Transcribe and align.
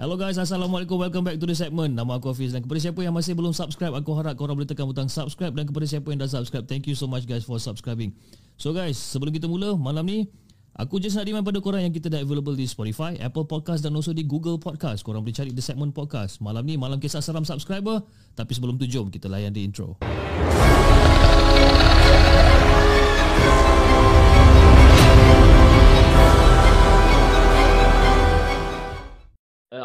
Hello 0.00 0.16
guys, 0.16 0.40
Assalamualaikum. 0.40 0.96
Welcome 0.96 1.28
back 1.28 1.36
to 1.36 1.44
the 1.44 1.52
segment. 1.52 1.92
Nama 1.92 2.16
aku 2.16 2.32
Hafiz 2.32 2.56
dan 2.56 2.64
kepada 2.64 2.80
siapa 2.80 3.04
yang 3.04 3.12
masih 3.12 3.36
belum 3.36 3.52
subscribe, 3.52 3.92
aku 3.92 4.16
harap 4.16 4.32
korang 4.32 4.56
boleh 4.56 4.64
tekan 4.64 4.88
butang 4.88 5.12
subscribe 5.12 5.52
dan 5.52 5.68
kepada 5.68 5.84
siapa 5.84 6.08
yang 6.08 6.24
dah 6.24 6.40
subscribe, 6.40 6.64
thank 6.64 6.88
you 6.88 6.96
so 6.96 7.04
much 7.04 7.28
guys 7.28 7.44
for 7.44 7.60
subscribing. 7.60 8.16
So 8.56 8.72
guys, 8.72 8.96
sebelum 8.96 9.28
kita 9.28 9.44
mula, 9.44 9.76
malam 9.76 10.08
ni 10.08 10.24
Aku 10.80 10.96
just 10.96 11.20
nak 11.20 11.28
remind 11.28 11.44
pada 11.44 11.60
korang 11.60 11.84
yang 11.84 11.92
kita 11.92 12.08
dah 12.08 12.24
available 12.24 12.56
di 12.56 12.64
Spotify, 12.64 13.12
Apple 13.20 13.44
Podcast 13.44 13.84
dan 13.84 13.92
also 13.92 14.16
di 14.16 14.24
Google 14.24 14.56
Podcast. 14.56 15.04
Korang 15.04 15.20
boleh 15.20 15.36
cari 15.36 15.52
The 15.52 15.60
Segment 15.60 15.92
Podcast. 15.92 16.40
Malam 16.40 16.64
ni, 16.64 16.80
malam 16.80 16.96
kisah 16.96 17.20
seram 17.20 17.44
subscriber. 17.44 18.00
Tapi 18.32 18.56
sebelum 18.56 18.80
tu, 18.80 18.88
jom 18.88 19.12
kita 19.12 19.28
layan 19.28 19.52
di 19.52 19.68
intro. 19.68 20.00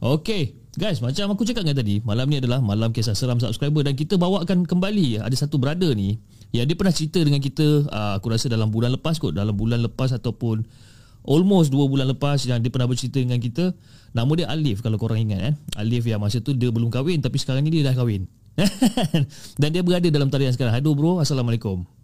Okay, 0.00 0.56
guys, 0.80 1.04
macam 1.04 1.36
aku 1.36 1.44
cakap 1.44 1.60
dengan 1.60 1.84
tadi, 1.84 2.00
malam 2.00 2.24
ni 2.32 2.40
adalah 2.40 2.64
malam 2.64 2.88
kisah 2.88 3.12
seram 3.12 3.36
subscriber 3.36 3.84
dan 3.84 3.92
kita 3.92 4.16
bawakan 4.16 4.64
kembali 4.64 5.20
ada 5.20 5.36
satu 5.36 5.60
brother 5.60 5.92
ni 5.92 6.16
yang 6.56 6.64
dia 6.64 6.72
pernah 6.72 6.88
cerita 6.88 7.20
dengan 7.20 7.36
kita, 7.36 7.84
uh, 7.84 8.16
aku 8.16 8.32
rasa 8.32 8.48
dalam 8.48 8.72
bulan 8.72 8.96
lepas 8.96 9.20
kot, 9.20 9.36
dalam 9.36 9.52
bulan 9.52 9.84
lepas 9.84 10.16
ataupun 10.16 10.64
almost 11.28 11.68
dua 11.68 11.84
bulan 11.84 12.08
lepas 12.16 12.40
yang 12.48 12.64
dia 12.64 12.72
pernah 12.72 12.88
bercerita 12.88 13.20
dengan 13.20 13.36
kita. 13.36 13.76
Nama 14.16 14.32
dia 14.40 14.46
Alif 14.48 14.80
kalau 14.80 14.96
korang 14.96 15.20
ingat 15.20 15.52
eh. 15.52 15.54
Alif 15.76 16.08
yang 16.08 16.16
masa 16.16 16.40
tu 16.40 16.56
dia 16.56 16.72
belum 16.72 16.88
kahwin 16.88 17.20
tapi 17.20 17.36
sekarang 17.36 17.60
ni 17.60 17.76
dia 17.76 17.92
dah 17.92 17.92
kahwin. 17.92 18.24
dan 19.60 19.68
dia 19.68 19.84
berada 19.84 20.08
dalam 20.08 20.32
talian 20.32 20.56
sekarang. 20.56 20.72
Hado 20.72 20.96
bro, 20.96 21.20
Assalamualaikum. 21.20 21.99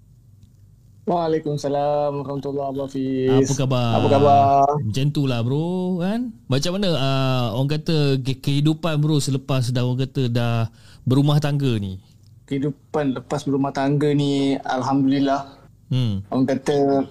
Waalaikumsalam 1.07 2.19
warahmatullahi 2.19 2.67
wabarakatuh. 2.67 3.39
Apa 3.41 3.53
khabar? 3.55 3.91
Apa 3.95 4.07
khabar? 4.11 4.67
Macam 4.83 5.07
tu 5.09 5.23
lah 5.23 5.39
bro 5.39 5.67
kan. 5.99 6.35
Macam 6.45 6.71
mana 6.75 6.89
uh, 6.93 7.47
orang 7.55 7.71
kata 7.73 7.97
ke- 8.19 8.37
kehidupan 8.37 8.99
bro 8.99 9.17
selepas 9.17 9.71
dah 9.71 9.87
orang 9.87 10.03
kata 10.03 10.27
dah 10.27 10.67
berumah 11.03 11.39
tangga 11.39 11.79
ni. 11.79 12.03
Kehidupan 12.45 13.15
lepas 13.17 13.43
berumah 13.43 13.71
tangga 13.71 14.11
ni 14.11 14.55
Alhamdulillah 14.59 15.63
Hmm. 15.87 16.19
Orang 16.27 16.47
kata 16.49 17.07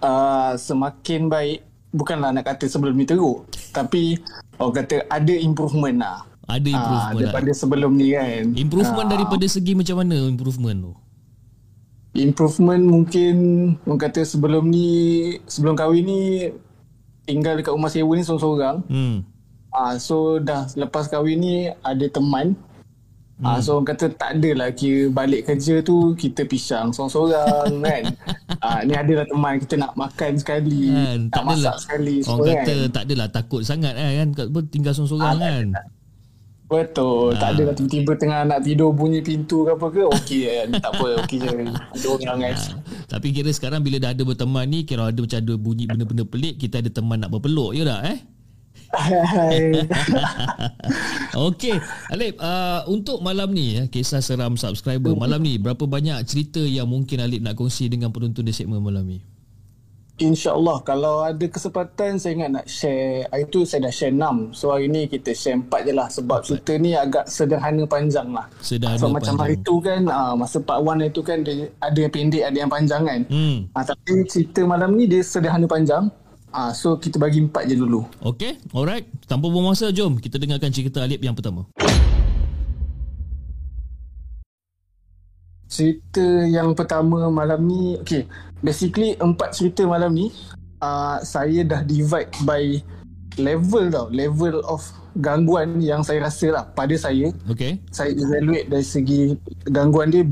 uh, 0.00 0.52
Semakin 0.56 1.28
baik 1.28 1.60
Bukanlah 1.92 2.32
nak 2.32 2.44
kata 2.46 2.64
sebelum 2.64 2.92
ni 2.92 3.04
teruk 3.04 3.44
Tapi 3.72 4.16
Orang 4.56 4.72
kata 4.74 5.04
ada 5.06 5.32
improvement 5.32 5.96
lah 5.96 6.24
Ada 6.46 6.64
Ah, 6.66 6.72
improvement 6.74 7.12
lah. 7.12 7.20
Daripada 7.22 7.50
sebelum 7.52 7.92
ni 7.92 8.12
kan 8.12 8.44
Improvement 8.52 9.04
Ah, 9.06 9.12
daripada 9.12 9.44
segi 9.46 9.72
macam 9.72 9.96
mana 9.98 10.16
improvement 10.22 10.76
tu? 10.78 10.92
Improvement 12.18 12.80
mungkin 12.80 13.34
Orang 13.82 14.00
kata 14.00 14.22
sebelum 14.22 14.66
ni 14.66 14.88
Sebelum 15.44 15.72
kahwin 15.72 16.02
ni 16.02 16.22
Tinggal 17.22 17.56
dekat 17.56 17.70
rumah 17.70 17.88
sewa 17.88 18.12
ni 18.12 18.22
seorang-seorang 18.22 18.76
Hmm. 18.86 19.26
Ah, 19.68 19.94
so 19.96 20.16
dah 20.38 20.64
lepas 20.72 21.04
kahwin 21.04 21.36
ni 21.36 21.54
ada 21.76 22.06
teman. 22.06 22.56
Hmm. 23.36 23.44
Ah, 23.44 23.58
so 23.58 23.76
orang 23.76 23.92
kata 23.92 24.08
tak 24.08 24.30
adalah 24.34 24.70
kira 24.70 25.10
balik 25.10 25.44
kerja 25.44 25.82
tu 25.82 26.14
kita 26.14 26.42
pisang 26.42 26.88
seorang-seorang 26.88 27.76
kan. 27.84 28.02
Ah, 28.56 28.80
ni 28.80 28.94
adalah 28.94 29.26
teman 29.26 29.58
kita 29.58 29.76
nak 29.76 29.92
makan 29.92 30.32
sekali, 30.34 30.88
Kan, 30.88 31.18
nak 31.20 31.34
tak 31.34 31.44
masak 31.44 31.60
adalah. 31.66 31.76
sekali 31.78 32.16
Orang 32.24 32.46
kata 32.48 32.72
kan. 32.72 32.88
tak 32.88 33.02
adalah 33.04 33.28
takut 33.28 33.60
sangat 33.60 33.92
kan, 33.92 34.08
kan? 34.14 34.28
Kat- 34.32 34.70
tinggal 34.70 34.92
seorang-seorang 34.94 35.28
Ah, 35.28 35.36
kan. 35.36 35.66
Betul, 36.66 37.30
tak 37.38 37.46
Ah. 37.46 37.54
adalah 37.54 37.74
tiba-tiba 37.78 38.12
tengah 38.18 38.40
nak 38.42 38.58
tidur 38.66 38.90
bunyi 38.90 39.22
pintu 39.22 39.62
ke 39.62 39.78
apa 39.78 39.86
ke, 39.86 40.02
okey 40.02 40.40
kan. 40.50 40.68
tak 40.82 40.90
apa, 40.98 41.06
okey 41.22 41.38
je. 41.38 41.50
Ada 41.70 42.06
orang 42.10 42.38
kan. 42.42 42.56
Tapi 43.06 43.26
kira 43.30 43.50
sekarang 43.54 43.86
bila 43.86 44.02
dah 44.02 44.10
ada 44.10 44.22
berteman 44.26 44.66
ni, 44.66 44.82
kira 44.82 45.14
ada 45.14 45.20
macam 45.22 45.38
ada 45.38 45.54
bunyi 45.54 45.86
benda-benda 45.86 46.26
pelik, 46.26 46.58
kita 46.58 46.82
ada 46.82 46.90
teman 46.90 47.22
nak 47.22 47.30
berpeluk 47.30 47.70
je 47.70 47.86
tak 47.86 48.02
eh? 48.10 48.18
Okey, 51.46 51.76
Alip, 52.10 52.38
uh, 52.38 52.86
untuk 52.86 53.18
malam 53.20 53.50
ni 53.50 53.82
eh, 53.82 53.86
kisah 53.90 54.22
seram 54.22 54.54
subscriber 54.54 55.12
malam 55.14 55.42
ni 55.42 55.58
berapa 55.58 55.84
banyak 55.84 56.22
cerita 56.24 56.62
yang 56.62 56.86
mungkin 56.88 57.18
Alip 57.20 57.42
nak 57.42 57.58
kongsi 57.58 57.90
dengan 57.90 58.14
penonton 58.14 58.46
di 58.46 58.54
segmen 58.54 58.78
malam 58.80 59.04
ni? 59.06 59.35
InsyaAllah 60.18 60.80
kalau 60.80 61.20
ada 61.20 61.44
kesempatan 61.44 62.16
saya 62.16 62.32
ingat 62.34 62.50
nak 62.50 62.66
share 62.66 63.28
Hari 63.28 63.44
tu 63.46 63.62
saya 63.62 63.84
dah 63.84 63.92
share 63.92 64.08
6 64.10 64.50
So 64.50 64.72
hari 64.72 64.88
ni 64.88 65.04
kita 65.04 65.30
share 65.30 65.60
4 65.60 65.68
je 65.82 65.92
lah 65.92 66.08
Sebab 66.08 66.40
cerita 66.40 66.72
ni 66.74 66.96
agak 66.96 67.24
sederhana 67.26 67.84
panjang 67.84 68.32
lah 68.32 68.48
Sederhana 68.58 68.96
So 68.96 69.12
macam 69.12 69.36
hari 69.36 69.54
panjang. 69.54 69.68
tu 69.68 69.74
kan 69.78 70.00
uh, 70.06 70.32
Masa 70.32 70.56
part 70.58 70.80
1 70.80 71.04
itu 71.06 71.20
kan 71.20 71.38
dia 71.40 71.68
Ada 71.78 71.98
yang 71.98 72.08
pendek 72.10 72.42
ada 72.42 72.56
yang 72.56 72.70
panjang 72.70 73.02
kan 73.02 73.20
Hmm. 73.28 73.68
uh, 73.70 73.84
Tapi 73.84 74.24
cerita 74.24 74.64
malam 74.64 74.92
ni 74.92 75.04
dia 75.04 75.20
sederhana 75.20 75.66
panjang 75.66 76.08
uh, 76.50 76.72
So 76.72 76.96
kita 76.96 77.16
bagi 77.16 77.44
4 77.44 77.52
je 77.66 77.76
dulu 77.76 78.00
Okey, 78.24 78.56
alright. 78.72 79.04
Tanpa 79.26 79.46
buang 79.46 79.68
masa, 79.68 79.90
jom 79.90 80.16
kita 80.16 80.36
dengarkan 80.36 80.70
cerita 80.70 81.02
Alip 81.02 81.20
yang 81.20 81.34
pertama. 81.34 81.68
Cerita 85.66 86.22
yang 86.46 86.72
pertama 86.78 87.26
malam 87.26 87.66
ni 87.66 87.98
Okay 88.02 88.26
Basically 88.62 89.18
empat 89.18 89.52
cerita 89.52 89.82
malam 89.84 90.14
ni 90.14 90.30
uh, 90.80 91.18
Saya 91.26 91.66
dah 91.66 91.82
divide 91.82 92.30
by 92.46 92.80
Level 93.36 93.90
tau 93.90 94.06
Level 94.08 94.62
of 94.64 94.80
gangguan 95.16 95.80
yang 95.80 96.04
saya 96.04 96.28
rasa 96.28 96.52
lah 96.52 96.64
Pada 96.76 96.92
saya 96.96 97.32
Okey. 97.48 97.80
saya 97.88 98.12
evaluate 98.12 98.68
dari 98.68 98.84
segi 98.84 99.32
gangguan 99.68 100.12
dia 100.12 100.22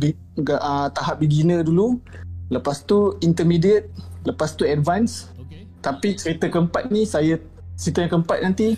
ga- 0.44 0.60
uh, 0.60 0.88
tahap 0.92 1.24
beginner 1.24 1.64
dulu 1.64 1.98
lepas 2.52 2.84
tu 2.84 3.16
intermediate 3.24 3.88
lepas 4.28 4.52
tu 4.52 4.68
advance 4.68 5.32
Okey. 5.40 5.64
tapi 5.80 6.08
cerita 6.20 6.52
keempat 6.52 6.92
ni 6.92 7.08
saya 7.08 7.40
cerita 7.80 8.04
yang 8.04 8.20
keempat 8.20 8.38
nanti 8.44 8.76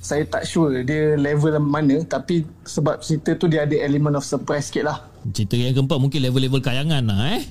saya 0.00 0.24
tak 0.24 0.48
sure 0.48 0.80
dia 0.86 1.18
level 1.18 1.58
mana 1.60 2.00
tapi 2.06 2.46
sebab 2.64 3.02
cerita 3.04 3.36
tu 3.36 3.50
dia 3.50 3.66
ada 3.68 3.76
element 3.82 4.16
of 4.16 4.24
surprise 4.24 4.70
sikit 4.70 4.86
lah 4.86 5.09
Cerita 5.36 5.54
yang 5.56 5.76
keempat 5.76 5.98
mungkin 6.00 6.20
level-level 6.24 6.60
kayangan 6.64 7.04
lah 7.04 7.36
eh. 7.36 7.42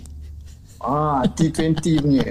ah 0.80 1.22
T20 1.28 2.00
punya 2.00 2.24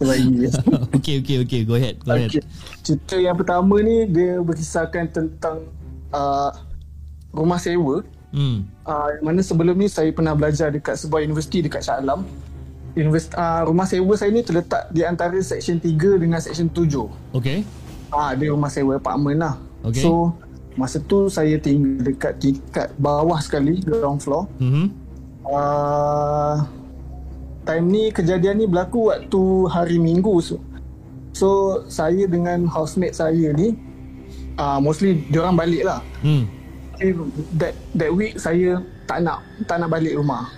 okey, 0.96 1.20
okey, 1.20 1.36
okey. 1.44 1.60
Go 1.68 1.76
ahead, 1.76 2.00
go 2.00 2.16
ahead. 2.16 2.32
Okay. 2.32 2.40
Cerita 2.80 3.20
yang 3.20 3.36
pertama 3.36 3.84
ni 3.84 4.08
dia 4.08 4.40
berkisahkan 4.40 5.12
tentang 5.12 5.68
uh, 6.14 6.50
rumah 7.36 7.60
sewa 7.60 8.00
Hmm. 8.30 8.62
uh, 8.86 9.10
mana 9.26 9.42
sebelum 9.42 9.74
ni 9.74 9.90
saya 9.90 10.14
pernah 10.14 10.38
belajar 10.38 10.70
dekat 10.70 10.94
sebuah 11.02 11.26
universiti 11.26 11.66
dekat 11.66 11.82
Shah 11.82 11.98
Alam. 11.98 12.22
Universiti, 12.94 13.34
uh, 13.34 13.66
rumah 13.66 13.86
sewa 13.90 14.14
saya 14.14 14.30
ni 14.30 14.46
terletak 14.46 14.86
di 14.94 15.02
antara 15.02 15.34
seksyen 15.34 15.82
3 15.82 16.22
dengan 16.22 16.38
seksyen 16.38 16.70
7. 16.70 17.10
Okey. 17.34 17.66
Ah, 18.14 18.30
dia 18.38 18.54
rumah 18.54 18.70
sewa 18.70 19.02
apartment 19.02 19.38
lah. 19.42 19.54
Okey. 19.82 20.02
So, 20.02 20.30
masa 20.80 20.96
tu 21.04 21.28
saya 21.28 21.60
tinggal 21.60 22.00
dekat 22.00 22.40
tingkat 22.40 22.88
bawah 22.96 23.36
sekali, 23.44 23.84
ground 23.84 24.24
floor. 24.24 24.48
Mhm. 24.56 24.88
Uh, 25.44 26.64
time 27.68 27.86
ni 27.92 28.08
kejadian 28.08 28.56
ni 28.56 28.64
berlaku 28.64 29.12
waktu 29.12 29.42
hari 29.68 29.96
Minggu. 30.00 30.40
So, 30.40 30.56
so 31.36 31.48
saya 31.92 32.24
dengan 32.24 32.64
housemate 32.64 33.12
saya 33.12 33.52
ni 33.52 33.76
uh, 34.56 34.80
mostly 34.80 35.20
diorang 35.28 35.60
balik 35.60 35.84
lah. 35.84 36.00
Eh, 37.00 37.12
that 37.56 37.72
that 37.96 38.10
week 38.12 38.36
saya 38.36 38.80
tak 39.04 39.24
nak 39.24 39.44
tak 39.64 39.80
nak 39.80 39.88
balik 39.92 40.16
rumah. 40.16 40.48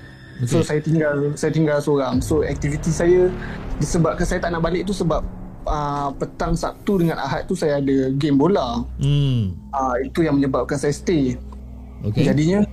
Okay. 0.43 0.51
So 0.51 0.57
saya 0.63 0.81
tinggal 0.83 1.35
saya 1.39 1.51
tinggal 1.55 1.79
seorang. 1.79 2.19
So 2.19 2.43
aktiviti 2.43 2.91
saya 2.91 3.31
disebabkan 3.79 4.27
saya 4.27 4.43
tak 4.43 4.51
nak 4.55 4.63
balik 4.63 4.87
tu 4.87 4.95
sebab 4.95 5.23
uh, 5.65 6.11
petang 6.15 6.55
Sabtu 6.55 7.01
dengan 7.01 7.19
Ahad 7.19 7.47
tu 7.47 7.55
saya 7.55 7.79
ada 7.79 8.11
game 8.13 8.37
bola. 8.37 8.83
Hmm. 8.99 9.55
Uh, 9.71 9.95
itu 10.03 10.23
yang 10.23 10.37
menyebabkan 10.37 10.77
saya 10.77 10.93
stay. 10.93 11.35
Okey. 12.03 12.27
Jadinya 12.27 12.67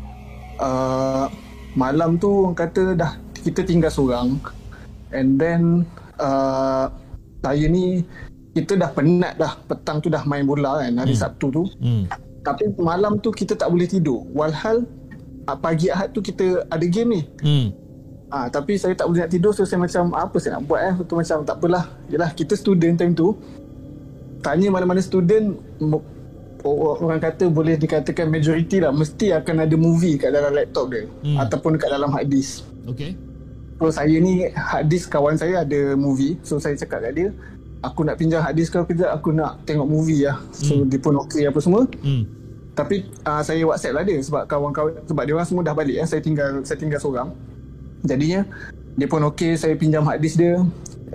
uh, 0.57 1.25
malam 1.73 2.17
tu 2.17 2.49
orang 2.49 2.57
kata 2.57 2.93
dah 2.93 3.15
kita 3.39 3.63
tinggal 3.63 3.89
seorang 3.89 4.35
and 5.09 5.39
then 5.39 5.85
uh, 6.17 6.89
saya 7.39 7.65
ni 7.65 8.03
kita 8.51 8.75
dah 8.75 8.89
penat 8.91 9.37
dah 9.37 9.55
petang 9.63 10.01
tu 10.01 10.09
dah 10.09 10.25
main 10.25 10.43
bola 10.43 10.81
kan 10.83 10.97
hari 10.97 11.15
Sabtu 11.15 11.47
tu 11.49 11.63
Hmm. 11.79 12.09
tapi 12.41 12.67
malam 12.75 13.21
tu 13.21 13.29
kita 13.31 13.55
tak 13.55 13.69
boleh 13.69 13.87
tidur 13.87 14.25
walhal 14.33 14.83
pagi 15.61 15.87
Ahad 15.87 16.11
tu 16.11 16.19
kita 16.19 16.65
ada 16.67 16.85
game 16.85 17.09
ni 17.15 17.21
Hmm. 17.39 17.67
Ah, 18.29 18.45
tapi 18.45 18.77
saya 18.77 18.93
tak 18.93 19.09
boleh 19.09 19.25
nak 19.25 19.31
tidur 19.31 19.49
so 19.49 19.65
saya 19.65 19.81
macam 19.81 20.13
apa 20.13 20.37
saya 20.37 20.55
nak 20.55 20.63
buat 20.63 20.77
eh 20.79 20.93
tu 21.01 21.17
macam 21.17 21.41
tak 21.41 21.57
apalah 21.57 21.89
yalah 22.07 22.29
kita 22.29 22.53
student 22.53 22.93
time 22.93 23.11
tu 23.11 23.33
tanya 24.39 24.69
mana-mana 24.69 25.01
student 25.01 25.57
orang 26.61 27.17
kata 27.17 27.47
boleh 27.47 27.73
dikatakan 27.73 28.27
majority 28.27 28.79
lah 28.79 28.91
mesti 28.91 29.31
akan 29.31 29.65
ada 29.65 29.73
movie 29.73 30.15
kat 30.15 30.29
dalam 30.29 30.51
laptop 30.51 30.91
dia 30.91 31.09
Hmm. 31.19 31.25
hmm. 31.25 31.37
ataupun 31.41 31.69
dekat 31.73 31.89
dalam 31.89 32.09
hard 32.09 32.27
disk 32.27 32.61
Okay. 32.85 33.17
so 33.75 33.89
saya 33.89 34.13
ni 34.17 34.45
hard 34.49 34.85
disk 34.85 35.09
kawan 35.09 35.33
saya 35.33 35.61
ada 35.61 35.93
movie 35.93 36.37
so 36.41 36.57
saya 36.57 36.73
cakap 36.73 37.01
kat 37.01 37.13
dia 37.15 37.27
aku 37.81 38.01
nak 38.01 38.17
pinjam 38.17 38.41
hard 38.41 38.53
disk 38.53 38.73
kau 38.73 38.83
kejap 38.83 39.09
aku 39.09 39.29
nak 39.31 39.57
tengok 39.63 39.85
movie 39.85 40.21
lah 40.21 40.37
so 40.51 40.85
dia 40.85 40.97
pun 40.97 41.17
okey 41.23 41.45
apa 41.45 41.57
semua 41.57 41.89
Hmm. 41.97 42.29
tapi 42.73 43.09
uh, 43.23 43.41
saya 43.41 43.65
WhatsApp 43.65 43.93
lah 43.93 44.03
dia 44.03 44.21
sebab 44.21 44.45
kawan-kawan 44.45 45.01
sebab 45.03 45.23
dia 45.23 45.33
orang 45.33 45.47
semua 45.47 45.61
dah 45.61 45.73
balik 45.73 45.95
ya. 45.97 46.05
Saya 46.05 46.23
tinggal 46.23 46.63
saya 46.63 46.77
tinggal 46.77 46.95
seorang. 46.95 47.27
Jadinya 48.05 48.45
dia 48.95 49.07
pun 49.07 49.23
okey 49.31 49.55
saya 49.55 49.75
pinjam 49.79 50.03
hard 50.03 50.19
disk 50.19 50.39
dia 50.39 50.59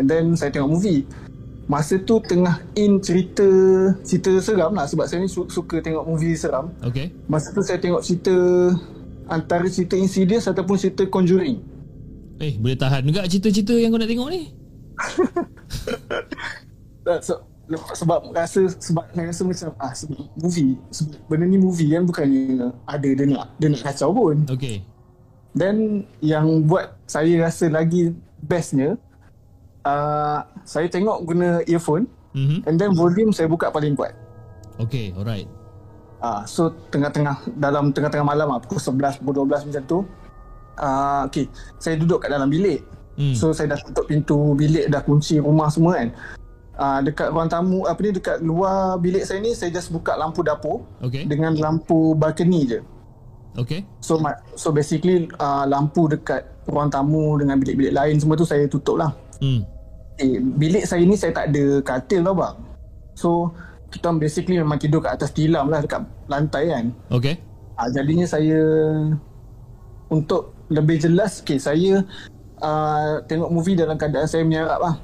and 0.01 0.07
then 0.09 0.35
saya 0.35 0.51
tengok 0.53 0.81
movie. 0.81 1.05
Masa 1.65 1.97
tu 1.97 2.21
tengah 2.21 2.61
in 2.77 3.01
cerita 3.01 3.45
cerita 4.05 4.37
seram 4.41 4.77
lah 4.77 4.85
sebab 4.85 5.09
saya 5.09 5.25
ni 5.25 5.29
su- 5.33 5.49
suka 5.49 5.81
tengok 5.81 6.05
movie 6.05 6.37
seram. 6.37 6.69
Okay. 6.85 7.09
Masa 7.25 7.57
tu 7.57 7.65
saya 7.65 7.81
tengok 7.81 8.05
cerita 8.05 8.37
antara 9.33 9.65
cerita 9.73 9.97
Insidious 9.97 10.45
ataupun 10.45 10.77
cerita 10.77 11.09
Conjuring. 11.09 11.65
Eh, 12.43 12.61
boleh 12.61 12.77
tahan 12.77 13.07
juga 13.07 13.25
cerita-cerita 13.25 13.73
yang 13.79 13.95
kau 13.95 14.01
nak 14.01 14.11
tengok 14.11 14.29
ni? 14.29 14.43
So, 17.21 17.45
sebab 17.97 18.33
rasa 18.33 18.65
sebab 18.77 19.05
saya 19.13 19.29
rasa 19.29 19.43
macam 19.45 19.69
ah 19.81 19.93
movie 20.37 20.77
sebab 20.89 21.17
benda 21.29 21.45
ni 21.49 21.57
movie 21.57 21.93
kan 21.93 22.05
bukannya 22.05 22.73
ada 22.85 23.09
dia 23.09 23.25
nak 23.29 23.57
dia 23.57 23.69
nak 23.73 23.83
kacau 23.85 24.09
pun. 24.13 24.37
Okay. 24.49 24.85
Then 25.55 26.03
yang 26.19 26.67
buat 26.67 26.99
saya 27.07 27.39
rasa 27.41 27.71
lagi 27.71 28.11
bestnya 28.43 28.99
uh, 29.83 30.43
saya 30.63 30.87
tengok 30.89 31.25
guna 31.25 31.49
earphone 31.65 32.07
Mhm. 32.35 32.67
and 32.67 32.75
then 32.75 32.91
volume 32.93 33.31
saya 33.31 33.47
buka 33.47 33.71
paling 33.71 33.95
kuat. 33.95 34.11
Okay, 34.83 35.15
alright. 35.15 35.47
Uh, 36.19 36.43
so 36.43 36.75
tengah-tengah 36.91 37.47
dalam 37.55 37.95
tengah-tengah 37.95 38.27
malam 38.27 38.51
lah, 38.51 38.59
pukul 38.59 38.83
11 38.83 39.23
pukul 39.23 39.47
12 39.47 39.71
macam 39.71 39.83
tu. 39.87 39.99
Uh, 40.75 41.23
okay, 41.23 41.47
saya 41.79 41.95
duduk 41.95 42.19
kat 42.19 42.35
dalam 42.35 42.51
bilik. 42.51 42.83
Hmm. 43.15 43.31
So 43.31 43.55
saya 43.55 43.71
dah 43.71 43.79
tutup 43.79 44.11
pintu 44.11 44.59
bilik 44.59 44.91
dah 44.91 44.99
kunci 44.99 45.39
rumah 45.39 45.71
semua 45.71 45.95
kan. 45.95 46.11
Uh, 46.75 46.99
dekat 47.07 47.31
ruang 47.31 47.47
tamu 47.47 47.87
apa 47.87 48.03
ni 48.03 48.11
dekat 48.11 48.43
luar 48.43 48.99
bilik 48.99 49.23
saya 49.23 49.39
ni 49.39 49.55
saya 49.55 49.71
just 49.71 49.95
buka 49.95 50.19
lampu 50.19 50.43
dapur 50.43 50.83
Okay. 50.99 51.23
dengan 51.23 51.55
lampu 51.55 52.19
balcony 52.19 52.67
je. 52.67 52.79
Okay. 53.55 53.87
So 54.03 54.19
ma- 54.19 54.41
so 54.59 54.75
basically 54.75 55.31
uh, 55.39 55.65
lampu 55.67 56.11
dekat 56.11 56.43
ruang 56.67 56.91
tamu 56.91 57.39
dengan 57.39 57.59
bilik-bilik 57.63 57.95
lain 57.95 58.19
semua 58.19 58.35
tu 58.35 58.47
saya 58.47 58.67
tutup 58.67 58.99
lah. 58.99 59.15
Hmm. 59.39 59.63
Eh, 60.19 60.39
bilik 60.39 60.87
saya 60.87 61.03
ni 61.03 61.15
saya 61.19 61.35
tak 61.35 61.55
ada 61.55 61.83
katil 61.83 62.23
tau 62.23 62.35
bang. 62.35 62.57
So 63.15 63.31
kita 63.95 64.11
basically 64.19 64.59
memang 64.59 64.83
tidur 64.83 64.99
kat 64.99 65.19
atas 65.19 65.31
tilam 65.31 65.71
lah 65.71 65.83
dekat 65.83 66.03
lantai 66.27 66.75
kan. 66.75 66.87
Okay. 67.15 67.39
Uh, 67.79 67.89
jadinya 67.95 68.27
saya 68.27 68.61
untuk 70.11 70.55
lebih 70.71 70.99
jelas 71.03 71.43
okay, 71.43 71.59
saya 71.59 72.03
uh, 72.59 73.23
tengok 73.27 73.51
movie 73.51 73.79
dalam 73.79 73.95
keadaan 73.95 74.27
saya 74.27 74.43
menyerap 74.43 74.83
lah. 74.83 74.95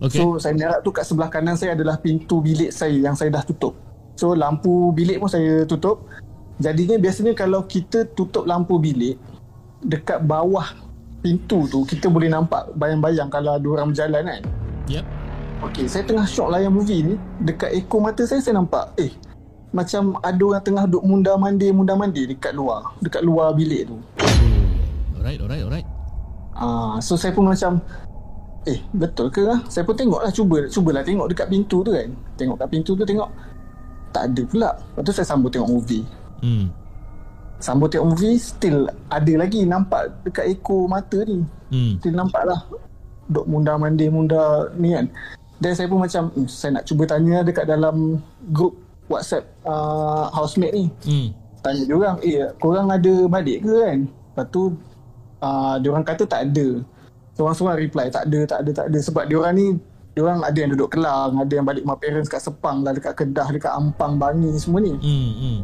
Okay. 0.00 0.18
So 0.18 0.40
saya 0.40 0.56
menyerap 0.56 0.80
tu 0.80 0.90
kat 0.96 1.04
sebelah 1.04 1.28
kanan 1.28 1.60
saya 1.60 1.76
adalah 1.76 2.00
pintu 2.00 2.40
bilik 2.40 2.72
saya 2.72 2.96
yang 2.96 3.12
saya 3.12 3.28
dah 3.28 3.44
tutup. 3.44 3.76
So 4.16 4.32
lampu 4.32 4.96
bilik 4.96 5.20
pun 5.20 5.28
saya 5.28 5.68
tutup. 5.68 6.08
Jadinya 6.60 6.96
biasanya 7.00 7.32
kalau 7.32 7.64
kita 7.64 8.08
tutup 8.12 8.44
lampu 8.44 8.76
bilik 8.76 9.16
dekat 9.82 10.22
bawah 10.22 10.66
pintu 11.22 11.70
tu 11.70 11.86
kita 11.86 12.10
boleh 12.10 12.26
nampak 12.26 12.74
bayang-bayang 12.74 13.30
kalau 13.30 13.54
ada 13.54 13.66
orang 13.66 13.94
berjalan 13.94 14.22
kan. 14.26 14.42
Yep. 14.90 15.04
Okey, 15.62 15.86
saya 15.86 16.02
tengah 16.02 16.26
syok 16.26 16.50
layan 16.50 16.74
movie 16.74 17.06
ni, 17.06 17.14
dekat 17.38 17.70
ekor 17.70 18.02
mata 18.02 18.26
saya 18.26 18.42
saya 18.42 18.58
nampak 18.58 18.90
eh 18.98 19.14
macam 19.70 20.18
ada 20.18 20.42
orang 20.42 20.64
tengah 20.66 20.84
duk 20.90 21.06
mundar 21.06 21.38
mandir 21.38 21.70
mundar 21.70 21.94
mandir 21.94 22.26
dekat 22.26 22.50
luar, 22.52 22.92
dekat 22.98 23.22
luar 23.22 23.54
bilik 23.54 23.86
tu. 23.86 23.96
Oh. 23.96 25.18
Alright, 25.22 25.38
alright, 25.38 25.62
alright. 25.62 25.86
Ah, 26.52 26.98
so 26.98 27.14
saya 27.14 27.30
pun 27.30 27.46
macam 27.46 27.78
eh 28.66 28.82
betul 28.90 29.30
ke 29.30 29.46
lah? 29.46 29.62
Saya 29.70 29.86
pun 29.86 29.94
tengok 29.94 30.20
lah 30.22 30.34
cuba 30.34 30.66
cubalah 30.66 31.02
tengok 31.06 31.30
dekat 31.30 31.46
pintu 31.46 31.86
tu 31.86 31.90
kan. 31.94 32.10
Tengok 32.34 32.56
kat 32.58 32.68
pintu 32.68 32.92
tu 32.98 33.06
tengok 33.06 33.30
tak 34.10 34.34
ada 34.34 34.42
pula. 34.44 34.70
Lepas 34.74 35.02
tu 35.06 35.12
saya 35.14 35.26
sambung 35.30 35.50
tengok 35.54 35.70
movie. 35.70 36.04
Hmm. 36.42 36.66
Sambung 37.62 37.86
tengok 37.86 38.18
movie 38.18 38.36
still 38.42 38.90
ada 39.06 39.32
lagi 39.38 39.62
nampak 39.62 40.10
dekat 40.26 40.50
ekor 40.50 40.90
mata 40.90 41.22
ni. 41.22 41.46
Hmm. 41.70 41.96
Still 42.02 42.18
nampak 42.18 42.42
lah 42.42 42.60
duk 43.30 43.46
mundar 43.46 43.78
mandir 43.78 44.10
mundar 44.10 44.74
ni 44.76 44.92
kan. 44.92 45.06
Dan 45.62 45.72
saya 45.78 45.86
pun 45.86 46.02
macam 46.02 46.28
hmm, 46.34 46.50
saya 46.50 46.70
nak 46.76 46.84
cuba 46.90 47.06
tanya 47.06 47.46
dekat 47.46 47.64
dalam 47.70 48.18
grup 48.50 48.74
WhatsApp 49.06 49.46
uh, 49.62 50.26
housemate 50.34 50.74
ni. 50.74 50.86
Hmm. 51.06 51.28
Tanya 51.62 51.82
dia 51.86 51.94
orang, 51.94 52.16
eh 52.26 52.50
korang 52.58 52.90
ada 52.90 53.14
balik 53.30 53.62
ke 53.62 53.74
kan? 53.86 53.98
Lepas 54.10 54.46
tu 54.50 54.62
uh, 55.38 55.74
dia 55.78 55.88
orang 55.94 56.02
kata 56.02 56.26
tak 56.26 56.50
ada. 56.50 56.82
Seorang-seorang 57.38 57.78
reply 57.78 58.06
tak 58.10 58.26
ada, 58.28 58.40
tak 58.44 58.58
ada, 58.66 58.70
tak 58.74 58.86
ada 58.90 58.98
sebab 58.98 59.24
dia 59.30 59.36
orang 59.38 59.54
ni 59.54 59.66
dia 60.12 60.20
orang 60.20 60.44
ada 60.44 60.58
yang 60.60 60.70
duduk 60.76 60.92
Kelang, 60.92 61.40
ada 61.40 61.52
yang 61.56 61.64
balik 61.64 61.88
rumah 61.88 61.96
parents 61.96 62.28
kat 62.28 62.42
Sepang 62.44 62.84
lah, 62.84 62.92
dekat 62.92 63.16
Kedah, 63.16 63.48
dekat 63.48 63.72
Ampang, 63.72 64.20
Bangi 64.20 64.52
semua 64.60 64.84
ni. 64.84 64.92
Hmm. 64.92 65.32
Hmm. 65.40 65.58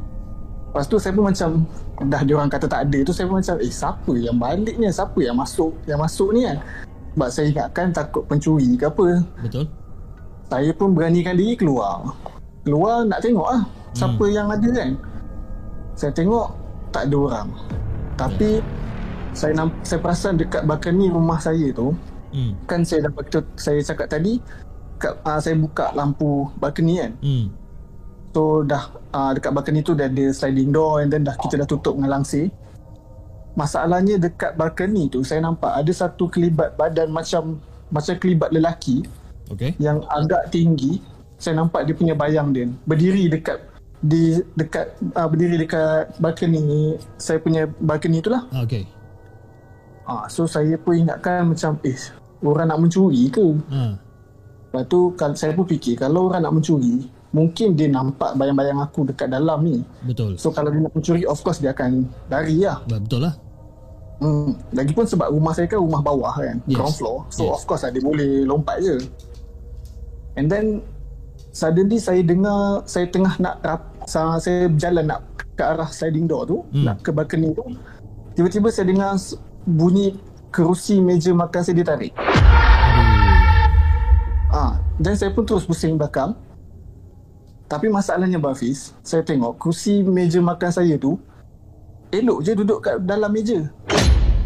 Lepas 0.69 0.85
tu 0.85 0.97
saya 1.01 1.17
pun 1.17 1.25
macam 1.27 1.65
dah 2.07 2.21
dia 2.23 2.35
orang 2.37 2.53
kata 2.53 2.67
tak 2.69 2.81
ada 2.87 2.99
tu 3.03 3.11
saya 3.11 3.27
pun 3.27 3.41
macam 3.41 3.57
eh 3.59 3.73
siapa 3.73 4.13
yang 4.15 4.37
balik 4.37 4.77
ni 4.79 4.87
siapa 4.87 5.19
yang 5.19 5.35
masuk 5.35 5.73
yang 5.89 5.99
masuk 5.99 6.31
ni 6.31 6.47
kan 6.47 6.57
sebab 7.17 7.29
saya 7.35 7.47
ingatkan 7.51 7.87
takut 7.91 8.23
pencuri 8.29 8.79
ke 8.79 8.87
apa 8.87 9.07
Betul. 9.43 9.67
saya 10.47 10.71
pun 10.71 10.95
beranikan 10.95 11.35
diri 11.35 11.59
keluar 11.59 12.15
keluar 12.63 13.03
nak 13.03 13.19
tengok 13.19 13.49
lah 13.51 13.63
siapa 13.91 14.23
Hmm. 14.23 14.31
yang 14.31 14.47
ada 14.47 14.69
kan 14.71 14.91
saya 15.99 16.13
tengok 16.15 16.47
tak 16.95 17.11
ada 17.11 17.17
orang 17.19 17.49
tapi 18.15 18.63
saya 19.35 19.53
namp, 19.55 19.73
saya 19.83 19.99
perasan 19.99 20.35
dekat 20.39 20.63
balcony 20.63 21.11
rumah 21.11 21.41
saya 21.43 21.75
tu 21.75 21.91
Hmm. 22.29 22.53
kan 22.69 22.85
saya 22.85 23.09
dapat 23.09 23.25
saya 23.57 23.81
cakap 23.81 24.07
tadi 24.13 24.37
kat, 25.01 25.17
uh, 25.25 25.41
saya 25.41 25.57
buka 25.57 25.91
lampu 25.97 26.47
balcony 26.61 27.03
kan 27.03 27.13
Hmm. 27.19 27.49
So 28.37 28.63
dah 28.63 28.93
uh, 29.11 29.31
dekat 29.35 29.51
balcony 29.51 29.81
tu 29.83 29.97
dah 29.97 30.07
ada 30.07 30.27
sliding 30.31 30.71
door 30.71 31.01
and 31.03 31.11
then 31.11 31.25
dah 31.27 31.35
kita 31.35 31.59
dah 31.59 31.67
tutup 31.67 31.97
dengan 31.99 32.21
langsir. 32.21 32.53
Masalahnya 33.59 34.21
dekat 34.23 34.55
balcony 34.55 35.11
tu 35.11 35.27
saya 35.27 35.43
nampak 35.43 35.75
ada 35.75 35.91
satu 35.91 36.31
kelibat 36.31 36.79
badan 36.79 37.11
macam 37.11 37.59
macam 37.91 38.15
kelibat 38.21 38.53
lelaki 38.55 39.03
Okay. 39.49 39.73
yang 39.81 40.05
agak 40.13 40.53
tinggi. 40.53 41.01
Saya 41.41 41.57
nampak 41.57 41.89
dia 41.89 41.97
punya 41.97 42.13
bayang 42.13 42.53
dia 42.53 42.69
berdiri 42.85 43.33
dekat 43.33 43.65
di 43.99 44.39
dekat 44.55 44.93
uh, 45.17 45.25
berdiri 45.27 45.57
dekat 45.59 46.13
balcony 46.21 46.95
saya 47.17 47.41
punya 47.41 47.65
balcony 47.81 48.21
tu 48.21 48.29
lah. 48.31 48.45
Ah, 48.53 48.63
Okay. 48.69 48.85
Ah 50.05 50.25
so 50.29 50.45
saya 50.45 50.77
pun 50.77 51.01
ingatkan 51.01 51.49
macam 51.49 51.81
eh 51.83 51.97
orang 52.45 52.71
nak 52.71 52.79
mencuri 52.81 53.29
ke? 53.33 53.45
Ha. 53.73 53.97
Lepas 54.69 54.83
tu 54.87 55.17
kalau 55.17 55.35
saya 55.35 55.57
pun 55.57 55.65
fikir 55.65 55.97
kalau 55.97 56.29
orang 56.29 56.45
nak 56.45 56.55
mencuri 56.55 57.09
mungkin 57.29 57.77
dia 57.77 57.89
nampak 57.89 58.35
bayang-bayang 58.35 58.81
aku 58.81 59.05
dekat 59.05 59.29
dalam 59.29 59.61
ni. 59.61 59.85
Betul. 60.05 60.41
So 60.41 60.49
kalau 60.49 60.73
dia 60.73 60.81
nak 60.81 60.93
mencuri 60.97 61.29
of 61.29 61.39
course 61.41 61.61
dia 61.61 61.77
akan 61.77 62.09
lari 62.27 62.65
lah. 62.65 62.81
Betul 62.89 63.29
lah. 63.29 63.35
Hmm. 64.19 64.59
Lagipun 64.75 65.07
sebab 65.07 65.31
rumah 65.31 65.55
saya 65.55 65.71
kan 65.71 65.79
rumah 65.79 66.03
bawah 66.03 66.35
kan, 66.35 66.59
Yes. 66.67 66.75
ground 66.75 66.95
floor. 66.97 67.19
So 67.31 67.47
Yes. 67.47 67.55
of 67.55 67.63
course 67.65 67.83
lah 67.87 67.93
dia 67.95 68.03
boleh 68.03 68.43
lompat 68.43 68.83
je. 68.83 68.97
And 70.35 70.51
then 70.51 70.83
suddenly 71.53 72.03
saya 72.03 72.25
dengar 72.25 72.83
saya 72.83 73.07
tengah 73.07 73.39
nak 73.39 73.63
rap, 73.63 73.83
sa- 74.07 74.41
saya 74.41 74.67
berjalan 74.67 75.07
nak 75.07 75.21
ke 75.55 75.63
arah 75.63 75.87
sliding 75.87 76.27
door 76.27 76.47
tu, 76.47 76.59
Hmm. 76.73 76.85
nak 76.87 77.03
ke 77.05 77.11
balcony 77.11 77.53
tu. 77.53 77.63
Tiba-tiba 78.35 78.71
saya 78.71 78.87
dengar 78.87 79.15
bunyi 79.63 80.17
kerusi 80.49 80.99
meja 80.99 81.31
makan 81.31 81.61
saya 81.61 81.77
ditarik. 81.77 82.15
Ah, 84.49 84.81
dan 84.97 85.13
saya 85.13 85.29
pun 85.31 85.45
terus 85.45 85.63
pusing 85.63 85.95
belakang. 85.95 86.33
Tapi 87.69 87.87
masalahnya 87.87 88.41
Bafiz, 88.41 88.97
saya 89.03 89.21
tengok 89.21 89.61
kursi 89.61 90.01
meja 90.01 90.41
makan 90.41 90.73
saya 90.73 90.97
tu 90.97 91.21
elok 92.09 92.41
je 92.41 92.53
duduk 92.55 92.81
kat 92.81 92.97
dalam 92.99 93.29
meja. 93.29 93.69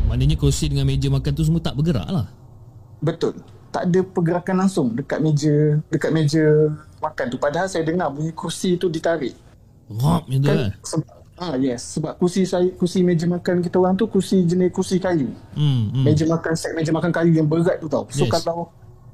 Maknanya 0.05 0.35
kerusi 0.35 0.67
dengan 0.67 0.85
meja 0.85 1.07
makan 1.07 1.31
tu 1.31 1.47
semua 1.47 1.63
tak 1.63 1.79
bergerak 1.79 2.05
lah. 2.05 2.27
Betul. 2.99 3.39
Tak 3.71 3.89
ada 3.89 4.01
pergerakan 4.05 4.57
langsung 4.59 4.93
dekat 4.93 5.23
meja 5.23 5.79
dekat 5.89 6.11
meja 6.11 6.45
makan 6.99 7.25
tu. 7.31 7.39
Padahal 7.39 7.71
saya 7.71 7.87
dengar 7.87 8.11
bunyi 8.11 8.31
kursi 8.31 8.75
tu 8.75 8.91
ditarik. 8.91 9.39
Rop 9.89 10.27
macam 10.27 10.39
tu 10.39 10.49
Kan 10.49 10.59
kan. 10.59 10.71
se- 10.83 11.21
Ah 11.35 11.57
yes, 11.57 11.97
sebab 11.97 12.19
kursi 12.19 12.45
saya 12.45 12.71
kursi 12.71 13.03
meja 13.03 13.25
makan 13.25 13.59
kita 13.61 13.75
orang 13.75 13.97
tu 13.97 14.07
kursi 14.07 14.45
jenis 14.45 14.71
kursi 14.71 14.99
kayu. 14.99 15.27
Hmm, 15.55 15.91
hmm. 15.91 16.05
Meja 16.05 16.23
makan 16.25 16.55
set 16.55 16.71
meja 16.71 16.91
makan 16.91 17.11
kayu 17.11 17.33
yang 17.33 17.49
berat 17.49 17.79
tu 17.79 17.89
tau. 17.89 18.05
So 18.09 18.27
Yes. 18.27 18.31
kalau 18.33 18.71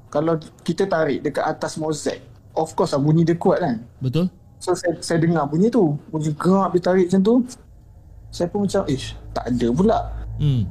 kalau 0.08 0.34
kita 0.60 0.84
tarik 0.84 1.22
dekat 1.22 1.44
atas 1.46 1.76
mozaik, 1.76 2.20
of 2.58 2.74
course 2.74 2.92
lah 2.92 3.00
bunyi 3.00 3.22
dia 3.22 3.38
kuat 3.38 3.62
kan. 3.62 3.78
Betul? 4.02 4.26
So 4.58 4.74
saya, 4.74 4.98
saya 4.98 5.22
dengar 5.22 5.46
bunyi 5.46 5.70
tu, 5.70 5.94
bunyi 6.10 6.34
gerak 6.34 6.74
dia 6.74 6.80
tarik 6.82 7.06
macam 7.06 7.22
tu. 7.22 7.34
Saya 8.28 8.46
pun 8.50 8.66
macam, 8.66 8.82
ish, 8.90 9.16
tak 9.32 9.44
ada 9.48 9.66
pula. 9.72 9.98
Hmm. 10.36 10.66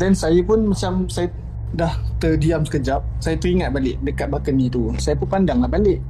Then 0.00 0.16
saya 0.16 0.40
pun 0.42 0.72
macam 0.72 1.06
saya 1.06 1.28
dah 1.76 1.92
terdiam 2.18 2.64
sekejap. 2.64 3.00
Saya 3.20 3.36
teringat 3.38 3.70
balik 3.70 4.00
dekat 4.02 4.26
balcony 4.32 4.66
tu. 4.72 4.90
Saya 4.98 5.14
pun 5.14 5.28
pandang 5.28 5.62
lah 5.62 5.70
balik. 5.70 6.00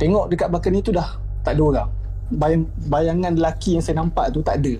Tengok 0.00 0.30
dekat 0.30 0.48
balcony 0.48 0.80
tu 0.80 0.94
dah 0.94 1.18
tak 1.44 1.58
ada 1.58 1.62
orang. 1.62 1.88
Bayang, 2.32 2.64
bayangan 2.88 3.32
lelaki 3.36 3.76
yang 3.76 3.84
saya 3.84 4.00
nampak 4.00 4.32
tu 4.32 4.40
tak 4.40 4.62
ada. 4.62 4.74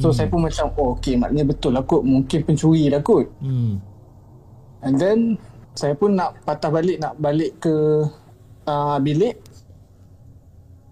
So 0.00 0.10
Hmm. 0.10 0.16
saya 0.16 0.26
pun 0.28 0.40
macam, 0.44 0.66
oh 0.76 0.96
okay 0.96 1.14
maknanya 1.16 1.52
betul 1.52 1.72
lah 1.76 1.84
kot. 1.84 2.02
Mungkin 2.02 2.40
pencuri 2.46 2.88
lah 2.88 3.00
kot. 3.04 3.28
Hmm. 3.44 3.78
And 4.80 4.94
then 4.96 5.18
saya 5.76 5.92
pun 5.92 6.16
nak 6.16 6.40
patah 6.48 6.72
balik, 6.72 6.96
nak 7.00 7.20
balik 7.20 7.60
ke 7.60 7.74
uh, 8.66 8.98
bilik. 8.98 9.38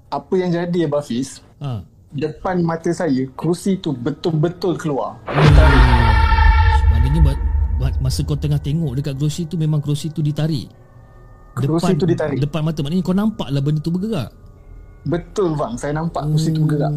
Apa 0.08 0.34
yang 0.34 0.50
jadi 0.50 0.86
Abang 0.86 1.02
Fiz, 1.02 1.42
Ha. 1.58 1.82
depan 2.08 2.62
mata 2.62 2.86
saya, 2.88 3.26
kerusi 3.34 3.74
tu 3.76 3.90
betul-betul 3.90 4.74
keluar. 4.74 5.18
Maknanya 6.86 7.20
ba- 7.20 7.42
ba- 7.80 7.98
masa 8.00 8.22
kau 8.22 8.34
tengah 8.34 8.56
tengok 8.56 8.94
dekat 8.94 9.14
kerusi 9.14 9.42
tu 9.42 9.56
memang 9.56 9.78
kerusi 9.78 10.08
tu 10.08 10.20
ditarik. 10.20 10.70
Kerusi 11.52 11.94
tu 11.94 12.04
ditarik. 12.04 12.38
Depan 12.38 12.62
mata 12.62 12.78
maknanya 12.80 13.02
kau 13.02 13.12
nampak 13.12 13.48
lah 13.48 13.58
benda 13.58 13.78
tu 13.78 13.90
bergerak. 13.90 14.30
Betul 15.04 15.52
bang, 15.52 15.74
saya 15.74 15.92
nampak 15.92 16.22
kerusi 16.24 16.48
tu 16.48 16.62
bergerak. 16.62 16.94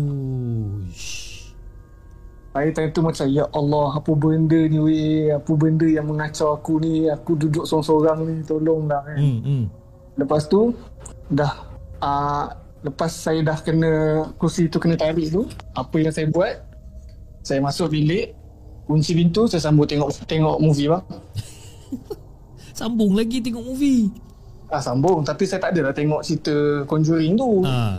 Saya 2.49 2.69
time 2.71 2.89
tu 2.89 3.01
macam 3.01 3.25
Ya 3.27 3.45
Allah 3.47 3.87
apa 3.93 4.11
benda 4.11 4.57
ni 4.57 4.79
weh 4.79 5.29
Apa 5.29 5.53
benda 5.53 5.85
yang 5.85 6.09
mengacau 6.09 6.57
aku 6.57 6.81
ni 6.81 7.05
Aku 7.05 7.37
duduk 7.37 7.69
seorang-seorang 7.69 8.25
ni 8.25 8.41
Tolong 8.41 8.89
dah 8.89 8.97
kan 8.99 9.13
Hmm, 9.13 9.39
hmm. 9.39 9.63
Lepas 10.17 10.49
tu 10.49 10.73
Dah 11.29 11.53
uh, 12.01 12.45
Lepas 12.81 13.13
saya 13.13 13.41
dah 13.41 13.57
kena 13.61 14.25
Kursi 14.37 14.69
tu 14.69 14.77
kena 14.77 14.97
tarik 14.97 15.29
tu 15.29 15.45
Apa 15.73 15.97
yang 16.01 16.13
saya 16.13 16.29
buat 16.29 16.57
Saya 17.41 17.61
masuk 17.61 17.93
bilik 17.93 18.33
Kunci 18.85 19.13
pintu 19.13 19.45
Saya 19.45 19.61
sambung 19.61 19.85
tengok 19.85 20.09
Tengok 20.25 20.57
movie 20.57 20.89
bang 20.89 21.05
Sambung 22.77 23.17
lagi 23.17 23.41
tengok 23.41 23.73
movie. 23.73 24.05
Ah 24.69 24.77
sambung 24.77 25.25
Tapi 25.25 25.49
saya 25.49 25.65
tak 25.65 25.73
adalah 25.73 25.93
tengok 25.93 26.21
cerita 26.21 26.85
Conjuring 26.85 27.33
tu 27.33 27.65
Ha. 27.65 27.97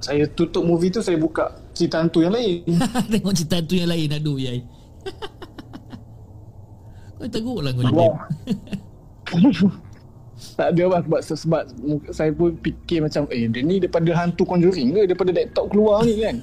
Saya 0.00 0.24
tutup 0.32 0.64
movie 0.64 0.88
tu 0.88 1.00
Saya 1.00 1.20
buka 1.20 1.52
cerita 1.76 2.00
hantu 2.00 2.24
yang 2.24 2.32
lain 2.32 2.64
tengok 3.12 3.32
cerita 3.36 3.60
tu 3.60 3.76
yang 3.76 3.92
lain 3.92 4.08
aduh 4.08 4.40
yai. 4.40 4.64
kau 7.20 7.28
teruk 7.28 7.60
lah 7.60 7.72
kau 7.72 7.84
ni. 7.84 7.92
Tak 10.54 10.72
ada 10.72 10.82
bang 10.86 11.02
sebab, 11.02 11.20
sebab 11.26 11.62
saya 12.14 12.30
pun 12.30 12.54
fikir 12.62 13.02
macam 13.02 13.26
eh 13.34 13.50
dia 13.50 13.60
ni 13.66 13.82
daripada 13.82 14.10
hantu 14.14 14.46
conjuring 14.46 14.94
ke? 14.94 15.02
Daripada 15.10 15.30
laptop 15.34 15.66
keluar 15.74 16.06
ni 16.06 16.14
kan? 16.22 16.36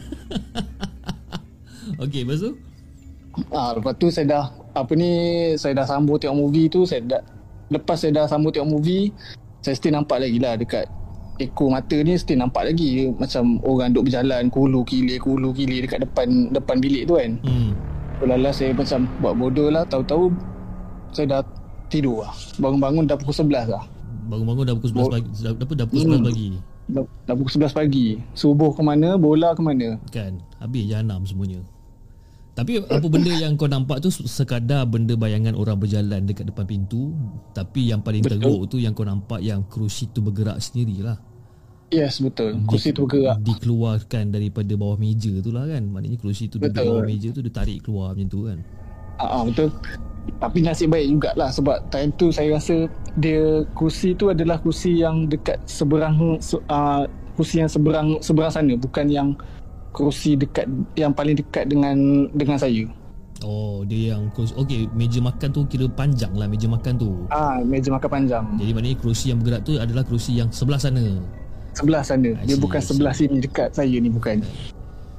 Okey, 2.04 2.28
lepas 2.28 2.44
tu? 2.44 2.52
ah, 3.54 3.74
lepas 3.78 3.94
tu 3.98 4.08
saya 4.14 4.26
dah 4.30 4.46
apa 4.78 4.92
ni 4.94 5.12
saya 5.58 5.74
dah 5.82 5.86
sambung 5.86 6.22
tengok 6.22 6.38
movie 6.38 6.70
tu 6.70 6.86
saya 6.86 7.02
dah 7.02 7.22
lepas 7.74 7.98
saya 7.98 8.12
dah 8.14 8.26
sambung 8.30 8.54
tengok 8.54 8.70
movie 8.70 9.10
saya 9.64 9.74
still 9.78 9.96
nampak 9.96 10.22
lagi 10.22 10.38
lah 10.38 10.54
dekat 10.60 10.86
ekor 11.42 11.74
mata 11.74 11.98
ni 11.98 12.14
still 12.14 12.38
nampak 12.38 12.70
lagi 12.70 13.10
macam 13.18 13.58
orang 13.66 13.90
duk 13.90 14.06
berjalan 14.06 14.54
kulu 14.54 14.86
kilir 14.86 15.18
kulu 15.18 15.50
kilir 15.56 15.82
dekat 15.82 16.06
depan 16.06 16.54
depan 16.54 16.78
bilik 16.78 17.10
tu 17.10 17.18
kan. 17.18 17.32
Hmm. 17.42 17.74
Lala 18.24 18.56
saya 18.56 18.72
macam 18.72 19.10
buat 19.20 19.34
bodoh 19.36 19.68
lah 19.74 19.84
tahu-tahu 19.90 20.30
saya 21.10 21.26
dah 21.28 21.42
tidur 21.90 22.24
lah. 22.24 22.32
Bangun-bangun 22.62 23.10
dah 23.10 23.18
pukul 23.18 23.50
11 23.50 23.74
lah 23.74 23.84
Bangun-bangun 24.34 24.64
dah 24.66 24.74
pukul 24.74 24.90
11 24.90 25.06
Oh. 25.06 25.12
pagi. 25.12 25.30
Dah, 25.38 25.52
apa, 25.54 25.74
dah 25.76 25.86
pukul 25.86 26.02
Hmm. 26.02 26.10
11 26.10 26.26
pagi. 26.26 26.48
dah, 26.84 27.04
dah 27.24 27.34
pukul 27.38 27.52
11 27.54 27.72
pagi 27.72 28.06
subuh 28.34 28.72
ke 28.74 28.82
mana 28.82 29.10
bola 29.16 29.54
ke 29.54 29.62
mana 29.62 30.02
Kan? 30.10 30.42
Habis 30.58 30.84
jahanam 30.84 31.22
semuanya. 31.24 31.62
Tapi 32.54 32.78
apa 32.78 33.08
benda 33.08 33.34
yang 33.34 33.54
kau 33.54 33.66
nampak 33.66 33.98
tu 33.98 34.10
sekadar 34.10 34.86
benda 34.86 35.14
bayangan 35.14 35.54
orang 35.54 35.74
berjalan 35.74 36.22
dekat 36.22 36.46
depan 36.46 36.66
pintu. 36.66 37.10
Tapi 37.52 37.90
yang 37.90 38.02
paling 38.02 38.22
Betul. 38.22 38.38
teruk 38.38 38.62
tu 38.68 38.78
yang 38.78 38.94
kau 38.94 39.02
nampak 39.02 39.42
yang 39.42 39.66
kerusi 39.66 40.06
tu 40.08 40.22
bergerak 40.22 40.58
sendirilah. 40.58 41.18
Yes 41.90 42.18
betul 42.18 42.58
Kursi 42.66 42.90
tu 42.90 43.06
bergerak 43.06 43.38
Dikeluarkan 43.42 44.34
daripada 44.34 44.74
bawah 44.74 44.98
meja 44.98 45.30
tu 45.40 45.50
lah 45.50 45.66
kan. 45.66 45.82
Maknanya 45.84 46.18
kerusi 46.18 46.46
tu 46.46 46.58
duduk 46.58 46.74
Betul. 46.74 46.86
bawah 46.90 47.04
meja 47.06 47.30
tu 47.30 47.42
dia 47.42 47.50
tarik 47.50 47.82
keluar 47.82 48.14
macam 48.14 48.30
tu 48.30 48.40
kan. 48.46 48.58
Ah, 49.18 49.30
ah, 49.30 49.42
Betul 49.46 49.70
Tapi 50.40 50.64
nasib 50.64 50.92
baik 50.92 51.08
jugalah 51.12 51.50
Sebab 51.52 51.88
time 51.92 52.12
tu 52.16 52.32
saya 52.32 52.56
rasa 52.56 52.88
Dia 53.20 53.68
kursi 53.76 54.16
tu 54.16 54.32
adalah 54.32 54.60
kursi 54.60 55.04
yang 55.04 55.28
dekat 55.28 55.60
seberang 55.68 56.40
se, 56.40 56.60
uh, 56.72 57.04
Kursi 57.36 57.64
yang 57.64 57.72
seberang 57.72 58.20
seberang 58.24 58.52
sana 58.52 58.74
Bukan 58.80 59.12
yang 59.12 59.36
Kursi 59.92 60.40
dekat 60.40 60.68
Yang 60.96 61.12
paling 61.16 61.36
dekat 61.40 61.64
dengan 61.68 62.28
Dengan 62.32 62.58
saya. 62.60 62.88
Oh 63.44 63.84
dia 63.84 64.16
yang 64.16 64.32
kerusi 64.32 64.56
Okay 64.56 64.88
meja 64.96 65.20
makan 65.20 65.52
tu 65.52 65.68
kira 65.68 65.86
panjang 65.92 66.32
lah 66.32 66.48
meja 66.48 66.64
makan 66.72 66.96
tu. 66.96 67.12
Ah, 67.28 67.60
Meja 67.60 67.92
makan 67.92 68.08
panjang. 68.08 68.46
Jadi 68.56 68.72
maknanya 68.72 68.98
kerusi 69.04 69.36
yang 69.36 69.44
bergerak 69.44 69.68
tu 69.68 69.76
adalah 69.76 70.04
kerusi 70.08 70.40
yang 70.40 70.48
sebelah 70.48 70.80
sana. 70.80 71.20
Sebelah 71.76 72.04
sana. 72.06 72.40
I 72.40 72.48
Dia 72.48 72.56
bukan 72.56 72.80
sebelah 72.80 73.12
sini 73.12 73.44
Dekat 73.44 73.76
saya 73.76 73.98
ni 74.00 74.08
bukan. 74.08 74.40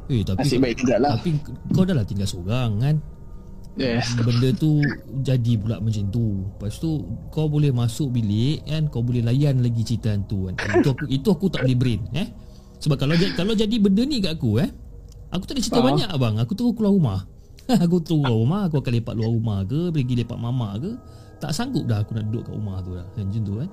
Eh 0.08 0.20
tapi 0.25 0.44
Nasib 0.44 0.61
baik 0.61 0.84
juga 0.84 1.00
lah 1.00 1.16
Tapi 1.16 1.40
kau 1.73 1.84
dah 1.88 1.96
lah 1.96 2.04
tinggal 2.04 2.28
seorang 2.28 2.76
kan 2.76 2.94
Yes. 3.75 4.14
Benda 4.14 4.54
tu 4.54 4.78
jadi 5.21 5.59
pula 5.59 5.83
macam 5.83 6.07
tu. 6.09 6.47
Lepas 6.47 6.78
tu 6.78 7.02
kau 7.35 7.50
boleh 7.50 7.75
masuk 7.75 8.14
bilik 8.14 8.62
kan? 8.62 8.87
Kau 8.87 9.02
boleh 9.02 9.23
layan 9.23 9.59
lagi 9.59 9.83
cerita 9.83 10.14
hantu 10.14 10.47
kan? 10.47 10.54
Itu 10.78 10.88
aku, 10.95 11.04
itu 11.11 11.28
aku 11.28 11.47
tak 11.50 11.66
boleh 11.66 11.78
brain 11.78 12.00
eh? 12.14 12.28
Sebab 12.78 12.95
kalau 12.95 13.14
kalau 13.35 13.54
jadi 13.57 13.75
benda 13.83 14.07
ni 14.07 14.23
kat 14.23 14.38
aku 14.38 14.62
eh? 14.62 14.71
Aku 15.35 15.43
tak 15.43 15.59
ada 15.59 15.62
cerita 15.66 15.83
Ah. 15.83 15.87
banyak 15.90 16.09
abang. 16.11 16.38
Aku 16.38 16.54
terus 16.54 16.71
keluar 16.78 16.95
rumah. 16.95 17.21
Aku 17.85 17.99
terus 18.04 18.21
keluar 18.23 18.38
rumah 18.45 18.61
Aku 18.69 18.76
akan 18.85 18.93
lepak 18.93 19.16
luar 19.16 19.33
rumah 19.33 19.59
ke 19.64 19.88
Pergi 19.88 20.14
lepak 20.21 20.37
mama 20.38 20.76
ke. 20.78 20.95
Tak 21.40 21.50
sanggup 21.50 21.88
dah 21.88 22.04
aku 22.04 22.14
nak 22.14 22.31
duduk 22.31 22.47
kat 22.47 22.54
rumah 22.54 22.78
tu 22.85 22.95
dah. 22.95 23.07
Kan 23.19 23.26
macam 23.33 23.43
tu 23.43 23.54
kan 23.59 23.69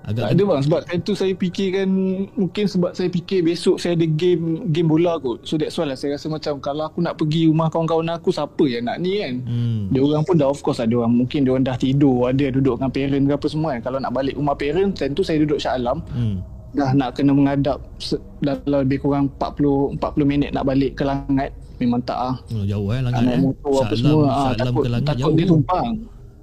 Agak 0.00 0.22
Tak 0.22 0.30
ada 0.30 0.42
bang. 0.42 0.60
Sebab 0.62 0.80
time 0.82 1.02
tu 1.02 1.12
saya 1.12 1.32
fikirkan 1.32 1.88
Mungkin 2.32 2.64
sebab 2.66 2.90
saya 2.92 3.06
fikir 3.06 3.40
Besok 3.42 3.76
saya 3.76 3.92
ada 3.92 4.06
game 4.06 4.42
Game 4.66 4.86
bola 4.86 5.16
kot. 5.16 5.42
So 5.42 5.54
that's 5.54 5.74
why 5.74 5.84
lah 5.84 5.92
Saya 5.92 6.14
rasa 6.14 6.26
macam 6.26 6.56
Kalau 6.58 6.84
aku 6.84 6.98
nak 6.98 7.14
pergi 7.14 7.46
rumah 7.46 7.68
kawan-kawan 7.68 8.08
aku 8.10 8.28
Siapa 8.30 8.64
yang 8.64 8.84
nak 8.84 8.96
ni 8.96 9.18
kan? 9.18 9.34
Hmm. 9.42 9.80
Dia 9.88 10.00
orang 10.00 10.22
pun 10.22 10.34
dah 10.34 10.48
of 10.48 10.58
course 10.58 10.76
lah 10.76 10.86
Dia 10.86 10.98
orang 10.98 11.12
mungkin 11.14 11.42
dia 11.42 11.50
orang 11.50 11.62
dah 11.62 11.76
tidur 11.76 12.26
Ada 12.26 12.48
duduk 12.50 12.74
dengan 12.74 12.90
parent 12.90 13.22
ke 13.22 13.34
apa 13.34 13.46
semua 13.46 13.68
kan? 13.70 13.80
Kalau 13.82 13.98
nak 13.98 14.10
balik 14.10 14.34
rumah 14.34 14.54
parent 14.54 14.90
Time 14.90 15.12
tu 15.12 15.20
saya 15.20 15.36
duduk 15.38 15.56
Shah 15.56 15.74
Alam. 15.74 16.00
Hmm. 16.08 16.40
Dah 16.70 16.90
nak 16.90 17.10
kena 17.12 17.30
menghadap 17.30 17.76
se- 17.96 18.22
Dalam 18.38 18.62
lebih 18.82 19.00
kurang 19.00 19.28
40 19.36 19.98
40 19.98 20.00
minit 20.24 20.50
nak 20.50 20.64
balik 20.64 20.94
ke 20.94 21.02
Langat 21.02 21.50
Memang 21.76 22.00
tak 22.00 22.16
ah. 22.16 22.34
Oh, 22.50 22.62
jauh 22.62 22.88
eh 22.90 23.00
langat 23.00 23.20
Anak 23.20 23.34
eh. 23.34 23.40
motor 23.42 23.72
apa 23.74 23.84
Shah 23.86 23.98
semua 23.98 24.12
Alam- 24.12 24.24
ah, 24.24 24.32
Shah 24.32 24.48
Alam 24.54 24.64
Takut, 24.66 24.80
ke 24.80 24.88
langat 24.88 25.06
takut 25.06 25.20
jauh. 25.22 25.34
dia 25.34 25.46
tumpang. 25.46 25.88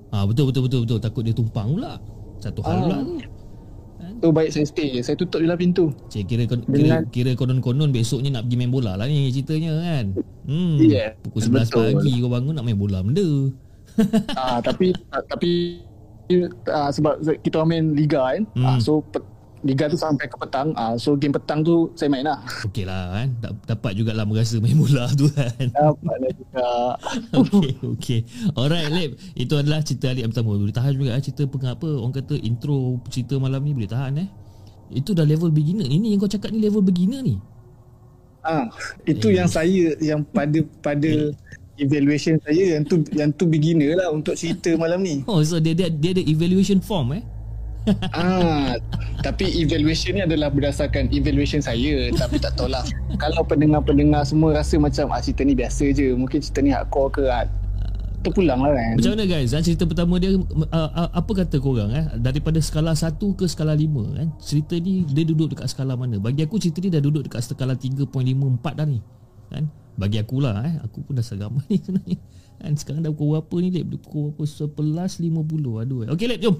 Ah 0.08 0.24
betul 0.24 0.44
betul 0.46 0.62
betul 0.64 0.80
betul. 0.84 1.00
Takut 1.00 1.22
dia 1.22 1.34
tumpang 1.34 1.68
pula. 1.72 1.94
Satu 2.38 2.60
hal 2.62 2.70
Ah. 2.70 2.82
pula 2.82 2.98
tu. 4.19 4.29
Baik 4.33 4.50
saya 4.51 4.65
stay 4.65 5.00
Saya 5.01 5.15
tutup 5.15 5.39
je 5.39 5.47
lah 5.47 5.57
pintu 5.57 5.93
Cik 6.09 6.24
kira 6.27 6.43
kira, 6.45 6.62
Dengan- 6.67 7.05
kira 7.09 7.31
konon-konon 7.38 7.89
besoknya 7.93 8.39
nak 8.39 8.50
pergi 8.50 8.57
main 8.57 8.71
bola 8.74 8.97
lah 8.97 9.05
ni 9.05 9.29
ceritanya 9.31 9.74
kan. 9.77 10.05
Hmm. 10.47 10.75
Yeah, 10.79 11.13
Pukul 11.27 11.41
11 11.43 11.67
betul. 11.67 11.86
pagi 12.00 12.12
kau 12.24 12.31
bangun 12.31 12.53
nak 12.55 12.65
main 12.65 12.79
bola 12.79 13.00
benda. 13.03 13.27
ah, 14.38 14.59
tapi 14.63 14.93
ah, 15.12 15.24
tapi 15.25 15.51
ah, 16.69 16.89
sebab 16.91 17.19
kita 17.41 17.63
main 17.67 17.93
liga 17.97 18.21
kan. 18.36 18.43
Hmm. 18.55 18.65
Ah, 18.65 18.77
so 18.79 19.03
liga 19.66 19.90
tu 19.90 19.98
sampai 19.98 20.30
ke 20.30 20.38
petang. 20.38 20.70
Ah, 20.78 20.94
so 20.98 21.18
game 21.18 21.34
petang 21.34 21.66
tu 21.66 21.90
saya 21.98 22.10
main 22.14 22.26
lah. 22.26 22.38
Okey 22.68 22.86
lah 22.86 23.14
kan. 23.14 23.28
Da- 23.42 23.56
Dapat 23.74 23.92
jugalah 23.98 24.26
merasa 24.28 24.62
main 24.62 24.78
bola 24.78 25.10
tu 25.14 25.26
kan. 25.34 25.50
Dapatlah 25.74 26.32
juga. 26.38 26.70
Okey 27.42 27.74
okey. 27.98 28.20
Alright 28.54 28.90
Lip. 28.94 29.12
Itu 29.34 29.58
adalah 29.58 29.82
cerita 29.82 30.14
Alip 30.14 30.30
yang 30.30 30.32
pertama. 30.34 30.58
Boleh 30.58 30.76
tahan 30.76 30.94
juga 30.94 31.18
eh, 31.18 31.24
cerita 31.24 31.44
pengapa 31.50 31.88
orang 31.88 32.14
kata 32.14 32.36
intro 32.38 33.02
cerita 33.10 33.38
malam 33.42 33.62
ni 33.66 33.74
boleh 33.74 33.90
tahan 33.90 34.14
eh. 34.22 34.30
Itu 34.94 35.18
dah 35.18 35.26
level 35.26 35.50
beginner. 35.50 35.90
Ini 35.90 36.16
yang 36.16 36.20
kau 36.22 36.32
cakap 36.32 36.54
ni 36.54 36.62
level 36.62 36.86
beginner 36.86 37.20
ni. 37.26 37.42
Ah, 38.48 38.72
itu 39.04 39.28
yang 39.34 39.50
saya 39.50 39.92
yang 40.00 40.24
pada 40.24 40.64
pada 40.80 41.36
evaluation 41.78 42.40
saya 42.42 42.80
yang 42.80 42.84
tu 42.88 43.04
yang 43.12 43.30
tu 43.36 43.44
beginner 43.44 44.00
lah 44.00 44.08
untuk 44.10 44.40
cerita 44.40 44.72
malam 44.80 45.04
ni. 45.04 45.22
Oh 45.28 45.44
so 45.44 45.60
dia 45.60 45.76
dia, 45.76 45.92
dia 45.92 46.16
ada 46.16 46.24
evaluation 46.24 46.80
form 46.80 47.18
eh. 47.20 47.24
Ah, 48.12 48.75
tapi 49.24 49.48
evaluation 49.60 50.15
ni 50.15 50.22
adalah 50.24 50.51
berdasarkan 50.51 51.10
evaluation 51.12 51.63
saya 51.63 52.12
tapi 52.13 52.38
tak 52.38 52.56
tahulah. 52.56 52.84
Kalau 53.15 53.44
pendengar-pendengar 53.44 54.27
semua 54.27 54.56
rasa 54.56 54.75
macam 54.77 55.10
ah 55.10 55.22
cerita 55.24 55.41
ni 55.41 55.56
biasa 55.56 55.91
je, 55.91 56.12
mungkin 56.13 56.44
cerita 56.44 56.60
ni 56.60 56.72
hardcore 56.72 57.10
ke 57.15 57.24
ah, 57.27 57.48
terpulang 58.25 58.60
lah 58.60 58.74
kan. 58.75 58.96
Macam 59.00 59.12
mana 59.15 59.25
guys? 59.25 59.53
Ha, 59.53 59.62
cerita 59.62 59.84
pertama 59.88 60.17
dia 60.17 60.36
uh, 60.36 60.67
uh, 60.74 61.10
apa 61.13 61.32
kata 61.32 61.62
korang 61.62 61.94
eh 61.94 62.06
daripada 62.17 62.58
skala 62.60 62.91
1 62.91 63.13
ke 63.15 63.46
skala 63.48 63.77
5 63.77 64.17
kan? 64.17 64.27
Cerita 64.41 64.74
ni 64.75 65.06
dia 65.08 65.24
duduk 65.24 65.56
dekat 65.56 65.72
skala 65.72 65.94
mana? 65.96 66.17
Bagi 66.20 66.44
aku 66.44 66.60
cerita 66.60 66.82
ni 66.84 66.89
dah 66.91 67.00
duduk 67.00 67.29
dekat 67.29 67.46
skala 67.46 67.77
3.54 67.77 68.10
dah 68.74 68.88
ni. 68.89 69.00
Kan? 69.48 69.72
Bagi 69.98 70.17
aku 70.20 70.44
lah 70.44 70.62
eh. 70.65 70.75
Aku 70.86 71.01
pun 71.08 71.15
dah 71.15 71.24
serama 71.24 71.62
ni 71.72 71.79
sebenarnya. 71.79 72.17
Kan 72.58 72.74
sekarang 72.74 73.01
dah 73.06 73.13
pukul 73.13 73.38
berapa 73.38 73.56
ni 73.62 73.70
Lip? 73.70 73.86
Pukul 74.01 74.34
berapa? 74.34 75.06
11.50. 75.06 75.84
Aduh. 75.86 76.00
eh. 76.03 76.08
Okey 76.12 76.25
Lip 76.25 76.39
jom. 76.41 76.56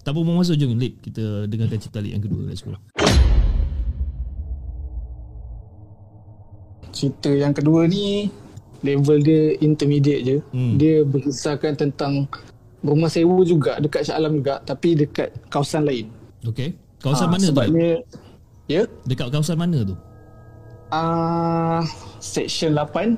Tak 0.00 0.10
apa 0.10 0.20
masuk 0.22 0.56
jom 0.56 0.74
Lip. 0.74 1.00
Kita 1.00 1.44
dengarkan 1.44 1.78
cerita 1.78 1.98
Lip 1.98 2.12
yang 2.12 2.24
kedua. 2.24 2.42
Let's 2.46 2.62
go. 2.62 2.72
Cerita 6.88 7.30
yang 7.30 7.52
kedua 7.52 7.84
ni 7.86 8.32
level 8.82 9.18
dia 9.20 9.54
intermediate 9.60 10.22
je. 10.24 10.36
Hmm. 10.50 10.74
Dia 10.78 11.02
berkisahkan 11.04 11.76
tentang 11.76 12.26
rumah 12.80 13.10
sewa 13.10 13.42
juga 13.42 13.76
dekat 13.78 14.06
Shah 14.06 14.16
Alam 14.16 14.38
juga 14.38 14.62
tapi 14.62 14.94
dekat 14.94 15.34
kawasan 15.50 15.84
lain. 15.84 16.08
Okey. 16.46 16.74
Kawasan 16.98 17.26
Ah, 17.28 17.32
mana 17.34 17.44
tu? 17.44 17.50
Sebabnya, 17.54 17.90
Ya. 18.68 18.82
Dekat 19.08 19.32
kawasan 19.32 19.56
mana 19.56 19.80
tu? 19.80 19.96
Uh, 20.88 21.84
section 22.18 22.72
8 22.72 23.16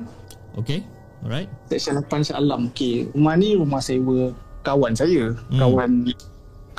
Okey. 0.59 0.83
Alright. 1.23 1.47
Section 1.69 2.01
8 2.01 2.27
Shah 2.27 2.39
Alam. 2.41 2.73
Okey, 2.73 3.07
rumah 3.13 3.35
ni 3.37 3.55
rumah 3.55 3.79
sewa 3.79 4.33
kawan 4.63 4.97
saya. 4.97 5.37
Hmm. 5.53 5.61
Kawan 5.61 5.91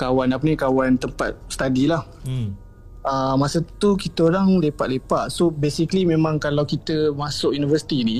kawan 0.01 0.34
apa 0.34 0.41
ni 0.41 0.58
kawan 0.58 0.98
tempat 0.98 1.38
study 1.53 1.86
lah. 1.86 2.01
Hmm. 2.25 2.58
Uh, 3.01 3.34
masa 3.38 3.62
tu 3.81 3.93
kita 3.98 4.29
orang 4.34 4.58
lepak-lepak. 4.62 5.29
So 5.29 5.53
basically 5.53 6.05
memang 6.05 6.41
kalau 6.41 6.65
kita 6.65 7.13
masuk 7.13 7.53
universiti 7.53 8.01
ni 8.05 8.17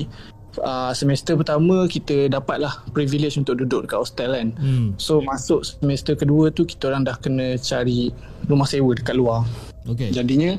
uh, 0.62 0.90
semester 0.90 1.38
pertama 1.38 1.86
kita 1.86 2.26
dapatlah 2.26 2.82
privilege 2.90 3.38
untuk 3.38 3.62
duduk 3.62 3.86
dekat 3.86 3.98
hostel 4.02 4.30
kan. 4.34 4.54
Hmm. 4.58 4.94
So 4.98 5.22
masuk 5.22 5.62
semester 5.66 6.18
kedua 6.18 6.50
tu 6.50 6.66
kita 6.66 6.90
orang 6.90 7.06
dah 7.06 7.18
kena 7.18 7.58
cari 7.58 8.14
rumah 8.50 8.66
sewa 8.66 8.90
dekat 8.94 9.14
luar. 9.14 9.46
Okey. 9.86 10.10
Jadinya 10.14 10.58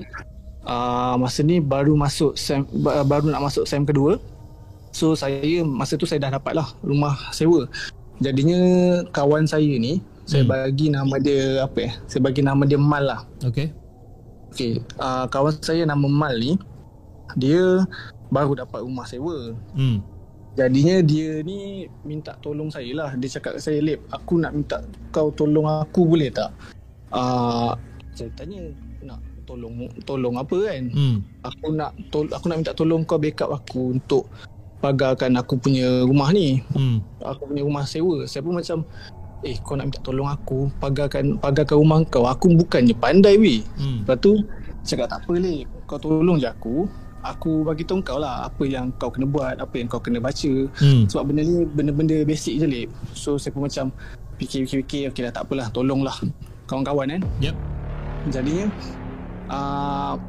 uh, 0.64 1.20
masa 1.20 1.44
ni 1.44 1.60
baru 1.60 1.96
masuk 1.96 2.40
sem, 2.40 2.64
ba- 2.80 3.04
baru 3.04 3.28
nak 3.28 3.52
masuk 3.52 3.68
sem 3.68 3.84
kedua. 3.84 4.20
So 4.96 5.20
saya 5.20 5.68
masa 5.68 6.00
tu 6.00 6.08
saya 6.08 6.24
dah 6.30 6.40
dapat 6.40 6.56
lah 6.56 6.72
rumah 6.80 7.18
sewa. 7.36 7.68
Jadinya 8.24 8.62
kawan 9.12 9.52
saya 9.52 9.68
ni 9.76 10.00
saya 10.24 10.44
Hmm. 10.48 10.52
bagi 10.52 10.88
nama 10.88 11.16
dia 11.20 11.64
apa 11.64 11.80
eh? 11.84 11.94
Saya 12.08 12.22
bagi 12.24 12.42
nama 12.44 12.64
dia 12.64 12.80
Mal 12.80 13.04
lah. 13.04 13.22
Okey. 13.44 13.68
Okey, 14.54 14.80
uh, 15.02 15.26
kawan 15.28 15.58
saya 15.60 15.84
nama 15.84 16.06
Mal 16.06 16.38
ni 16.40 16.52
dia 17.36 17.84
baru 18.30 18.54
dapat 18.58 18.86
rumah 18.86 19.06
sewa. 19.06 19.58
Hmm. 19.74 20.02
Jadinya 20.54 21.02
dia 21.02 21.42
ni 21.42 21.90
minta 22.06 22.38
tolong 22.38 22.70
saya 22.70 22.94
lah. 22.94 23.10
Dia 23.18 23.42
cakap 23.42 23.58
kat 23.58 23.66
saya, 23.66 23.82
Lip, 23.82 24.06
aku 24.14 24.38
nak 24.38 24.54
minta 24.54 24.86
kau 25.10 25.34
tolong 25.34 25.66
aku 25.66 26.06
boleh 26.06 26.30
tak? 26.30 26.54
Uh, 27.10 27.74
saya 28.14 28.30
tanya, 28.38 28.62
nak 29.02 29.18
tolong 29.50 29.90
tolong 30.06 30.38
apa 30.38 30.58
kan? 30.62 30.84
Hmm. 30.94 31.18
Aku 31.42 31.74
nak 31.74 31.98
tol 32.14 32.30
aku 32.30 32.46
nak 32.48 32.58
minta 32.62 32.74
tolong 32.78 33.02
kau 33.02 33.18
backup 33.18 33.50
aku 33.50 33.98
untuk 33.98 34.30
pagarkan 34.78 35.34
aku 35.42 35.58
punya 35.58 36.06
rumah 36.06 36.30
ni. 36.30 36.62
Hmm. 36.78 37.02
Aku 37.26 37.50
punya 37.50 37.66
rumah 37.66 37.90
sewa. 37.90 38.22
Saya 38.30 38.46
pun 38.46 38.54
macam, 38.54 38.86
eh 39.44 39.60
kau 39.62 39.76
nak 39.76 39.92
minta 39.92 40.00
tolong 40.00 40.28
aku 40.32 40.72
pagarkan 40.80 41.38
pagarkan 41.38 41.78
rumah 41.78 42.00
kau. 42.08 42.26
Aku 42.26 42.52
bukannya 42.56 42.96
pandai 42.96 43.36
weh. 43.38 43.62
Hmm. 43.78 44.02
Lepas 44.04 44.18
tu 44.24 44.40
cakap 44.84 45.08
tak 45.10 45.24
apa 45.24 45.34
Lip 45.40 45.68
Kau 45.88 45.96
tolong 45.96 46.36
je 46.36 46.48
aku 46.48 46.86
Aku 47.24 47.64
bagi 47.64 47.88
tahu 47.88 48.04
kau 48.04 48.20
lah 48.20 48.52
Apa 48.52 48.68
yang 48.68 48.92
kau 49.00 49.08
kena 49.08 49.24
buat 49.24 49.56
Apa 49.56 49.80
yang 49.80 49.88
kau 49.88 50.04
kena 50.04 50.20
baca 50.20 50.52
Hmm. 50.76 51.08
Sebab 51.08 51.32
benda 51.32 51.42
ni 51.48 51.64
Benda-benda 51.64 52.20
basic 52.28 52.60
je 52.60 52.68
Lip 52.68 52.90
So 53.16 53.40
saya 53.40 53.56
pun 53.56 53.64
macam 53.64 53.96
Fikir-fikir 54.44 55.16
Okay 55.16 55.24
lah 55.24 55.32
tak 55.32 55.48
apalah 55.48 55.72
Tolonglah 55.72 56.20
Kawan-kawan 56.68 57.16
kan 57.16 57.22
Yep. 57.40 57.56
Jadinya 58.28 58.68
uh, 59.48 60.20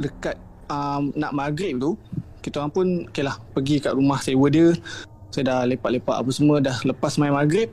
Dekat 0.00 0.40
uh, 0.72 1.04
Nak 1.12 1.32
maghrib 1.36 1.76
tu 1.76 1.92
Kita 2.40 2.64
orang 2.64 2.72
pun 2.72 2.86
Okay 3.12 3.28
lah 3.28 3.36
Pergi 3.52 3.76
kat 3.84 3.92
rumah 3.92 4.24
sewa 4.24 4.48
dia 4.48 4.72
Saya 5.28 5.44
dah 5.52 5.58
lepak-lepak 5.68 6.16
apa 6.16 6.30
semua 6.32 6.64
Dah 6.64 6.80
lepas 6.88 7.20
main 7.20 7.36
maghrib 7.36 7.68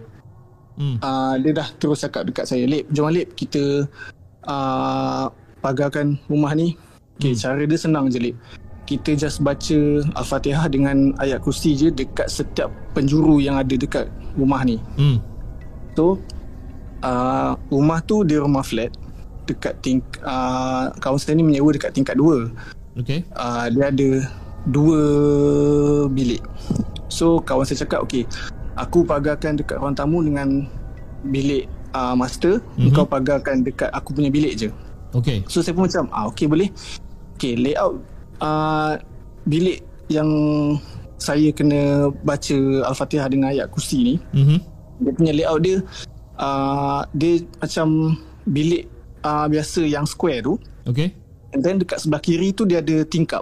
Hmm. 0.80 0.96
uh, 1.04 1.36
dia 1.44 1.52
dah 1.52 1.68
terus 1.76 2.00
cakap 2.00 2.24
dekat 2.24 2.48
saya 2.48 2.64
Lip 2.64 2.88
jom 2.88 3.12
Lip 3.12 3.36
kita 3.36 3.84
uh, 4.48 5.28
pagarkan 5.60 6.16
rumah 6.32 6.56
ni 6.56 6.80
okay, 7.20 7.36
hmm. 7.36 7.40
cara 7.40 7.62
dia 7.68 7.76
senang 7.76 8.08
je 8.08 8.16
Lip 8.16 8.36
kita 8.88 9.14
just 9.14 9.44
baca 9.44 9.80
Al-Fatihah 10.16 10.72
dengan 10.72 11.12
ayat 11.20 11.44
kursi 11.44 11.76
je 11.76 11.92
dekat 11.92 12.32
setiap 12.32 12.72
penjuru 12.96 13.44
yang 13.44 13.60
ada 13.60 13.76
dekat 13.76 14.08
rumah 14.40 14.64
ni 14.64 14.80
Hmm. 14.96 15.20
so 16.00 16.16
uh, 17.04 17.60
rumah 17.68 18.00
tu 18.00 18.24
dia 18.24 18.40
rumah 18.40 18.64
flat 18.64 18.96
dekat 19.52 19.76
ting 19.84 20.00
uh, 20.24 20.96
kawan 21.04 21.20
saya 21.20 21.36
ni 21.36 21.44
menyewa 21.44 21.76
dekat 21.76 21.92
tingkat 21.92 22.16
2 22.16 23.04
Okey. 23.04 23.28
uh, 23.36 23.68
dia 23.68 23.92
ada 23.92 24.10
dua 24.68 25.02
bilik. 26.12 26.44
So 27.08 27.40
kawan 27.42 27.66
saya 27.66 27.88
cakap 27.88 28.04
okay, 28.04 28.28
aku 28.80 29.04
pagarkan 29.04 29.60
dekat 29.60 29.76
ruang 29.78 29.94
tamu 29.94 30.24
dengan 30.24 30.64
bilik 31.22 31.68
uh, 31.92 32.16
master, 32.16 32.64
Mhm. 32.64 32.66
mm-hmm. 32.80 32.96
kau 32.96 33.06
pagarkan 33.06 33.56
dekat 33.62 33.92
aku 33.92 34.16
punya 34.16 34.32
bilik 34.32 34.56
je. 34.56 34.70
Okey. 35.12 35.44
So 35.46 35.60
saya 35.60 35.74
pun 35.74 35.86
macam 35.86 36.08
ah 36.10 36.26
okay 36.26 36.46
boleh. 36.46 36.70
Okay 37.36 37.56
layout 37.56 38.00
uh, 38.40 38.96
bilik 39.44 39.82
yang 40.08 40.28
saya 41.20 41.52
kena 41.52 42.08
baca 42.24 42.58
Al-Fatihah 42.88 43.28
dengan 43.28 43.52
ayat 43.52 43.68
kursi 43.68 43.98
ni 44.02 44.16
Mhm. 44.32 44.58
dia 45.00 45.12
punya 45.14 45.32
layout 45.34 45.60
dia 45.60 45.78
uh, 46.36 47.04
dia 47.12 47.40
macam 47.58 48.16
bilik 48.46 48.88
uh, 49.22 49.48
biasa 49.48 49.84
yang 49.84 50.04
square 50.04 50.42
tu 50.42 50.56
Okey. 50.86 51.12
And 51.50 51.60
then 51.60 51.82
dekat 51.82 52.00
sebelah 52.00 52.22
kiri 52.22 52.54
tu 52.54 52.62
dia 52.64 52.78
ada 52.78 53.02
tingkap. 53.04 53.42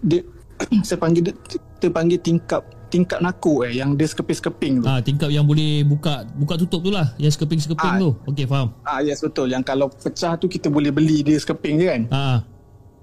Dia 0.00 0.26
saya 0.86 0.98
panggil 0.98 1.30
dia 1.30 1.34
kita 1.78 1.88
panggil 1.88 2.18
tingkap 2.18 2.66
tingkap 2.92 3.24
nako 3.24 3.64
eh 3.64 3.72
yang 3.72 3.96
dia 3.96 4.04
sekeping-sekeping 4.04 4.84
tu. 4.84 4.86
Ah 4.86 5.00
tingkap 5.00 5.32
yang 5.32 5.48
boleh 5.48 5.80
buka 5.82 6.28
buka 6.36 6.60
tutup 6.60 6.84
tu 6.84 6.92
lah, 6.92 7.16
yang 7.16 7.32
sekeping-sekeping 7.32 7.88
Ah. 7.88 7.96
tu. 7.96 8.10
Okey, 8.28 8.44
faham. 8.44 8.76
Ah 8.84 9.00
yes 9.00 9.24
betul 9.24 9.48
yang 9.48 9.64
kalau 9.64 9.88
pecah 9.88 10.36
tu 10.36 10.44
kita 10.44 10.68
boleh 10.68 10.92
beli 10.92 11.24
dia 11.24 11.40
sekeping 11.40 11.80
je 11.80 11.86
kan. 11.88 12.02
Ah. 12.12 12.38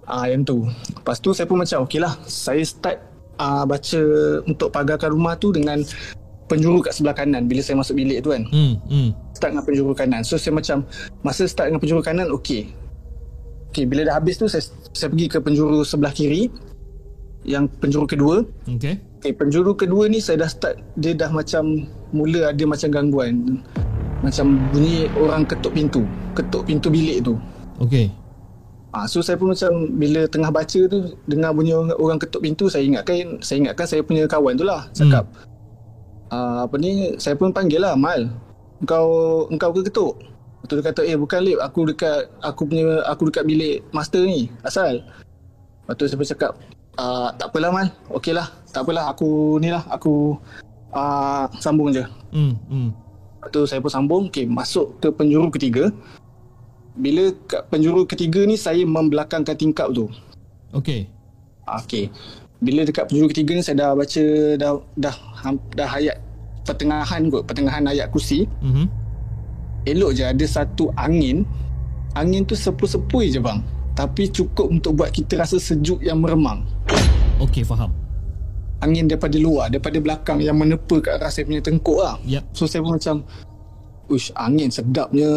Ah 0.05 0.29
yang 0.29 0.45
tu. 0.45 0.69
Lepas 0.93 1.17
tu 1.17 1.33
saya 1.33 1.49
pun 1.49 1.57
macam 1.57 1.81
okey 1.83 1.97
lah 1.97 2.13
saya 2.23 2.61
start 2.61 3.01
ah, 3.35 3.65
baca 3.65 4.01
untuk 4.45 4.69
pagarkan 4.69 5.09
rumah 5.09 5.33
tu 5.33 5.49
dengan 5.49 5.81
penjuru 6.45 6.81
kat 6.81 6.93
sebelah 6.93 7.13
kanan 7.13 7.45
bila 7.45 7.61
saya 7.61 7.77
masuk 7.77 7.93
bilik 7.93 8.21
tu 8.21 8.29
kan. 8.29 8.45
Hmm, 8.49 8.77
hmm. 8.85 9.09
Start 9.33 9.53
dengan 9.53 9.65
penjuru 9.65 9.93
kanan. 9.93 10.21
So 10.21 10.37
saya 10.37 10.53
macam 10.53 10.85
masa 11.21 11.45
start 11.45 11.69
dengan 11.69 11.81
penjuru 11.81 12.01
kanan 12.01 12.29
okey. 12.37 12.69
Okey 13.69 13.85
bila 13.85 14.01
dah 14.01 14.17
habis 14.17 14.37
tu 14.37 14.45
saya 14.45 14.61
saya 14.93 15.09
pergi 15.09 15.29
ke 15.29 15.37
penjuru 15.37 15.81
sebelah 15.81 16.09
kiri 16.09 16.49
yang 17.47 17.71
penjuru 17.79 18.05
kedua 18.05 18.35
Okey. 18.67 18.99
Okay, 19.19 19.35
penjuru 19.35 19.75
kedua 19.75 20.07
ni 20.07 20.23
saya 20.23 20.47
dah 20.47 20.49
start 20.51 20.79
dia 20.95 21.11
dah 21.11 21.27
macam 21.27 21.83
mula 22.15 22.55
ada 22.55 22.63
macam 22.63 22.87
gangguan. 22.87 23.59
Macam 24.23 24.59
bunyi 24.71 25.11
orang 25.15 25.43
ketuk 25.43 25.75
pintu, 25.75 26.03
ketuk 26.35 26.63
pintu 26.67 26.87
bilik 26.87 27.23
tu. 27.23 27.35
Okey. 27.83 28.07
Ah, 28.95 29.05
so 29.05 29.19
saya 29.21 29.35
pun 29.37 29.51
macam 29.51 29.91
bila 29.99 30.23
tengah 30.25 30.49
baca 30.49 30.79
tu 30.87 31.13
dengar 31.29 31.51
bunyi 31.53 31.75
orang, 31.75 31.93
orang 31.99 32.19
ketuk 32.19 32.41
pintu 32.41 32.71
saya 32.71 32.87
ingatkan 32.87 33.37
saya 33.43 33.67
ingatkan 33.67 33.85
saya 33.85 34.01
punya 34.01 34.23
kawan 34.23 34.55
tu 34.55 34.63
lah 34.63 34.87
cakap. 34.95 35.27
Ah, 36.31 36.63
apa 36.63 36.75
ni 36.79 37.19
saya 37.19 37.35
pun 37.35 37.51
panggil 37.51 37.83
lah 37.83 37.99
Mal. 37.99 38.31
Engkau 38.79 39.05
engkau 39.51 39.75
ke 39.75 39.91
ketuk? 39.91 40.15
Lepas 40.59 40.67
tu 40.71 40.73
dia 40.79 40.85
kata 40.91 41.01
eh 41.03 41.19
bukan 41.19 41.39
Lip 41.43 41.59
aku 41.59 41.79
dekat 41.91 42.31
aku 42.39 42.61
punya 42.63 43.03
aku 43.03 43.27
dekat 43.27 43.43
bilik 43.43 43.83
master 43.91 44.23
ni 44.23 44.47
asal. 44.63 45.03
Lepas 45.83 45.93
tu 45.99 46.07
saya 46.07 46.17
pun 46.17 46.27
cakap 46.27 46.53
ah, 46.99 47.27
tak 47.33 47.47
apalah 47.55 47.71
Mal. 47.71 47.87
Okey 48.11 48.35
lah. 48.35 48.51
Tak 48.75 48.83
apalah. 48.83 49.09
Aku 49.15 49.57
ni 49.63 49.71
lah. 49.71 49.83
Aku 49.87 50.35
ah, 50.91 51.47
sambung 51.63 51.95
je. 51.95 52.03
Hmm, 52.35 52.59
hmm. 52.67 52.89
Lepas 53.39 53.49
tu 53.55 53.61
saya 53.63 53.79
pun 53.79 53.91
sambung. 53.91 54.23
Okay, 54.27 54.43
Masuk 54.43 54.99
ke 54.99 55.07
penjuru 55.09 55.47
ketiga. 55.49 55.87
Bila 56.99 57.31
kat 57.47 57.63
penjuru 57.71 58.03
ketiga 58.03 58.43
ni 58.43 58.59
Saya 58.59 58.83
membelakangkan 58.83 59.55
tingkap 59.55 59.87
tu. 59.95 60.11
Okey. 60.75 61.07
Ah, 61.63 61.79
Okay 61.79 62.11
Bila 62.59 62.83
dekat 62.83 63.07
penjuru 63.07 63.31
ketiga 63.31 63.55
ni 63.55 63.63
Saya 63.63 63.77
dah 63.77 63.89
baca 63.95 64.23
Dah 64.57 64.71
dah, 64.99 65.15
dah 65.73 65.89
ayat 65.95 66.17
Pertengahan 66.67 67.31
kot. 67.31 67.47
Pertengahan 67.47 67.87
ayat 67.87 68.11
kursi. 68.13 68.45
Mhm. 68.61 68.85
Elok 69.87 70.11
je 70.13 70.27
ada 70.27 70.45
satu 70.45 70.91
angin. 70.99 71.47
Angin 72.13 72.43
tu 72.45 72.53
sepui-sepui 72.53 73.31
je 73.31 73.39
bang 73.39 73.63
Tapi 73.99 74.31
cukup 74.31 74.71
untuk 74.71 74.95
buat 74.95 75.11
kita 75.11 75.43
rasa 75.43 75.59
sejuk 75.59 75.99
yang 75.99 76.23
meremang 76.23 76.63
Okey, 77.43 77.67
faham. 77.67 77.91
Angin 78.79 79.11
daripada 79.11 79.35
luar 79.35 79.67
Daripada 79.67 79.99
belakang 79.99 80.39
Yang 80.39 80.55
menepa 80.55 80.95
kat 81.03 81.19
arah 81.19 81.27
saya 81.27 81.43
punya 81.43 81.59
tengkuk 81.59 81.99
lah 81.99 82.15
Yep. 82.23 82.43
So 82.55 82.63
saya 82.63 82.79
pun 82.79 82.95
macam 82.95 83.27
Uish 84.07 84.31
angin 84.39 84.71
sedapnya 84.71 85.27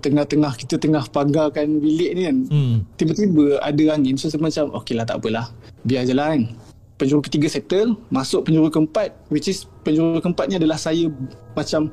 Tengah-tengah 0.00 0.56
kita 0.56 0.80
tengah 0.80 1.04
pagarkan 1.12 1.76
bilik 1.76 2.10
ni 2.16 2.22
kan 2.24 2.36
Hmm. 2.48 2.76
Tiba-tiba 2.96 3.60
ada 3.60 3.84
angin 3.92 4.16
So 4.16 4.32
saya 4.32 4.40
macam 4.40 4.72
Okay 4.80 4.96
lah 4.96 5.04
tak 5.04 5.20
apalah 5.20 5.52
Biar 5.84 6.08
je 6.08 6.16
lah 6.16 6.32
kan 6.32 6.56
penjuru 6.96 7.20
ketiga 7.28 7.48
settle, 7.52 7.96
masuk 8.08 8.48
penjuru 8.48 8.72
keempat 8.72 9.12
which 9.28 9.52
is 9.52 9.68
penjuru 9.84 10.16
keempat 10.18 10.48
ni 10.48 10.56
adalah 10.56 10.80
saya 10.80 11.12
macam 11.52 11.92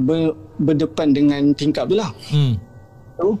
ber, 0.00 0.32
berdepan 0.56 1.12
dengan 1.12 1.52
tingkap 1.52 1.88
tu 1.88 1.96
lah. 2.00 2.10
Hmm. 2.32 2.56
So, 3.20 3.36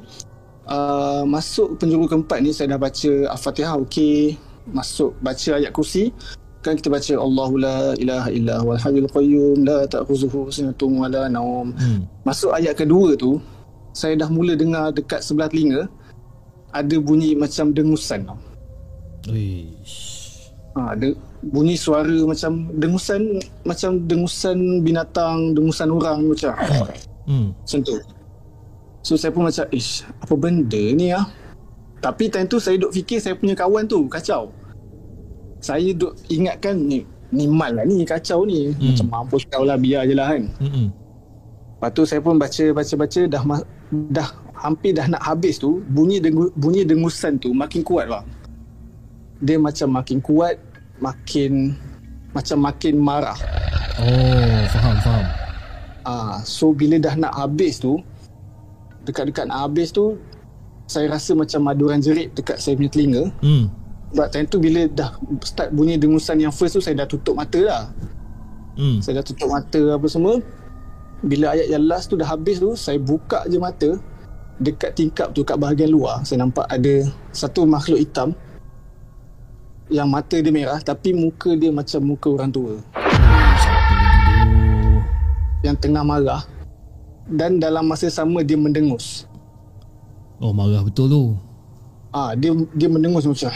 uh, 0.68 1.22
masuk 1.24 1.80
penjuru 1.80 2.06
keempat 2.06 2.38
ni 2.44 2.52
saya 2.52 2.76
dah 2.76 2.80
baca 2.80 3.12
Al-Fatihah 3.34 3.74
okey, 3.82 4.36
masuk 4.68 5.16
baca 5.24 5.50
ayat 5.56 5.72
kursi 5.72 6.12
kan 6.58 6.74
kita 6.74 6.90
baca 6.90 7.14
Allahu 7.14 7.54
la 7.56 7.94
ilaha 7.96 8.28
illa 8.34 8.54
huwal 8.60 8.82
hayyul 8.82 9.08
qayyum 9.14 9.62
la 9.62 9.86
ta'khuzuhu 9.86 10.50
sinatun 10.50 10.98
wa 10.98 11.06
la 11.06 11.30
naum. 11.30 11.70
Hmm. 11.78 12.02
Masuk 12.26 12.50
ayat 12.50 12.74
kedua 12.74 13.14
tu 13.14 13.38
saya 13.94 14.18
dah 14.18 14.26
mula 14.26 14.58
dengar 14.58 14.90
dekat 14.90 15.22
sebelah 15.22 15.46
telinga 15.48 15.86
ada 16.74 16.96
bunyi 16.98 17.38
macam 17.38 17.72
dengusan 17.72 18.26
tau. 18.26 18.38
Uish. 19.30 20.18
Ha, 20.76 20.94
de, 20.94 21.14
bunyi 21.42 21.74
suara 21.74 22.12
macam 22.26 22.70
dengusan 22.76 23.40
macam 23.62 23.90
dengusan 24.06 24.58
binatang, 24.84 25.54
dengusan 25.56 25.88
orang 25.90 26.26
macam 26.26 26.52
Hmm. 27.28 27.52
tu. 27.64 27.96
So 29.02 29.14
saya 29.14 29.30
pun 29.30 29.46
macam 29.46 29.66
ish 29.70 30.04
apa 30.06 30.34
benda 30.34 30.82
ni 30.94 31.14
ah. 31.14 31.26
Tapi 31.98 32.30
time 32.30 32.46
tu 32.46 32.62
saya 32.62 32.78
duk 32.78 32.94
fikir 32.94 33.18
saya 33.18 33.34
punya 33.34 33.58
kawan 33.58 33.86
tu 33.86 34.06
kacau. 34.06 34.54
Saya 35.58 35.90
duk 35.94 36.14
ingatkan 36.30 36.78
ni 36.78 37.02
ni 37.34 37.44
mal 37.50 37.74
lah 37.74 37.84
ni 37.84 38.06
kacau 38.06 38.46
ni. 38.46 38.70
Hmm. 38.74 38.94
Macam 38.94 39.06
mampus 39.10 39.42
kau 39.50 39.66
lah 39.66 39.74
biar 39.74 40.06
je 40.06 40.14
lah 40.14 40.30
kan. 40.30 40.44
Hmm. 40.62 40.88
Lepas 41.78 41.90
tu 41.94 42.02
saya 42.06 42.20
pun 42.22 42.38
baca 42.38 42.64
baca 42.74 42.94
baca 42.98 43.20
dah 43.26 43.42
dah 44.10 44.28
hampir 44.58 44.92
dah 44.94 45.06
nak 45.06 45.22
habis 45.22 45.62
tu 45.62 45.78
bunyi 45.86 46.18
dengu, 46.18 46.50
bunyi 46.58 46.82
dengusan 46.82 47.38
tu 47.38 47.54
makin 47.54 47.86
kuat 47.86 48.10
bang. 48.10 48.26
Dia 49.38 49.56
macam 49.62 49.94
makin 49.94 50.18
kuat 50.18 50.58
makin 50.98 51.78
macam 52.34 52.58
makin 52.66 52.94
marah. 52.98 53.38
Oh, 53.98 54.62
faham, 54.70 54.96
faham. 55.02 55.26
Ah, 56.06 56.38
so 56.42 56.70
bila 56.70 56.98
dah 56.98 57.14
nak 57.18 57.34
habis 57.34 57.78
tu 57.82 57.98
dekat-dekat 59.08 59.48
nak 59.48 59.64
habis 59.64 59.88
tu 59.90 60.20
saya 60.88 61.08
rasa 61.08 61.32
macam 61.36 61.60
maduran 61.64 62.00
jerit 62.00 62.32
dekat 62.32 62.60
saya 62.60 62.76
punya 62.76 62.90
telinga. 62.92 63.22
Hmm. 63.44 63.72
Sebab 64.08 64.26
time 64.32 64.48
tu 64.48 64.56
bila 64.56 64.88
dah 64.88 65.10
start 65.44 65.68
bunyi 65.76 66.00
dengusan 66.00 66.40
yang 66.40 66.52
first 66.52 66.76
tu 66.76 66.82
saya 66.84 67.04
dah 67.04 67.08
tutup 67.08 67.36
mata 67.36 67.60
dah. 67.60 67.84
Hmm. 68.76 69.04
Saya 69.04 69.20
dah 69.20 69.24
tutup 69.24 69.52
mata 69.52 69.80
apa 69.96 70.06
semua. 70.08 70.40
Bila 71.20 71.52
ayat 71.52 71.68
yang 71.68 71.84
last 71.84 72.08
tu 72.08 72.16
dah 72.16 72.24
habis 72.24 72.62
tu, 72.62 72.72
saya 72.78 72.96
buka 72.96 73.44
je 73.50 73.58
mata. 73.60 74.00
Dekat 74.58 74.96
tingkap 74.96 75.30
tu, 75.34 75.46
kat 75.46 75.54
bahagian 75.54 75.90
luar, 75.92 76.26
saya 76.26 76.42
nampak 76.42 76.66
ada 76.66 77.06
satu 77.30 77.62
makhluk 77.62 78.00
hitam 78.02 78.34
yang 79.88 80.08
mata 80.10 80.36
dia 80.36 80.52
merah 80.52 80.76
tapi 80.84 81.16
muka 81.16 81.56
dia 81.56 81.72
macam 81.72 82.00
muka 82.04 82.28
orang 82.28 82.52
tua 82.52 82.76
tu? 82.76 82.82
yang 85.64 85.74
tengah 85.80 86.04
marah 86.04 86.44
dan 87.28 87.60
dalam 87.60 87.84
masa 87.84 88.08
sama 88.08 88.40
dia 88.40 88.56
mendengus. 88.56 89.28
Oh, 90.40 90.54
marah 90.54 90.82
betul 90.82 91.06
tu. 91.10 91.22
Ah, 92.08 92.32
dia 92.32 92.56
dia 92.72 92.88
mendengus 92.88 93.28
macam 93.28 93.52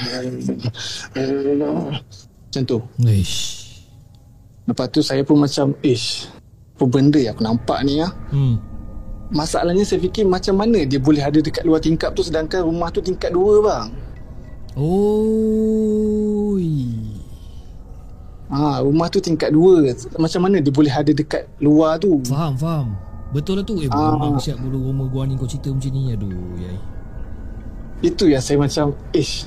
macam 2.52 2.62
tu. 2.68 2.78
Uish. 3.00 3.62
Lepas 4.68 4.86
tu 4.92 5.00
saya 5.02 5.24
pun 5.26 5.42
macam, 5.42 5.74
ish, 5.82 6.30
apa 6.76 6.84
benda 6.86 7.18
yang 7.18 7.34
aku 7.34 7.42
nampak 7.42 7.82
ni 7.82 7.98
ah? 7.98 8.12
Hmm. 8.30 8.60
Masalahnya 9.32 9.82
saya 9.82 9.98
fikir 10.04 10.28
macam 10.28 10.60
mana 10.60 10.84
dia 10.84 11.00
boleh 11.00 11.24
ada 11.24 11.40
dekat 11.40 11.64
luar 11.64 11.80
tingkap 11.80 12.12
tu 12.12 12.20
sedangkan 12.20 12.68
rumah 12.68 12.92
tu 12.92 13.00
tingkat 13.00 13.32
dua 13.32 13.64
bang. 13.64 13.88
Oh. 14.76 16.12
Ha, 18.52 18.84
rumah 18.84 19.08
tu 19.08 19.16
tingkat 19.16 19.48
dua. 19.48 19.96
Macam 20.20 20.44
mana 20.44 20.60
dia 20.60 20.68
boleh 20.68 20.92
ada 20.92 21.08
dekat 21.08 21.48
luar 21.56 21.96
tu? 21.96 22.20
Faham, 22.28 22.52
faham. 22.52 22.92
Betul 23.32 23.60
lah 23.60 23.64
tu. 23.64 23.80
Eh, 23.80 23.88
Ah. 23.88 24.36
siap 24.36 24.60
bodoh 24.60 24.92
rumah 24.92 25.08
gua 25.08 25.24
ni 25.24 25.40
kau 25.40 25.48
cerita 25.48 25.72
macam 25.72 25.90
ni. 25.90 26.12
Aduh, 26.12 26.32
yai. 26.60 26.78
Itu 28.02 28.28
yang 28.28 28.42
saya 28.44 28.58
macam, 28.60 28.92
ish, 29.14 29.46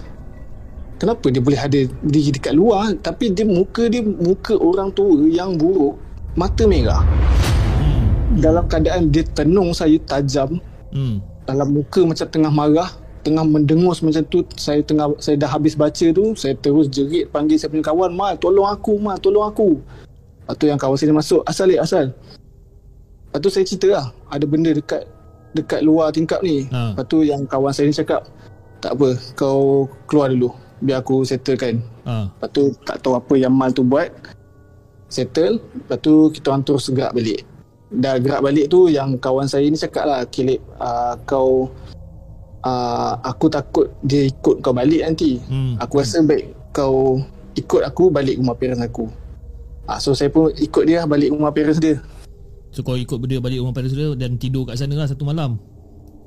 kenapa 0.98 1.28
dia 1.28 1.44
boleh 1.44 1.60
ada 1.60 1.80
diri 2.02 2.32
dekat 2.32 2.56
luar 2.56 2.96
tapi 3.04 3.30
dia 3.30 3.44
muka 3.44 3.86
dia 3.92 4.00
muka 4.02 4.56
orang 4.56 4.90
tua 4.96 5.28
yang 5.28 5.60
buruk, 5.60 6.00
mata 6.34 6.64
merah. 6.64 7.04
Hmm. 7.04 8.40
Dalam 8.40 8.64
keadaan 8.66 9.12
dia 9.12 9.28
tenung 9.28 9.76
saya 9.76 10.00
tajam, 10.08 10.58
Hmm. 10.96 11.20
dalam 11.44 11.76
muka 11.76 12.02
macam 12.08 12.26
tengah 12.32 12.50
marah, 12.50 12.90
tengah 13.22 13.44
mendengus 13.44 14.00
macam 14.00 14.24
tu, 14.24 14.48
saya 14.56 14.80
tengah 14.82 15.12
saya 15.20 15.36
dah 15.36 15.52
habis 15.52 15.76
baca 15.76 16.08
tu, 16.16 16.32
saya 16.40 16.56
terus 16.56 16.88
jerit 16.88 17.28
panggil 17.30 17.60
saya 17.60 17.70
punya 17.70 17.84
kawan, 17.84 18.16
"Mal, 18.16 18.40
tolong 18.40 18.66
aku, 18.66 18.96
Mal, 18.98 19.20
tolong 19.20 19.44
aku." 19.44 19.84
Lepas 20.46 20.56
tu 20.56 20.66
yang 20.70 20.80
kawan 20.80 20.96
saya 20.96 21.12
masuk, 21.12 21.42
"Asal, 21.44 21.68
Lik, 21.68 21.82
asal." 21.84 22.16
Lepas 23.36 23.44
tu 23.44 23.52
saya 23.52 23.68
cerita 23.68 23.88
lah, 23.92 24.06
ada 24.32 24.48
benda 24.48 24.72
dekat 24.72 25.04
dekat 25.52 25.84
luar 25.84 26.16
tingkap 26.16 26.40
ni. 26.40 26.72
Ha. 26.72 26.96
Lepas 26.96 27.04
tu 27.12 27.20
yang 27.20 27.44
kawan 27.44 27.76
saya 27.76 27.92
ni 27.92 27.96
cakap, 27.96 28.24
"Tak 28.80 28.96
apa, 28.96 29.12
kau 29.36 29.92
keluar 30.08 30.32
dulu, 30.32 30.56
biar 30.80 31.04
aku 31.04 31.28
settlekan." 31.28 31.84
Ah. 32.08 32.32
Lepas 32.32 32.50
tu 32.56 32.72
tak 32.88 33.04
tahu 33.04 33.20
apa 33.20 33.34
yang 33.36 33.52
Mal 33.52 33.76
tu 33.76 33.84
buat 33.84 34.08
Settle 35.10 35.58
Lepas 35.58 35.98
tu 36.00 36.30
kita 36.30 36.54
orang 36.54 36.64
terus 36.64 36.88
gerak 36.94 37.18
balik 37.18 37.42
Dah 37.90 38.22
gerak 38.22 38.46
balik 38.46 38.70
tu 38.70 38.88
yang 38.88 39.18
kawan 39.18 39.50
saya 39.50 39.66
ni 39.66 39.78
cakap 39.78 40.06
lah 40.06 40.22
Kilip 40.30 40.62
uh, 40.78 41.18
kau 41.26 41.70
uh, 42.62 43.14
Aku 43.26 43.50
takut 43.50 43.90
dia 44.06 44.30
ikut 44.30 44.62
kau 44.62 44.74
balik 44.74 45.02
nanti 45.02 45.42
Hmm. 45.50 45.82
Aku 45.82 45.98
rasa 45.98 46.22
baik 46.22 46.54
kau 46.70 47.18
ikut 47.58 47.82
aku 47.82 48.14
balik 48.14 48.38
rumah 48.38 48.54
parents 48.54 48.86
aku 48.86 49.10
uh, 49.90 49.98
So 49.98 50.14
saya 50.14 50.30
pun 50.30 50.54
ikut 50.54 50.84
dia 50.86 51.10
balik 51.10 51.34
rumah 51.34 51.50
parents 51.50 51.82
dia 51.82 51.98
So 52.76 52.84
kau 52.84 53.00
ikut 53.00 53.16
benda 53.24 53.40
balik 53.40 53.64
rumah 53.64 53.72
parents 53.72 53.96
dia 53.96 54.12
dan 54.20 54.36
tidur 54.36 54.68
kat 54.68 54.76
sana 54.76 55.00
lah 55.00 55.08
satu 55.08 55.24
malam. 55.24 55.56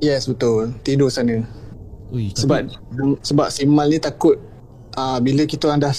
Yes 0.00 0.24
betul 0.30 0.72
Tidur 0.80 1.12
sana 1.12 1.44
Ui, 2.08 2.32
tapi, 2.32 2.40
Sebab 2.40 2.60
sebab 3.20 3.48
si 3.52 3.68
Mal 3.68 3.92
ni 3.92 4.00
takut 4.00 4.40
uh, 4.96 5.20
bila 5.20 5.44
kita 5.44 5.68
orang 5.68 5.84
dah 5.84 5.92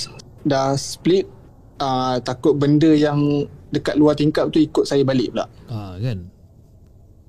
dah 0.50 0.74
split 0.74 1.30
uh, 1.78 2.18
takut 2.26 2.58
benda 2.58 2.90
yang 2.90 3.46
dekat 3.70 3.94
luar 3.94 4.18
tingkap 4.18 4.50
tu 4.50 4.58
ikut 4.58 4.90
saya 4.90 5.06
balik 5.06 5.30
pula. 5.30 5.46
ah 5.70 5.94
kan. 6.02 6.26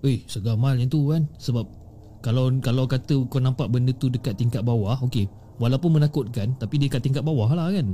Ui, 0.00 0.24
segamal 0.24 0.80
yang 0.80 0.88
tu 0.88 1.12
kan. 1.12 1.28
Sebab 1.36 1.68
kalau 2.24 2.48
kalau 2.64 2.88
kata 2.88 3.20
kau 3.28 3.36
nampak 3.36 3.68
benda 3.68 3.92
tu 3.92 4.08
dekat 4.08 4.40
tingkat 4.40 4.64
bawah, 4.64 4.96
okey. 5.04 5.28
Walaupun 5.60 6.00
menakutkan 6.00 6.56
tapi 6.56 6.80
dia 6.80 6.88
kat 6.88 7.04
tingkat 7.04 7.20
bawah 7.20 7.52
lah 7.52 7.68
kan. 7.68 7.92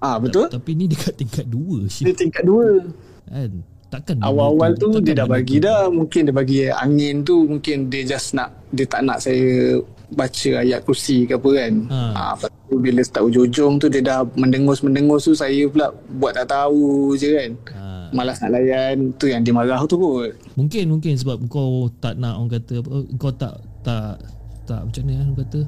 Ah 0.00 0.16
betul? 0.16 0.48
Tapi 0.48 0.72
ni 0.72 0.88
dekat 0.88 1.20
tingkat 1.20 1.44
dua 1.52 1.84
Dia 1.84 1.92
shit 1.92 2.16
tingkat 2.16 2.48
dua. 2.48 2.80
kan. 3.28 3.73
Takkan 3.94 4.18
Awal-awal 4.18 4.74
tu 4.74 4.90
takkan 4.90 5.06
dia 5.06 5.14
dah 5.14 5.26
bagi 5.30 5.56
dah 5.62 5.86
mungkin 5.86 6.20
dia 6.26 6.34
bagi 6.34 6.58
angin 6.66 7.22
tu 7.22 7.46
mungkin 7.46 7.86
dia 7.86 8.02
just 8.02 8.34
nak 8.34 8.50
dia 8.74 8.82
tak 8.90 9.06
nak 9.06 9.22
saya 9.22 9.78
baca 10.10 10.50
ayat 10.66 10.82
kursi 10.82 11.30
ke 11.30 11.38
apa 11.38 11.48
kan. 11.54 11.72
Ha. 11.94 12.00
Ah 12.10 12.32
lepas 12.34 12.50
tu 12.50 12.76
bila 12.82 13.00
start 13.06 13.22
ujung-ujung 13.30 13.78
tu 13.78 13.86
dia 13.86 14.02
dah 14.02 14.26
mendengus-mendengus 14.34 15.30
tu 15.30 15.32
saya 15.38 15.62
pula 15.70 15.94
buat 16.18 16.34
tak 16.34 16.50
tahu 16.50 17.14
je 17.14 17.38
kan. 17.38 17.50
Ah, 17.70 18.10
Malas 18.10 18.42
nak 18.42 18.50
layan 18.58 19.14
tu 19.14 19.30
yang 19.30 19.46
dia 19.46 19.54
marah 19.54 19.78
tu 19.86 19.94
kot. 19.94 20.34
mungkin 20.58 20.90
mungkin 20.90 21.14
sebab 21.14 21.38
kau 21.46 21.86
tak 22.02 22.18
nak 22.18 22.34
orang 22.38 22.58
kata 22.58 22.82
kau 23.14 23.30
tak 23.30 23.62
tak 23.86 24.18
tak 24.66 24.80
macam 24.86 25.02
mana 25.06 25.22
orang 25.22 25.38
kata 25.46 25.60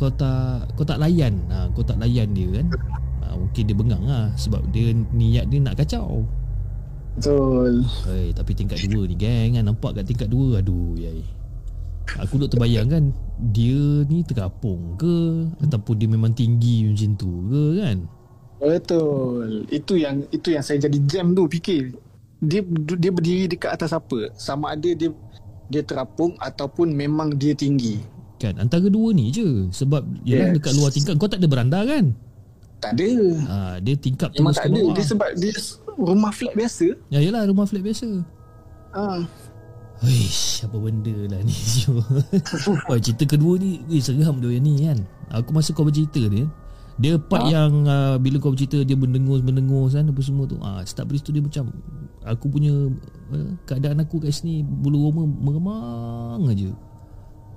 kau 0.00 0.10
tak 0.14 0.56
kau 0.78 0.86
tak 0.86 0.96
layan 0.96 1.34
ha, 1.52 1.68
kau 1.76 1.84
tak 1.84 2.00
layan 2.00 2.28
dia 2.32 2.48
kan 2.56 2.66
ha, 3.20 3.36
mungkin 3.36 3.62
dia 3.68 3.76
bengang 3.76 4.04
lah 4.08 4.32
sebab 4.32 4.64
dia 4.72 4.96
niat 5.12 5.44
dia 5.52 5.58
nak 5.60 5.76
kacau 5.76 6.24
Betul. 7.16 7.82
Hey, 8.04 8.30
tapi 8.30 8.54
tingkat 8.54 8.78
dua 8.82 9.02
ni 9.04 9.14
geng 9.14 9.54
kan 9.54 9.64
Nampak 9.66 9.98
kat 9.98 10.04
tingkat 10.06 10.28
dua 10.28 10.62
Aduh 10.62 10.94
yai 10.94 11.20
Aku 12.16 12.38
duk 12.38 12.48
terbayang 12.48 12.86
kan 12.86 13.04
Dia 13.50 14.06
ni 14.06 14.22
terkapung 14.22 14.94
ke 14.94 15.16
Ataupun 15.60 15.94
dia 15.94 16.06
memang 16.06 16.30
tinggi 16.30 16.86
macam 16.86 17.10
tu 17.14 17.32
ke 17.46 17.64
kan 17.78 17.98
Betul. 18.60 19.64
Itu 19.68 19.96
yang 19.96 20.20
itu 20.28 20.52
yang 20.52 20.60
saya 20.60 20.76
jadi 20.78 20.98
jam 21.08 21.32
tu 21.32 21.48
fikir. 21.48 21.96
Dia 22.38 22.60
dia 22.92 23.08
berdiri 23.08 23.48
dekat 23.48 23.72
atas 23.72 23.90
apa? 23.90 24.28
Sama 24.36 24.76
ada 24.76 24.84
dia 24.86 25.08
dia 25.66 25.80
terapung 25.80 26.36
ataupun 26.36 26.92
memang 26.92 27.32
dia 27.32 27.56
tinggi. 27.56 28.04
Kan 28.36 28.56
antara 28.56 28.88
dua 28.88 29.12
ni 29.12 29.28
je 29.28 29.68
Sebab 29.68 30.00
Yelah 30.24 30.48
Yes. 30.48 30.54
dekat 30.56 30.72
luar 30.72 30.90
tingkat 30.90 31.12
Kau 31.16 31.24
tak 31.24 31.40
ada 31.40 31.48
beranda 31.48 31.80
kan 31.84 32.16
Tak 32.80 32.96
ada. 32.96 33.08
ha, 33.44 33.56
Dia 33.76 33.92
tingkap 33.92 34.32
Memang 34.32 34.52
terus 34.52 34.56
tak 34.56 34.64
ke 34.64 34.68
ada. 34.68 34.80
bawah 34.80 34.92
Dia 34.92 35.04
sebab 35.04 35.28
dia 35.36 35.52
rumah 36.02 36.32
flat 36.32 36.56
biasa. 36.56 36.96
Ya 37.12 37.20
yelah 37.20 37.44
rumah 37.44 37.68
flat 37.68 37.84
biasa 37.84 38.24
Ha. 38.90 39.22
Wish 40.00 40.64
apa 40.64 40.80
benda 40.80 41.12
lah 41.28 41.44
ni 41.44 41.52
Wah 42.88 42.96
cerita 42.96 43.36
kedua 43.36 43.60
ni 43.60 43.84
Eh 43.92 44.00
seram 44.00 44.40
yang 44.40 44.64
ni 44.64 44.80
kan 44.80 44.98
Aku 45.28 45.52
masa 45.52 45.76
kau 45.76 45.84
bercerita 45.84 46.24
ni 46.24 46.48
Dia 46.96 47.20
part 47.20 47.44
Ha? 47.46 47.52
yang 47.52 47.84
uh, 47.84 48.16
Bila 48.16 48.40
kau 48.40 48.56
bercerita 48.56 48.80
Dia 48.80 48.96
mendengus-mendengus 48.96 49.92
kan 49.92 50.08
Apa 50.08 50.20
semua 50.24 50.48
tu 50.48 50.56
ah, 50.64 50.80
Start 50.88 51.04
dari 51.12 51.20
situ 51.20 51.36
dia 51.36 51.44
macam 51.44 51.68
Aku 52.24 52.48
punya 52.48 52.72
uh, 53.30 53.50
Keadaan 53.68 54.00
aku 54.00 54.24
kat 54.24 54.32
sini 54.32 54.64
Bulu 54.64 55.04
roma 55.12 55.28
meremang 55.28 56.48
aja 56.48 56.72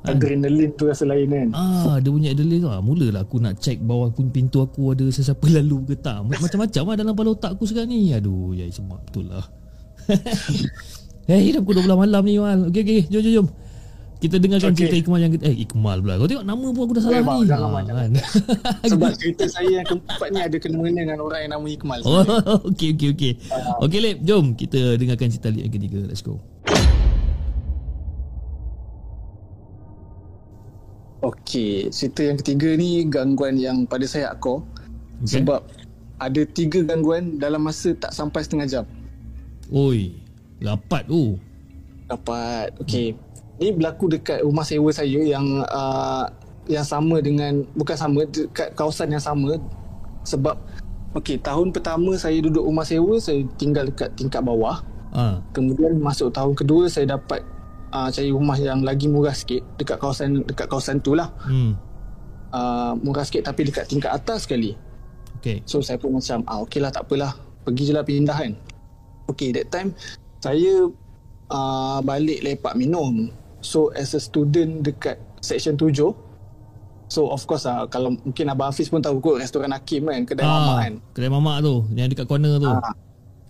Adrenalin 0.05 0.69
tu 0.73 0.83
rasa 0.83 1.03
lain 1.03 1.25
kan. 1.25 1.47
Ah, 1.51 1.95
dia 1.97 2.09
punya 2.09 2.29
adrenaline 2.29 2.59
tu 2.59 2.69
ah. 2.69 2.79
Mulalah 2.79 3.21
aku 3.21 3.37
nak 3.37 3.55
check 3.57 3.79
bawah 3.79 4.09
pun 4.09 4.27
pintu 4.27 4.59
aku 4.59 4.91
ada 4.91 5.07
sesiapa 5.07 5.47
lalu 5.55 5.83
ke 5.85 5.95
tak. 5.95 6.21
Macam-macam 6.23 6.81
lah 6.83 6.95
dalam 6.95 7.11
kepala 7.13 7.29
otak 7.31 7.51
aku 7.53 7.63
sekarang 7.63 7.89
ni. 7.89 8.11
Aduh, 8.11 8.51
ya 8.51 8.67
semak 8.67 8.99
betul 9.03 9.27
lah. 9.27 9.47
eh, 11.25 11.39
hidup 11.41 11.63
pukul 11.63 11.81
12 11.81 11.95
malam 11.97 12.21
ni, 12.21 12.35
Mal. 12.35 12.59
Okey, 12.67 12.81
okey. 12.81 13.01
Jom, 13.07 13.21
jom, 13.21 13.33
jom. 13.33 13.47
Kita 14.15 14.39
dengarkan 14.39 14.71
Okey. 14.71 14.87
cerita 14.87 14.95
Ikmal 14.97 15.19
yang 15.19 15.35
kita... 15.35 15.51
Eh, 15.51 15.67
Ikmal 15.67 15.99
pula. 15.99 16.15
Kau 16.15 16.31
tengok 16.31 16.47
nama 16.47 16.63
pun 16.65 16.81
aku 16.81 16.93
dah 16.95 17.03
salah 17.03 17.19
Eh, 17.19 17.23
Mak, 17.23 17.35
ni. 17.35 17.43
jangan, 17.43 17.59
Ah, 17.59 17.67
Mak, 17.69 17.83
jangan. 17.83 18.07
kan? 18.07 18.23
Sebab 18.87 19.11
cerita 19.19 19.43
saya 19.51 19.71
yang 19.73 19.85
keempat 19.85 20.27
ni 20.31 20.39
ada 20.39 20.55
kena 20.55 20.75
mengena 20.79 20.99
dengan 21.03 21.19
orang 21.19 21.39
yang 21.43 21.51
nama 21.51 21.67
Iqmal. 21.67 21.99
Oh, 22.03 22.23
okey, 22.71 22.95
okey, 22.95 23.07
okey. 23.11 23.33
Okey, 23.83 23.99
Lip. 23.99 24.17
Jom 24.23 24.55
kita 24.55 24.95
dengarkan 24.95 25.27
cerita 25.27 25.51
Lip 25.51 25.67
yang 25.67 25.75
ketiga. 25.75 25.99
Let's 26.07 26.23
go. 26.23 26.39
Okey, 31.23 31.87
cerita 31.87 32.19
yang 32.19 32.35
ketiga 32.35 32.75
ni 32.75 33.07
gangguan 33.07 33.55
yang 33.55 33.87
pada 33.87 34.03
saya 34.03 34.35
akor. 34.35 34.59
Okey. 35.23 35.39
Sebab 35.39 35.63
ada 36.19 36.41
tiga 36.51 36.83
gangguan 36.83 37.39
dalam 37.39 37.63
masa 37.63 37.95
tak 37.95 38.11
sampai 38.11 38.43
setengah 38.43 38.67
jam. 38.67 38.85
Oi, 39.71 40.19
rapat 40.59 41.07
tu. 41.07 41.39
Dapat. 42.11 42.75
Okey. 42.83 43.15
Ni 43.55 43.71
berlaku 43.71 44.11
dekat 44.11 44.43
rumah 44.43 44.67
sewa 44.67 44.91
saya 44.91 45.19
yang 45.23 45.63
uh, 45.71 46.27
yang 46.67 46.83
sama 46.83 47.23
dengan 47.23 47.63
bukan 47.71 47.95
sama 47.95 48.27
dekat 48.27 48.75
kawasan 48.75 49.11
yang 49.15 49.23
sama 49.23 49.59
sebab 50.23 50.55
okey 51.19 51.35
tahun 51.43 51.75
pertama 51.75 52.15
saya 52.15 52.39
duduk 52.39 52.63
rumah 52.63 52.87
sewa 52.87 53.19
saya 53.19 53.43
tinggal 53.55 53.87
dekat 53.87 54.11
tingkat 54.19 54.43
bawah. 54.43 54.83
Ah, 55.13 55.39
Kemudian 55.53 56.01
masuk 56.01 56.33
tahun 56.33 56.57
kedua 56.57 56.89
saya 56.89 57.15
dapat 57.15 57.45
uh, 57.93 58.09
cari 58.09 58.33
rumah 58.33 58.57
yang 58.57 58.81
lagi 58.81 59.05
murah 59.05 59.37
sikit 59.37 59.61
dekat 59.77 60.01
kawasan 60.01 60.41
dekat 60.43 60.65
kawasan 60.65 60.97
tu 60.99 61.13
lah. 61.13 61.29
hmm. 61.45 61.77
Uh, 62.53 62.93
murah 63.01 63.25
sikit 63.25 63.49
tapi 63.49 63.69
dekat 63.69 63.89
tingkat 63.89 64.09
atas 64.13 64.45
sekali. 64.45 64.77
Okey. 65.41 65.65
So 65.65 65.81
saya 65.81 65.97
pun 66.01 66.17
macam 66.17 66.41
ah 66.49 66.61
okey 66.65 66.81
lah 66.81 66.89
tak 66.93 67.09
apalah. 67.09 67.33
Pergi 67.65 67.89
je 67.89 67.93
lah 67.93 68.05
pindah 68.05 68.37
kan. 68.37 68.53
Okay 69.29 69.55
that 69.55 69.73
time 69.73 69.95
saya 70.43 70.89
uh, 71.49 71.99
balik 72.05 72.45
lepak 72.45 72.77
minum. 72.77 73.29
So 73.63 73.89
as 73.95 74.13
a 74.13 74.21
student 74.21 74.83
dekat 74.83 75.17
section 75.39 75.79
7 75.79 76.13
So 77.11 77.29
of 77.29 77.45
course 77.45 77.69
lah 77.69 77.85
kalau 77.93 78.15
mungkin 78.15 78.49
Abang 78.49 78.73
Hafiz 78.73 78.89
pun 78.89 78.97
tahu 78.97 79.21
kot 79.21 79.37
restoran 79.37 79.69
Hakim 79.69 80.09
kan 80.09 80.23
kedai 80.25 80.45
mamak 80.45 80.77
kan. 80.81 80.93
Kedai 81.13 81.29
mamak 81.29 81.57
tu 81.61 81.75
Yang 81.93 82.07
dekat 82.17 82.25
corner 82.25 82.53
tu 82.57 82.69
Ah, 82.69 82.95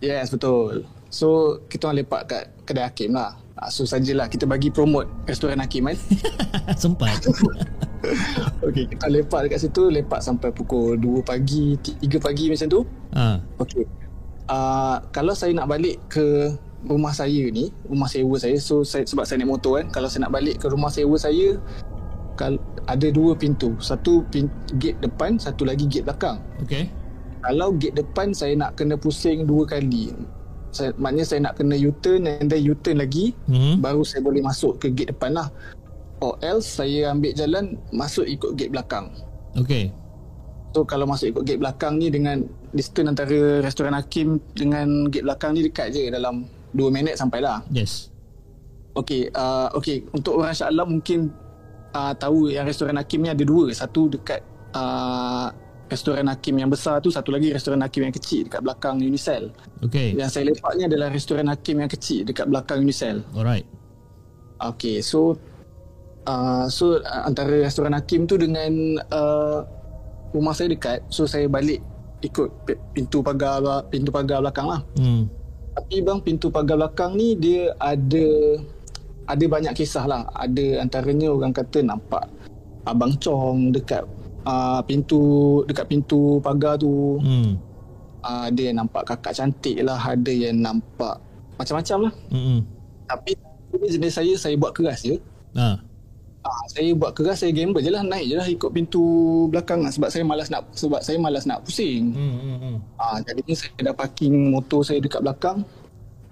yes 0.03 0.27
betul. 0.32 0.84
So 1.08 1.60
kita 1.71 1.88
orang 1.88 2.03
lepak 2.03 2.21
kat 2.27 2.43
kedai 2.67 2.86
Hakim 2.89 3.15
lah. 3.15 3.39
Ah, 3.53 3.69
so 3.69 3.85
sajalah 3.85 4.25
kita 4.27 4.49
bagi 4.49 4.73
promote 4.73 5.05
restoran 5.29 5.61
Hakim 5.61 5.85
kan. 5.85 5.97
Sempat 6.81 7.21
okay 8.67 8.89
kita 8.89 9.07
lepak 9.07 9.47
dekat 9.47 9.63
situ 9.63 9.87
lepak 9.87 10.19
sampai 10.19 10.51
pukul 10.51 10.99
2 10.99 11.23
pagi, 11.23 11.77
3 11.79 12.01
pagi 12.19 12.49
macam 12.49 12.67
tu. 12.67 12.81
ah, 13.13 13.37
Okey. 13.61 13.85
Uh, 14.49 14.99
kalau 15.15 15.31
saya 15.31 15.55
nak 15.55 15.71
balik 15.71 16.01
ke 16.11 16.51
rumah 16.83 17.15
saya 17.15 17.47
ni, 17.47 17.71
rumah 17.87 18.11
sewa 18.11 18.35
saya, 18.35 18.59
so 18.59 18.83
saya, 18.83 19.07
sebab 19.07 19.23
saya 19.23 19.39
naik 19.39 19.55
motor 19.55 19.79
kan, 19.79 19.87
kalau 19.87 20.11
saya 20.11 20.27
nak 20.27 20.35
balik 20.35 20.59
ke 20.59 20.67
rumah 20.67 20.91
sewa 20.91 21.15
saya, 21.15 21.55
kal, 22.35 22.59
ada 22.91 23.07
dua 23.07 23.39
pintu. 23.39 23.71
Satu 23.79 24.27
pin, 24.27 24.51
gate 24.75 24.99
depan, 24.99 25.39
satu 25.39 25.63
lagi 25.63 25.87
gate 25.87 26.03
belakang. 26.03 26.43
Okay 26.59 26.91
Kalau 27.43 27.75
gate 27.75 27.95
depan 27.99 28.31
saya 28.35 28.55
nak 28.55 28.75
kena 28.79 28.99
pusing 28.99 29.47
dua 29.47 29.63
kali. 29.67 30.11
Saya, 30.73 30.89
maknanya 30.97 31.25
saya 31.29 31.39
nak 31.45 31.55
kena 31.62 31.77
U-turn 31.77 32.25
and 32.25 32.49
then 32.49 32.62
U-turn 32.65 32.97
lagi, 32.97 33.38
hmm. 33.45 33.79
baru 33.79 34.01
saya 34.01 34.25
boleh 34.25 34.41
masuk 34.41 34.81
ke 34.81 34.89
gate 34.89 35.13
depan 35.13 35.38
lah. 35.38 35.47
Or 36.19 36.36
else 36.41 36.81
saya 36.81 37.13
ambil 37.13 37.31
jalan 37.38 37.77
masuk 37.93 38.25
ikut 38.25 38.57
gate 38.57 38.73
belakang. 38.73 39.13
Okay 39.53 39.93
So 40.73 40.81
kalau 40.81 41.05
masuk 41.05 41.29
ikut 41.38 41.43
gate 41.45 41.62
belakang 41.62 42.01
ni 42.01 42.09
dengan 42.09 42.41
distance 42.73 43.05
antara 43.05 43.62
restoran 43.62 43.93
Hakim 43.93 44.41
dengan 44.57 45.05
gate 45.13 45.21
belakang 45.21 45.53
ni 45.53 45.69
dekat 45.69 45.93
je 45.93 46.09
dalam 46.09 46.49
2 46.73 46.89
minit 46.89 47.13
sampailah. 47.13 47.62
Yes 47.69 48.09
Okey, 48.93 49.29
uh, 49.33 49.73
okey 49.77 50.05
untuk 50.13 50.38
orang 50.41 50.53
Shah 50.53 50.69
Alam 50.69 50.97
mungkin 50.97 51.33
uh, 51.97 52.13
tahu 52.13 52.53
yang 52.53 52.65
restoran 52.65 52.97
Hakim 52.97 53.25
ni 53.25 53.29
ada 53.29 53.41
dua. 53.41 53.73
Satu 53.73 54.05
dekat 54.05 54.41
uh, 54.77 55.49
restoran 55.91 56.25
Hakim 56.31 56.55
yang 56.57 56.71
besar 56.71 56.99
tu, 57.03 57.11
satu 57.11 57.29
lagi 57.29 57.51
restoran 57.53 57.81
Hakim 57.83 58.07
yang 58.07 58.15
kecil 58.15 58.47
dekat 58.47 58.61
belakang 58.63 58.97
Unicell. 58.99 59.51
Okay 59.83 60.15
Yang 60.15 60.29
saya 60.33 60.43
lepak 60.49 60.71
ni 60.79 60.83
adalah 60.87 61.07
restoran 61.11 61.47
Hakim 61.51 61.83
yang 61.83 61.91
kecil 61.91 62.23
dekat 62.25 62.45
belakang 62.47 62.81
Unicell. 62.81 63.21
Alright 63.35 63.67
Okey, 64.63 65.03
so 65.03 65.35
uh, 66.23 66.71
so 66.71 67.03
uh, 67.03 67.23
antara 67.27 67.51
restoran 67.51 67.91
Hakim 67.91 68.23
tu 68.23 68.39
dengan 68.39 68.71
uh, 69.11 69.67
rumah 70.31 70.55
saya 70.55 70.71
dekat, 70.71 71.03
so 71.11 71.27
saya 71.27 71.51
balik 71.51 71.83
ikut 72.23 72.47
pi- 72.63 72.79
pintu 72.95 73.19
pagar 73.19 73.59
pintu 73.91 74.07
pagar 74.07 74.39
belakang 74.39 74.67
lah. 74.71 74.81
hmm. 74.95 75.27
Tapi 75.73 75.99
bang 75.99 76.19
pintu 76.23 76.47
pagar 76.47 76.79
belakang 76.79 77.19
ni 77.19 77.35
dia 77.35 77.75
ada 77.75 78.57
ada 79.27 79.45
banyak 79.45 79.73
kisah 79.75 80.07
lah. 80.07 80.23
Ada 80.31 80.79
antaranya 80.79 81.27
orang 81.33 81.51
kata 81.51 81.83
nampak 81.83 82.23
abang 82.87 83.15
Chong 83.19 83.75
dekat 83.75 84.07
uh, 84.45 84.79
pintu 84.86 85.62
dekat 85.67 85.86
pintu 85.89 86.39
pagar 86.43 86.79
tu. 86.79 87.19
Hmm. 87.19 87.60
Uh, 88.23 88.47
ada 88.47 88.62
yang 88.63 88.77
nampak 88.79 89.03
kakak 89.03 89.36
cantik 89.36 89.75
lah, 89.84 89.99
ada 89.99 90.32
yang 90.32 90.56
nampak 90.56 91.19
macam-macam 91.60 92.08
lah. 92.08 92.13
Hmm. 92.32 92.60
Tapi 93.08 93.36
jenis 93.89 94.13
saya 94.15 94.34
saya 94.39 94.56
buat 94.56 94.71
keras 94.71 95.03
je. 95.03 95.19
Ah. 95.58 95.79
Ah, 96.43 96.63
saya 96.67 96.91
buat 96.91 97.15
keras 97.15 97.39
saya 97.39 97.56
gamble 97.56 97.79
je 97.79 97.88
lah 97.88 98.03
naik 98.03 98.27
je 98.27 98.36
lah 98.36 98.47
ikut 98.51 98.67
pintu 98.75 99.03
belakang 99.47 99.79
lah 99.79 99.95
sebab 99.95 100.12
saya 100.12 100.27
malas 100.27 100.51
nak 100.51 100.67
sebab 100.75 100.99
saya 100.99 101.15
malas 101.19 101.47
nak 101.47 101.63
pusing. 101.63 102.12
Hmm. 102.12 102.36
Hmm. 102.36 102.58
hmm. 102.60 102.77
Ah, 102.99 103.17
jadinya 103.23 103.56
saya 103.56 103.91
dah 103.91 103.95
parking 103.95 104.51
motor 104.51 104.84
saya 104.84 104.99
dekat 104.99 105.23
belakang. 105.23 105.63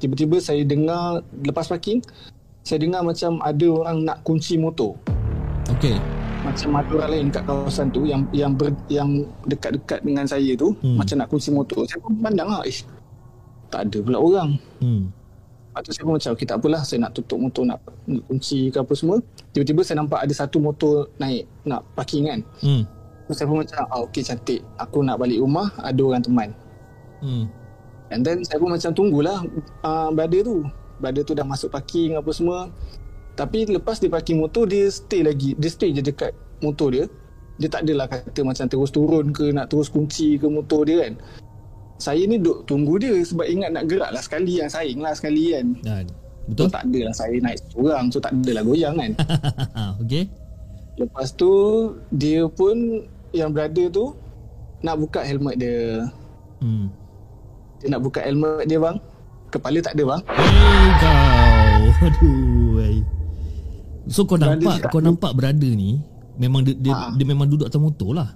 Tiba-tiba 0.03 0.41
saya 0.41 0.65
dengar 0.67 1.23
lepas 1.31 1.69
parking 1.69 2.03
saya 2.61 2.77
dengar 2.83 3.01
macam 3.07 3.39
ada 3.39 3.67
orang 3.71 3.97
nak 4.03 4.17
kunci 4.27 4.59
motor. 4.59 4.99
Okay 5.79 6.20
Macam 6.41 6.69
ada 6.73 6.91
orang 6.97 7.11
lain 7.13 7.25
kat 7.29 7.43
kawasan 7.45 7.87
tu 7.93 8.01
yang 8.09 8.25
yang 8.33 8.51
ber, 8.57 8.73
yang 8.89 9.29
dekat-dekat 9.45 10.01
dengan 10.01 10.25
saya 10.25 10.51
tu 10.57 10.73
Hmm. 10.81 10.97
macam 10.97 11.15
nak 11.21 11.27
kunci 11.29 11.49
motor. 11.53 11.85
Saya 11.85 12.01
pun 12.01 12.17
pandang 12.17 12.49
lah, 12.49 12.65
ish. 12.65 12.81
Tak 13.69 13.87
ada 13.87 13.97
pula 14.01 14.17
orang. 14.17 14.49
hmm. 14.81 15.03
Lepas 15.71 15.81
tu 15.87 15.91
saya 15.95 16.03
pun 16.03 16.13
macam, 16.19 16.31
okay 16.35 16.47
tak 16.49 16.57
apalah, 16.59 16.81
saya 16.83 16.99
nak 17.07 17.11
tutup 17.15 17.39
motor, 17.39 17.63
nak, 17.63 17.79
nak 18.03 18.23
kunci 18.27 18.67
ke 18.67 18.77
apa 18.83 18.91
semua. 18.91 19.23
Tiba-tiba 19.55 19.81
saya 19.87 20.03
nampak 20.03 20.19
ada 20.19 20.33
satu 20.35 20.59
motor 20.59 21.07
naik, 21.15 21.47
nak 21.63 21.87
parking 21.95 22.27
kan. 22.27 22.39
Hmm. 22.59 22.83
So, 23.29 23.39
saya 23.39 23.47
pun 23.47 23.63
macam, 23.63 23.79
ah, 23.87 24.03
okay 24.03 24.19
cantik. 24.19 24.59
Aku 24.75 24.99
nak 24.99 25.15
balik 25.15 25.39
rumah, 25.39 25.71
ada 25.79 26.01
orang 26.03 26.19
teman. 26.19 26.49
Hmm. 27.23 27.47
And 28.11 28.27
then 28.27 28.43
saya 28.43 28.59
pun 28.59 28.75
macam 28.75 28.91
tunggulah 28.91 29.39
uh, 29.87 30.11
brother 30.11 30.43
tu. 30.43 30.67
Brother 30.99 31.23
tu 31.23 31.31
dah 31.31 31.47
masuk 31.47 31.71
parking 31.71 32.19
apa 32.19 32.27
semua. 32.35 32.67
Tapi 33.41 33.65
lepas 33.65 33.97
dia 33.97 34.05
parking 34.05 34.37
motor, 34.37 34.69
dia 34.69 34.85
stay 34.93 35.25
lagi. 35.25 35.57
Dia 35.57 35.73
stay 35.73 35.89
je 35.89 36.05
dekat 36.05 36.29
motor 36.61 36.93
dia. 36.93 37.09
Dia 37.57 37.73
tak 37.73 37.89
adalah 37.89 38.05
kata 38.05 38.45
macam 38.45 38.65
terus 38.69 38.93
turun 38.93 39.33
ke, 39.33 39.49
nak 39.49 39.73
terus 39.73 39.89
kunci 39.89 40.37
ke 40.37 40.45
motor 40.45 40.85
dia 40.85 41.09
kan. 41.09 41.17
Saya 41.97 42.21
ni 42.29 42.37
duk 42.37 42.69
tunggu 42.69 43.01
dia 43.01 43.17
sebab 43.17 43.49
ingat 43.49 43.73
nak 43.73 43.89
gerak 43.89 44.13
lah 44.13 44.21
sekali 44.21 44.61
yang 44.61 44.69
saing 44.69 45.01
lah 45.01 45.17
sekali 45.17 45.57
kan. 45.57 45.65
Ah. 45.89 46.05
So 46.49 46.65
Betul 46.65 46.67
tak 46.73 46.83
adalah 46.89 47.13
saya 47.13 47.37
naik 47.37 47.59
seorang 47.69 48.05
So 48.09 48.17
tak 48.17 48.33
adalah 48.33 48.63
goyang 48.65 48.95
kan 48.97 49.11
Okay 50.01 50.25
Lepas 50.97 51.37
tu 51.37 51.53
Dia 52.09 52.49
pun 52.49 53.05
Yang 53.29 53.49
brother 53.53 53.87
tu 53.93 54.05
Nak 54.81 54.95
buka 54.97 55.21
helmet 55.21 55.61
dia 55.61 56.09
hmm. 56.65 56.89
Dia 57.81 57.87
nak 57.93 58.01
buka 58.01 58.25
helmet 58.25 58.65
dia 58.65 58.81
bang 58.81 58.97
Kepala 59.53 59.77
tak 59.85 59.93
ada 59.93 60.03
bang 60.17 60.21
Hey 60.33 61.05
ay. 61.05 61.30
So 64.11 64.27
kau 64.27 64.35
nampak 64.35 64.91
Kau 64.91 64.99
nampak 64.99 65.31
brother 65.33 65.71
ni 65.71 66.03
Memang 66.35 66.61
dia, 66.61 66.75
dia, 66.75 66.91
Ha. 66.91 67.15
dia 67.15 67.23
memang 67.23 67.47
duduk 67.47 67.65
atas 67.65 67.79
motor 67.79 68.11
lah 68.11 68.29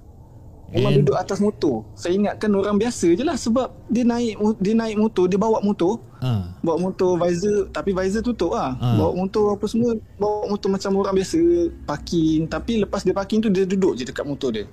Memang 0.68 0.92
And- 0.92 1.00
duduk 1.04 1.16
atas 1.16 1.38
motor 1.38 1.84
Saya 1.94 2.16
ingatkan 2.16 2.50
orang 2.52 2.76
biasa 2.76 3.12
je 3.12 3.22
lah 3.22 3.36
Sebab 3.36 3.70
dia 3.88 4.02
naik 4.02 4.34
Dia 4.58 4.74
naik 4.74 4.98
motor 4.98 5.28
Dia 5.28 5.38
bawa 5.38 5.60
motor 5.60 6.02
ah. 6.20 6.56
Bawa 6.60 6.82
motor 6.82 7.16
visor 7.18 7.70
Tapi 7.70 7.92
visor 7.92 8.22
tutup 8.22 8.52
lah 8.52 8.74
Ha. 8.76 8.98
Bawa 8.98 9.12
motor 9.16 9.54
apa 9.54 9.66
semua 9.68 9.94
Bawa 10.16 10.48
motor 10.48 10.70
macam 10.72 10.92
orang 10.96 11.14
biasa 11.14 11.40
Parking 11.86 12.48
Tapi 12.48 12.82
lepas 12.82 13.04
dia 13.04 13.14
parking 13.14 13.40
tu 13.40 13.50
Dia 13.50 13.64
duduk 13.64 13.94
je 13.94 14.04
dekat 14.04 14.26
motor 14.26 14.50
dia 14.50 14.66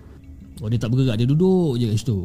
Oh 0.59 0.67
dia 0.67 0.79
tak 0.79 0.91
bergerak 0.91 1.19
Dia 1.19 1.27
duduk 1.27 1.77
je 1.77 1.87
kat 1.87 1.99
situ 1.99 2.19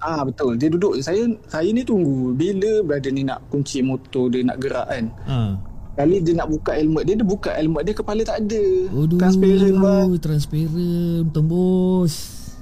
Ah 0.00 0.24
betul 0.24 0.56
dia 0.56 0.72
duduk. 0.72 0.96
Saya 1.04 1.28
saya 1.44 1.68
ni 1.68 1.84
tunggu 1.84 2.32
bila 2.32 2.80
brother 2.80 3.12
ni 3.12 3.20
nak 3.20 3.44
kunci 3.52 3.84
motor 3.84 4.32
dia 4.32 4.40
nak 4.40 4.56
gerak 4.56 4.88
kan. 4.88 5.04
ah. 5.28 5.52
Kali 5.92 6.16
dia 6.18 6.32
nak 6.32 6.48
buka 6.48 6.70
helmet 6.72 7.02
dia, 7.02 7.14
dia 7.14 7.24
buka 7.24 7.50
helmet 7.52 7.82
dia 7.82 7.92
kepala 7.92 8.22
tak 8.22 8.38
ada. 8.40 8.64
Aduh 8.88 9.18
Transparent 9.18 9.76
bang. 9.76 10.06
Transparent 10.18 11.24
Tembus 11.28 12.14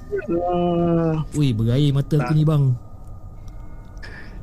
Ah, 0.09 1.21
Ui 1.31 1.53
bergair 1.53 1.91
mata 1.91 2.15
aku 2.15 2.33
ni 2.33 2.41
bang 2.41 2.73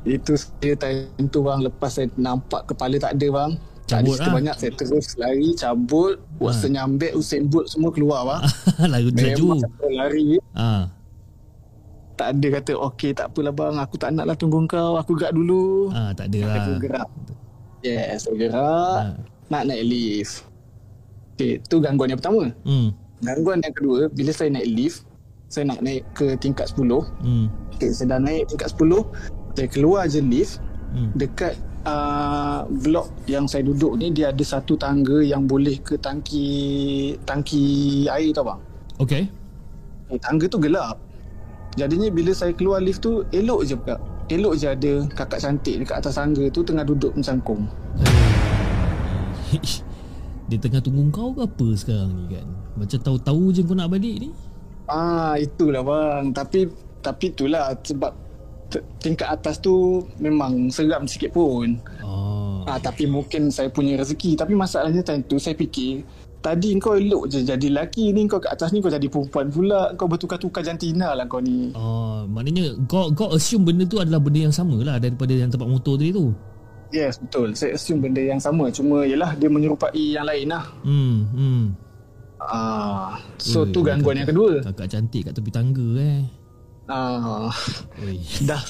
itu 0.07 0.39
saya 0.39 0.71
time 0.73 1.27
tu 1.27 1.43
bang 1.43 1.59
lepas 1.59 1.91
saya 1.91 2.07
nampak 2.15 2.63
kepala 2.65 2.95
tak 2.95 3.11
ada 3.13 3.27
bang. 3.27 3.51
Tak 3.83 3.97
ada 3.97 4.07
Cabut 4.07 4.17
lah. 4.17 4.33
banyak 4.33 4.55
Saya 4.55 4.71
terus 4.73 5.07
lari 5.15 5.49
Cabut 5.53 6.15
Watson 6.37 6.71
nyambek 6.73 7.11
Usain 7.13 7.43
Bolt 7.43 7.67
semua 7.67 7.87
keluar 7.87 8.19
lah 8.21 8.39
Lalu 8.81 9.11
laju. 9.15 9.47
Memang 9.55 9.59
lari 9.89 10.39
Ah. 10.51 10.91
Tak 12.15 12.35
ada 12.35 12.47
kata 12.53 12.71
Okay 12.85 13.11
tak 13.11 13.31
apalah 13.31 13.51
bang 13.51 13.75
Aku 13.77 13.95
tak 13.95 14.11
nak 14.11 14.25
lah 14.25 14.35
tunggu 14.35 14.59
kau 14.63 14.95
Aku 14.95 15.11
gerak 15.13 15.31
dulu 15.31 15.87
Ah, 15.91 16.11
tak 16.11 16.31
ada 16.31 16.39
lah. 16.41 16.55
Aku 16.57 16.71
gerak 16.77 17.07
Yes 17.81 18.25
Saya 18.25 18.35
gerak 18.37 18.97
Ah. 18.97 19.13
Nak 19.47 19.63
naik 19.67 19.83
lift 19.83 20.43
Okay 21.33 21.61
tu 21.65 21.77
gangguan 21.77 22.09
yang 22.09 22.19
pertama 22.19 22.49
Hmm. 22.65 22.91
Gangguan 23.19 23.61
yang 23.61 23.73
kedua 23.73 24.09
Bila 24.09 24.31
saya 24.31 24.49
naik 24.49 24.67
lift 24.67 25.05
Saya 25.47 25.69
nak 25.69 25.79
naik 25.81 26.03
ke 26.11 26.35
tingkat 26.37 26.69
10 26.71 26.83
Hmm. 27.21 27.47
Okay 27.73 27.89
saya 27.91 28.17
dah 28.17 28.19
naik 28.19 28.49
tingkat 28.49 28.69
10 28.73 29.05
Saya 29.53 29.67
keluar 29.67 30.03
je 30.05 30.19
lift 30.19 30.59
Hmm. 30.87 31.11
Dekat 31.13 31.59
uh, 31.83 32.63
blok 32.63 33.11
yang 33.27 33.43
saya 33.43 33.59
duduk 33.61 33.99
ni 33.99 34.07
Dia 34.09 34.31
ada 34.31 34.39
satu 34.39 34.79
tangga 34.79 35.19
yang 35.19 35.43
boleh 35.43 35.75
ke 35.77 35.99
tangki 35.99 36.47
Tangki 37.27 37.63
air 38.07 38.31
tau 38.31 38.47
bang 38.47 38.59
Okay. 38.97 39.29
Eh, 40.09 40.17
tangga 40.17 40.47
tu 40.47 40.57
gelap. 40.57 40.97
Jadinya 41.75 42.09
bila 42.09 42.33
saya 42.33 42.49
keluar 42.49 42.81
lift 42.81 43.05
tu 43.05 43.21
elok 43.29 43.61
je 43.61 43.77
kak. 43.77 44.01
Elok 44.27 44.59
je 44.59 44.67
ada 44.67 44.93
kakak 45.15 45.39
cantik 45.39 45.75
dekat 45.79 46.03
atas 46.03 46.19
tangga 46.19 46.43
tu 46.51 46.59
tengah 46.59 46.83
duduk 46.83 47.15
mencangkung. 47.15 47.63
Dia 50.51 50.59
tengah 50.59 50.83
tunggu 50.83 51.07
kau 51.15 51.31
ke 51.31 51.47
apa 51.47 51.67
sekarang 51.79 52.11
ni 52.11 52.35
kan? 52.35 52.47
Macam 52.75 52.99
tahu-tahu 52.99 53.55
je 53.55 53.63
kau 53.63 53.71
nak 53.71 53.87
balik 53.87 54.27
ni. 54.27 54.29
Ah 54.91 55.39
itulah 55.39 55.79
bang. 55.79 56.35
Tapi 56.35 56.67
tapi 56.99 57.31
itulah 57.31 57.71
sebab 57.79 58.11
tingkat 58.99 59.31
atas 59.31 59.63
tu 59.63 60.03
memang 60.19 60.67
seram 60.75 61.07
sikit 61.07 61.31
pun. 61.31 61.79
Oh. 62.03 62.67
Ah 62.67 62.83
tapi 62.83 63.07
mungkin 63.07 63.47
saya 63.47 63.71
punya 63.71 63.95
rezeki. 63.95 64.35
Tapi 64.35 64.51
masalahnya 64.59 65.07
time 65.07 65.23
tu 65.23 65.39
saya 65.39 65.55
fikir 65.55 66.03
Tadi 66.37 66.77
kau 66.77 66.93
elok 66.93 67.27
je 67.27 67.41
jadi 67.41 67.67
lelaki 67.67 68.13
ni 68.13 68.25
Kau 68.25 68.37
kat 68.37 68.53
atas 68.53 68.69
ni 68.69 68.77
kau 68.77 68.87
jadi 68.87 69.03
perempuan 69.05 69.49
pula 69.49 69.91
Kau 69.97 70.05
bertukar-tukar 70.05 70.61
jantina 70.61 71.17
lah 71.17 71.25
kau 71.25 71.41
ni 71.41 71.73
Oh, 71.73 72.23
maknanya 72.25 72.77
kau 72.85 73.09
kau 73.11 73.33
assume 73.33 73.67
benda 73.67 73.83
tu 73.83 73.97
adalah 73.97 74.21
benda 74.21 74.45
yang 74.45 74.53
sama 74.53 74.77
lah 74.79 75.01
daripada 75.01 75.33
yang 75.33 75.49
tempat 75.49 75.65
motor 75.65 75.97
tadi 75.97 76.13
tu. 76.13 76.31
Yes 76.89 77.19
betul 77.19 77.51
Saya 77.51 77.73
assume 77.73 78.05
benda 78.05 78.21
yang 78.21 78.37
sama 78.37 78.69
Cuma 78.69 79.03
yelah 79.03 79.33
dia 79.33 79.49
menyerupai 79.49 79.91
yang 80.13 80.23
lain 80.23 80.47
lah 80.47 80.63
Hmm, 80.85 81.17
hmm. 81.33 81.63
Ah, 82.37 83.17
so 83.35 83.65
Ui, 83.65 83.73
tu 83.73 83.81
gangguan 83.81 84.21
yang 84.21 84.29
kedua. 84.29 84.61
Kakak 84.61 84.93
cantik 84.93 85.25
kat 85.25 85.33
tepi 85.33 85.49
tangga 85.49 85.87
eh. 85.97 86.21
Ah, 86.85 87.49
Oi. 87.99 88.21
dah 88.45 88.61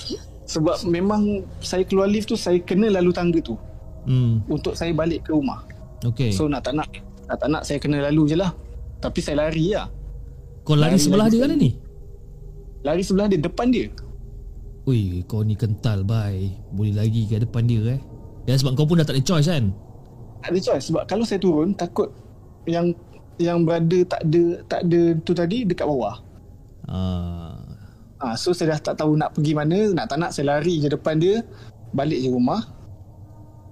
sebab 0.48 0.88
memang 0.88 1.44
saya 1.60 1.84
keluar 1.84 2.08
lift 2.08 2.32
tu 2.32 2.40
saya 2.40 2.58
kena 2.64 2.88
lalu 2.90 3.12
tangga 3.12 3.44
tu 3.44 3.60
Hmm. 4.08 4.40
untuk 4.48 4.72
saya 4.72 4.96
balik 4.96 5.28
ke 5.28 5.36
rumah. 5.36 5.68
Okay. 6.00 6.32
So 6.32 6.48
nak 6.48 6.64
tak 6.64 6.80
nak 6.80 6.88
nak 7.28 7.38
tak 7.38 7.48
nak 7.52 7.62
saya 7.68 7.78
kena 7.78 8.08
lalu 8.08 8.34
je 8.34 8.36
lah. 8.40 8.52
Tapi 9.04 9.20
saya 9.22 9.46
lari 9.46 9.76
lah. 9.76 9.92
kau 10.66 10.74
lari 10.74 10.96
lari 10.96 11.00
sebelah 11.00 11.28
lagi 11.28 11.38
dia 11.38 11.44
kan 11.46 11.60
ni? 11.60 11.72
Lari 12.84 13.04
sebelah 13.04 13.28
dia 13.30 13.40
depan 13.40 13.68
dia. 13.70 13.86
Ui, 14.88 15.22
kau 15.28 15.44
ni 15.44 15.60
kental 15.60 16.08
bye. 16.08 16.48
Boleh 16.72 16.96
lagi 16.96 17.28
ke 17.28 17.44
depan 17.44 17.68
dia 17.68 18.00
eh. 18.00 18.02
Ya 18.48 18.56
sebab 18.56 18.80
kau 18.80 18.88
pun 18.88 19.04
dah 19.04 19.06
tak 19.06 19.20
ada 19.20 19.24
choice 19.28 19.52
kan? 19.52 19.76
Tak 20.40 20.50
ada 20.56 20.60
choice 20.64 20.86
sebab 20.88 21.04
kalau 21.04 21.28
saya 21.28 21.40
turun 21.44 21.76
takut 21.76 22.08
yang 22.64 22.96
yang 23.38 23.68
berada 23.68 24.00
tak 24.08 24.24
ada 24.24 24.44
tak 24.66 24.82
ada 24.88 25.02
tu 25.22 25.36
tadi 25.36 25.68
dekat 25.68 25.84
bawah. 25.84 26.16
Ah. 26.88 27.60
Ah, 28.18 28.34
so 28.34 28.50
saya 28.50 28.74
dah 28.74 28.80
tak 28.82 28.96
tahu 28.98 29.14
nak 29.14 29.38
pergi 29.38 29.54
mana, 29.54 29.94
nak 29.94 30.10
tak 30.10 30.18
nak 30.18 30.34
saya 30.34 30.58
lari 30.58 30.82
je 30.82 30.90
depan 30.90 31.22
dia, 31.22 31.46
balik 31.94 32.18
je 32.18 32.34
rumah. 32.34 32.66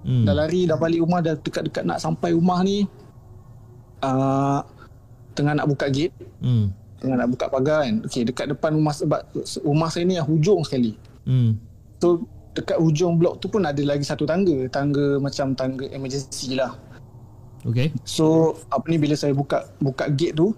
Hmm. 0.06 0.22
Dah 0.22 0.38
lari 0.38 0.70
dah 0.70 0.78
balik 0.78 1.02
rumah 1.02 1.18
dah 1.18 1.34
dekat-dekat 1.34 1.82
nak 1.82 1.98
sampai 1.98 2.30
rumah 2.30 2.62
ni. 2.62 2.86
Uh, 4.04 4.60
tengah 5.36 5.52
nak 5.52 5.68
buka 5.68 5.92
gate, 5.92 6.12
Hmm. 6.40 6.72
tengah 7.00 7.16
nak 7.20 7.28
buka 7.28 7.52
pagar 7.52 7.84
kan. 7.84 8.04
Okey, 8.08 8.24
dekat 8.24 8.52
depan 8.52 8.72
rumah 8.72 8.96
sebab 8.96 9.20
rumah 9.60 9.88
saya 9.92 10.08
ni 10.08 10.16
yang 10.16 10.24
hujung 10.24 10.64
sekali. 10.64 10.96
Hmm. 11.28 11.60
So 12.00 12.24
dekat 12.56 12.80
hujung 12.80 13.20
blok 13.20 13.44
tu 13.44 13.52
pun 13.52 13.64
ada 13.68 13.80
lagi 13.84 14.04
satu 14.04 14.24
tangga, 14.24 14.64
tangga 14.72 15.20
macam 15.20 15.52
tangga 15.52 15.84
emergency 15.92 16.56
lah. 16.56 16.72
Okay. 17.68 17.92
So 18.08 18.56
apa 18.72 18.88
ni 18.88 18.96
bila 18.96 19.12
saya 19.12 19.36
buka 19.36 19.68
buka 19.76 20.08
gate 20.08 20.36
tu, 20.36 20.56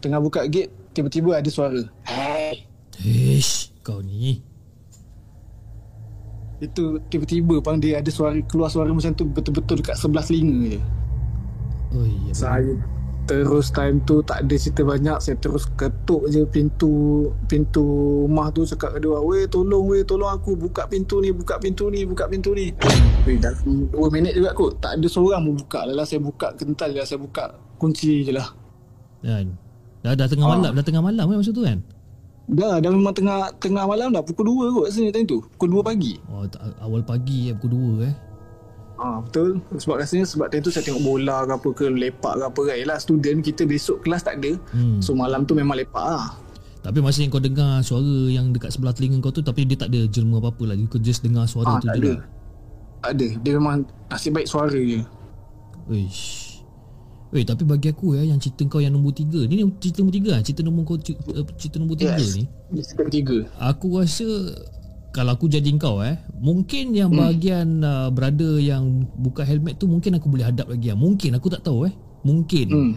tengah 0.00 0.20
buka 0.20 0.48
gate 0.48 0.72
tiba-tiba 0.96 1.36
ada 1.36 1.50
suara. 1.52 1.80
Hey. 2.08 2.64
Ish, 3.04 3.74
kau 3.82 4.00
ni. 4.00 4.40
Itu 6.62 7.02
tiba-tiba 7.10 7.60
bang 7.60 7.76
dia 7.82 8.00
ada 8.00 8.08
suara 8.08 8.38
keluar 8.46 8.70
suara 8.70 8.88
macam 8.94 9.12
tu 9.12 9.26
betul-betul 9.28 9.82
dekat 9.82 9.98
sebelah 9.98 10.24
telinga 10.24 10.78
je. 10.78 10.80
Ya. 12.02 12.32
Saya 12.34 12.74
terus 13.24 13.72
time 13.72 14.04
tu 14.04 14.20
tak 14.20 14.44
ada 14.44 14.54
cerita 14.58 14.82
banyak. 14.82 15.16
Saya 15.22 15.36
terus 15.38 15.70
ketuk 15.78 16.26
je 16.28 16.42
pintu 16.44 17.30
pintu 17.46 17.84
rumah 18.26 18.50
tu. 18.50 18.66
Cakap 18.66 18.98
ke 18.98 18.98
dia 19.04 19.16
weh 19.22 19.46
tolong 19.46 19.86
weh 19.86 20.02
tolong 20.02 20.28
aku. 20.28 20.58
Buka 20.58 20.90
pintu 20.90 21.22
ni 21.22 21.30
buka 21.30 21.56
pintu 21.62 21.86
ni 21.88 22.02
buka 22.02 22.26
pintu 22.26 22.52
ni. 22.52 22.74
Weh 23.24 23.38
dalam 23.38 23.88
2 23.88 23.94
minit 24.10 24.34
juga 24.34 24.52
kot. 24.52 24.82
Tak 24.82 24.98
ada 24.98 25.06
seorang 25.06 25.46
pun 25.46 25.54
buka. 25.62 25.86
Lah 25.86 26.04
saya 26.04 26.20
buka 26.20 26.52
kental 26.58 26.90
je 26.90 26.98
lah. 27.00 27.06
Saya 27.06 27.20
buka 27.22 27.54
kunci 27.78 28.26
je 28.26 28.32
lah. 28.34 28.48
Kan. 29.24 29.56
Dah 30.04 30.12
dah 30.12 30.28
tengah 30.28 30.44
Ah. 30.44 30.60
malam, 30.60 30.70
dah 30.76 30.84
tengah 30.84 31.00
malam 31.00 31.24
kan 31.24 31.36
masa 31.40 31.52
tu 31.52 31.64
kan? 31.64 31.80
dah 32.44 32.76
dah 32.76 32.92
memang 32.92 33.16
tengah 33.16 33.48
tengah 33.56 33.88
malam 33.88 34.12
dah. 34.12 34.20
Pukul 34.20 34.52
2 34.52 34.76
kot 34.76 34.92
sini 34.92 35.08
time 35.08 35.24
tu. 35.24 35.40
Pukul 35.56 35.80
2 35.80 35.80
pagi. 35.80 36.20
Oh, 36.28 36.44
tak, 36.44 36.60
awal 36.76 37.00
pagi 37.00 37.48
eh, 37.48 37.56
pukul 37.56 38.04
2 38.04 38.04
eh. 38.04 38.12
Ah 39.04 39.20
betul 39.20 39.60
sebab 39.76 40.00
rasanya 40.00 40.24
sebab 40.24 40.48
time 40.48 40.64
tu 40.64 40.72
saya 40.72 40.80
tengok 40.82 41.04
bola 41.04 41.44
ke 41.44 41.52
apa 41.52 41.68
ke 41.70 41.84
lepak 41.86 42.34
ke 42.34 42.44
apa 42.46 42.60
kan 42.64 42.74
Yelah 42.74 42.96
student 42.96 43.38
kita 43.38 43.62
besok 43.64 44.00
kelas 44.00 44.24
tak 44.24 44.40
ada 44.40 44.56
Hmm. 44.72 44.96
so 44.98 45.12
malam 45.12 45.44
tu 45.44 45.52
memang 45.52 45.76
lepak 45.76 46.00
lah 46.00 46.40
Tapi 46.80 46.98
masa 46.98 47.20
yang 47.20 47.28
kau 47.28 47.38
dengar 47.38 47.80
suara 47.80 48.00
yang 48.26 48.48
dekat 48.48 48.68
sebelah 48.70 48.92
telinga 48.92 49.16
kau 49.18 49.28
tu 49.28 49.40
tapi 49.40 49.64
dia 49.64 49.76
tak 49.76 49.88
ada 49.88 50.04
jelma 50.06 50.36
apa-apa 50.38 50.64
lagi. 50.66 50.84
Kau 50.84 50.96
just 50.98 51.20
dengar 51.20 51.44
suara 51.44 51.64
ah, 51.66 51.76
tu 51.76 51.86
tak 51.86 51.94
je 51.94 52.00
ada 52.02 52.10
lah. 52.10 52.24
tak 52.98 53.10
ada 53.12 53.26
dia 53.38 53.52
memang 53.54 53.76
nasib 54.06 54.32
baik 54.32 54.44
suara 54.46 54.72
je 54.74 55.00
Uish. 55.84 56.64
Weh 57.28 57.42
tapi 57.42 57.62
bagi 57.62 57.88
aku 57.88 58.14
ya 58.14 58.22
yang 58.22 58.38
cerita 58.38 58.64
kau 58.64 58.78
yang 58.78 58.92
nombor 58.92 59.10
tiga 59.10 59.42
Ni 59.42 59.58
ni 59.58 59.64
cerita 59.78 60.00
nombor 60.00 60.14
tiga 60.14 60.30
lah 60.30 60.40
Cerita 60.40 60.62
nombor 60.62 60.82
kau 60.86 60.96
cerita, 60.96 61.28
cerita 61.56 61.76
nombor 61.76 61.96
tiga 61.98 62.14
Yes. 62.14 62.38
ni 62.38 62.44
cerita 62.78 63.02
ketiga 63.04 63.36
Aku 63.58 63.98
rasa 63.98 64.24
Kalau 65.14 65.30
aku 65.30 65.46
jadi 65.46 65.70
kau 65.78 66.02
eh 66.02 66.18
Mungkin 66.34 66.90
yang 66.90 67.14
bahagian 67.14 67.78
uh, 67.80 68.10
Brother 68.10 68.58
yang 68.58 69.06
Buka 69.14 69.46
helmet 69.46 69.78
tu 69.78 69.86
Mungkin 69.86 70.18
aku 70.18 70.26
boleh 70.26 70.42
hadap 70.44 70.66
lagi 70.66 70.90
lah. 70.90 70.98
Mungkin 70.98 71.38
aku 71.38 71.46
tak 71.48 71.62
tahu 71.62 71.86
eh 71.86 71.94
Mungkin 72.26 72.66
hmm. 72.66 72.92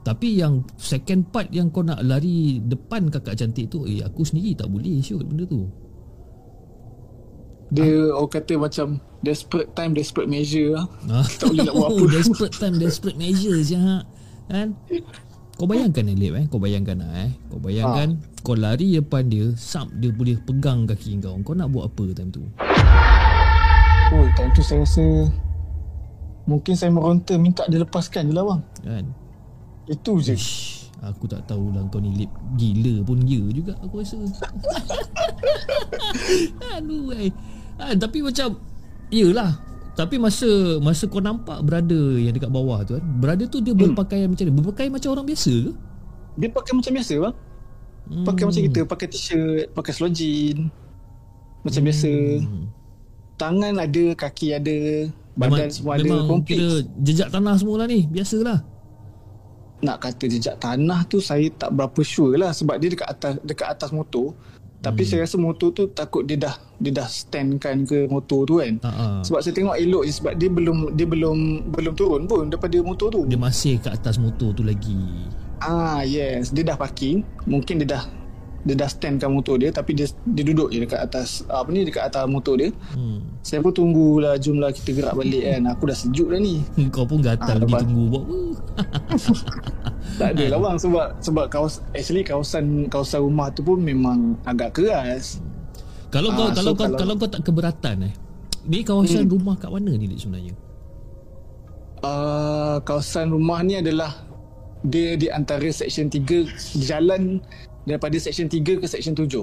Tapi 0.00 0.40
yang 0.40 0.64
Second 0.74 1.28
part 1.28 1.52
yang 1.52 1.68
kau 1.68 1.84
nak 1.84 2.00
lari 2.00 2.56
Depan 2.58 3.12
kakak 3.12 3.36
cantik 3.36 3.68
tu 3.68 3.84
Eh 3.84 4.00
aku 4.00 4.24
sendiri 4.24 4.56
tak 4.56 4.72
boleh 4.72 4.96
Syut 4.98 5.28
benda 5.28 5.44
tu 5.44 5.68
Dia 7.68 8.16
orang 8.16 8.32
kata 8.32 8.56
macam 8.56 8.86
Desperate 9.20 9.68
time 9.76 9.92
Desperate 9.92 10.30
measure 10.30 10.72
lah 10.72 10.86
Ah. 11.12 11.26
Tak 11.28 11.52
boleh 11.52 11.68
nak 11.68 11.74
buat 11.76 11.88
apa. 11.92 12.04
Desperate 12.16 12.56
time 12.56 12.76
Desperate 12.80 13.18
measures 13.18 13.68
je 13.68 13.76
ha. 13.76 14.00
Kan 14.48 14.72
Kau 15.52 15.68
bayangkan 15.68 16.08
eh 16.08 16.16
Lip 16.16 16.32
eh 16.32 16.44
Kau 16.48 16.56
bayangkan 16.56 16.96
eh 17.04 17.28
Kau 17.46 17.60
bayangkan 17.60 18.16
Ah. 18.16 18.37
Kau 18.48 18.56
lari 18.56 18.96
depan 18.96 19.28
dia 19.28 19.52
Sub 19.52 19.92
dia 19.92 20.08
boleh 20.08 20.40
pegang 20.40 20.88
kaki 20.88 21.20
kau. 21.20 21.36
Kau 21.44 21.52
nak 21.52 21.68
buat 21.68 21.84
apa 21.84 22.16
time 22.16 22.32
tu? 22.32 22.48
Oh 24.08 24.24
time 24.32 24.48
tu 24.56 24.64
saya 24.64 24.80
rasa 24.80 25.04
Mungkin 26.48 26.72
saya 26.72 26.88
meronta 26.88 27.36
Minta 27.36 27.68
dia 27.68 27.76
lepaskan 27.76 28.24
je 28.24 28.32
lah 28.32 28.48
bang. 28.48 28.60
Kan? 28.80 29.04
Itu 29.84 30.16
je. 30.24 30.32
Ish, 30.32 30.88
Aku 31.04 31.28
tak 31.28 31.44
tahu 31.44 31.76
lah 31.76 31.84
kau 31.86 32.00
ni 32.00 32.08
lip 32.16 32.32
Gila 32.56 33.04
pun 33.04 33.20
ya 33.22 33.36
juga 33.52 33.76
aku 33.84 34.00
rasa. 34.00 34.16
Aduh 36.72 37.12
eh. 37.12 37.28
Ha, 37.76 37.92
Tapi 37.94 38.24
macam 38.24 38.56
Yelah 39.12 39.60
Tapi 39.92 40.16
masa 40.16 40.48
Masa 40.80 41.04
kau 41.04 41.20
nampak 41.20 41.60
Brother 41.60 42.16
yang 42.16 42.32
dekat 42.32 42.48
bawah 42.48 42.80
tu 42.80 42.96
kan 42.96 43.04
Brother 43.20 43.44
tu 43.44 43.60
dia 43.60 43.76
Hmm. 43.76 43.92
berpakaian 43.92 44.32
macam 44.32 44.44
ni. 44.48 44.52
Berpakaian 44.56 44.88
macam 44.88 45.08
orang 45.12 45.28
biasa 45.28 45.52
ke? 45.52 45.72
Dia 46.40 46.48
pakai 46.48 46.72
macam 46.72 46.92
biasa 46.96 47.14
bang 47.20 47.36
Pakai 48.24 48.44
macam 48.48 48.62
kita 48.64 48.80
Pakai 48.84 49.06
t-shirt 49.06 49.72
Pakai 49.72 49.92
slow 49.92 50.08
jean. 50.08 50.72
Macam 51.60 51.82
biasa. 51.84 52.12
Hmm. 52.40 52.66
Tangan 53.36 53.74
ada 53.76 54.04
Kaki 54.16 54.48
ada 54.50 54.78
Badan 55.38 55.70
semua 55.70 55.94
ada 55.94 56.02
memang 56.02 56.42
kira 56.42 56.82
jejak 56.98 57.30
tanah 57.30 57.54
semua 57.54 57.84
lah 57.84 57.86
ni 57.86 58.08
Biasalah. 58.10 58.66
Nak 59.78 59.96
kata 60.02 60.26
jejak 60.26 60.58
tanah 60.58 61.06
tu 61.06 61.22
Saya 61.22 61.46
tak 61.54 61.70
berapa 61.70 62.02
sure 62.02 62.34
lah 62.34 62.50
Sebab 62.50 62.82
dia 62.82 62.90
dekat 62.90 63.06
atas 63.06 63.32
Dekat 63.46 63.68
atas 63.70 63.94
motor. 63.94 64.34
Tapi 64.78 65.02
Hmm. 65.02 65.10
saya 65.10 65.20
rasa 65.26 65.36
motor 65.38 65.70
tu 65.70 65.86
Takut 65.90 66.26
dia 66.26 66.34
dah 66.34 66.54
Dia 66.82 66.90
dah 66.90 67.06
standkan 67.06 67.86
ke 67.86 68.06
motor 68.10 68.42
tu 68.42 68.58
kan. 68.58 68.78
Uh-uh. 68.82 69.22
Sebab 69.22 69.38
saya 69.42 69.54
tengok 69.54 69.74
elok 69.74 70.02
je 70.06 70.12
Sebab 70.18 70.32
dia 70.34 70.50
belum 70.50 70.76
Dia 70.98 71.06
belum 71.06 71.38
Belum 71.70 71.94
turun 71.94 72.22
pun 72.26 72.46
Daripada 72.50 72.74
motor 72.82 73.06
tu. 73.10 73.22
Dia 73.26 73.38
masih 73.38 73.78
kat 73.78 73.98
atas 73.98 74.18
motor 74.18 74.50
tu 74.50 74.66
lagi 74.66 74.98
Ah 75.60 76.00
yes 76.00 76.50
Dia 76.50 76.62
dah 76.64 76.76
parking 76.76 77.22
Mungkin 77.44 77.80
dia 77.80 77.90
dah 77.90 78.04
dia 78.58 78.74
dah 78.74 78.90
standkan 78.90 79.30
motor 79.30 79.56
dia 79.56 79.70
tapi 79.70 79.94
dia 79.94 80.04
dia 80.26 80.44
duduk 80.44 80.68
je 80.68 80.82
dekat 80.82 81.00
atas 81.00 81.40
apa 81.48 81.70
ni 81.70 81.86
dekat 81.86 82.04
atas 82.04 82.26
motor 82.26 82.58
dia. 82.58 82.68
Hmm. 82.90 83.22
Saya 83.40 83.62
pun 83.62 83.72
tunggulah 83.72 84.36
jomlah 84.36 84.68
kita 84.68 84.92
gerak 84.92 85.14
balik 85.14 85.40
kan. 85.40 85.62
Aku 85.70 85.86
dah 85.86 85.96
sejuk 85.96 86.28
dah 86.28 86.36
ni. 86.36 86.60
Kau 86.92 87.06
pun 87.06 87.22
gatal 87.22 87.54
Ah, 87.54 87.56
lepas- 87.56 87.80
tunggu 87.80 88.02
buat 88.10 88.24
apa? 88.26 88.36
Tak 90.18 90.28
ada 90.34 90.44
lah 90.48 90.58
bang 90.58 90.76
sebab 90.76 91.06
sebab 91.18 91.44
kawas 91.48 91.80
actually 91.90 92.20
kawasan 92.20 92.64
kawasan 92.86 93.22
rumah 93.22 93.48
tu 93.48 93.62
pun 93.62 93.78
memang 93.78 94.36
agak 94.42 94.74
keras. 94.74 95.38
Kalau 96.10 96.28
kau 96.30 96.44
Ah, 96.44 96.52
kalau 96.52 96.72
so 96.72 96.76
kau 96.76 96.84
kalau, 96.84 96.98
kalau- 96.98 97.16
kau 97.16 97.30
tak 97.30 97.42
keberatan 97.42 97.96
eh. 98.04 98.14
Ni 98.66 98.82
kawasan 98.82 99.24
rumah 99.24 99.56
kat 99.56 99.70
mana 99.70 99.94
ni 99.94 100.12
sebenarnya? 100.12 100.52
Uh, 101.98 102.78
kawasan 102.82 103.26
rumah 103.28 103.58
ni 103.60 103.74
adalah 103.74 104.27
dia 104.82 105.14
di 105.14 105.26
antara 105.26 105.66
section 105.68 106.06
3 106.06 106.46
jalan 106.80 107.42
daripada 107.82 108.14
section 108.16 108.46
3 108.46 108.78
ke 108.78 108.86
section 108.86 109.12
7. 109.12 109.42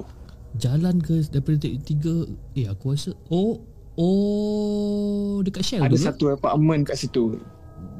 Jalan 0.56 0.96
ke 0.98 1.20
daripada 1.28 1.60
tek- 1.60 1.84
tiga 1.84 2.24
Eh 2.54 2.64
aku 2.64 2.96
rasa 2.96 3.12
Oh 3.28 3.60
Oh 3.94 5.42
Dekat 5.42 5.60
Shell 5.62 5.82
Ada 5.82 5.90
tu 5.90 5.98
ke? 5.98 6.06
satu 6.06 6.24
apartment 6.30 6.82
kat 6.82 6.96
situ. 6.96 7.36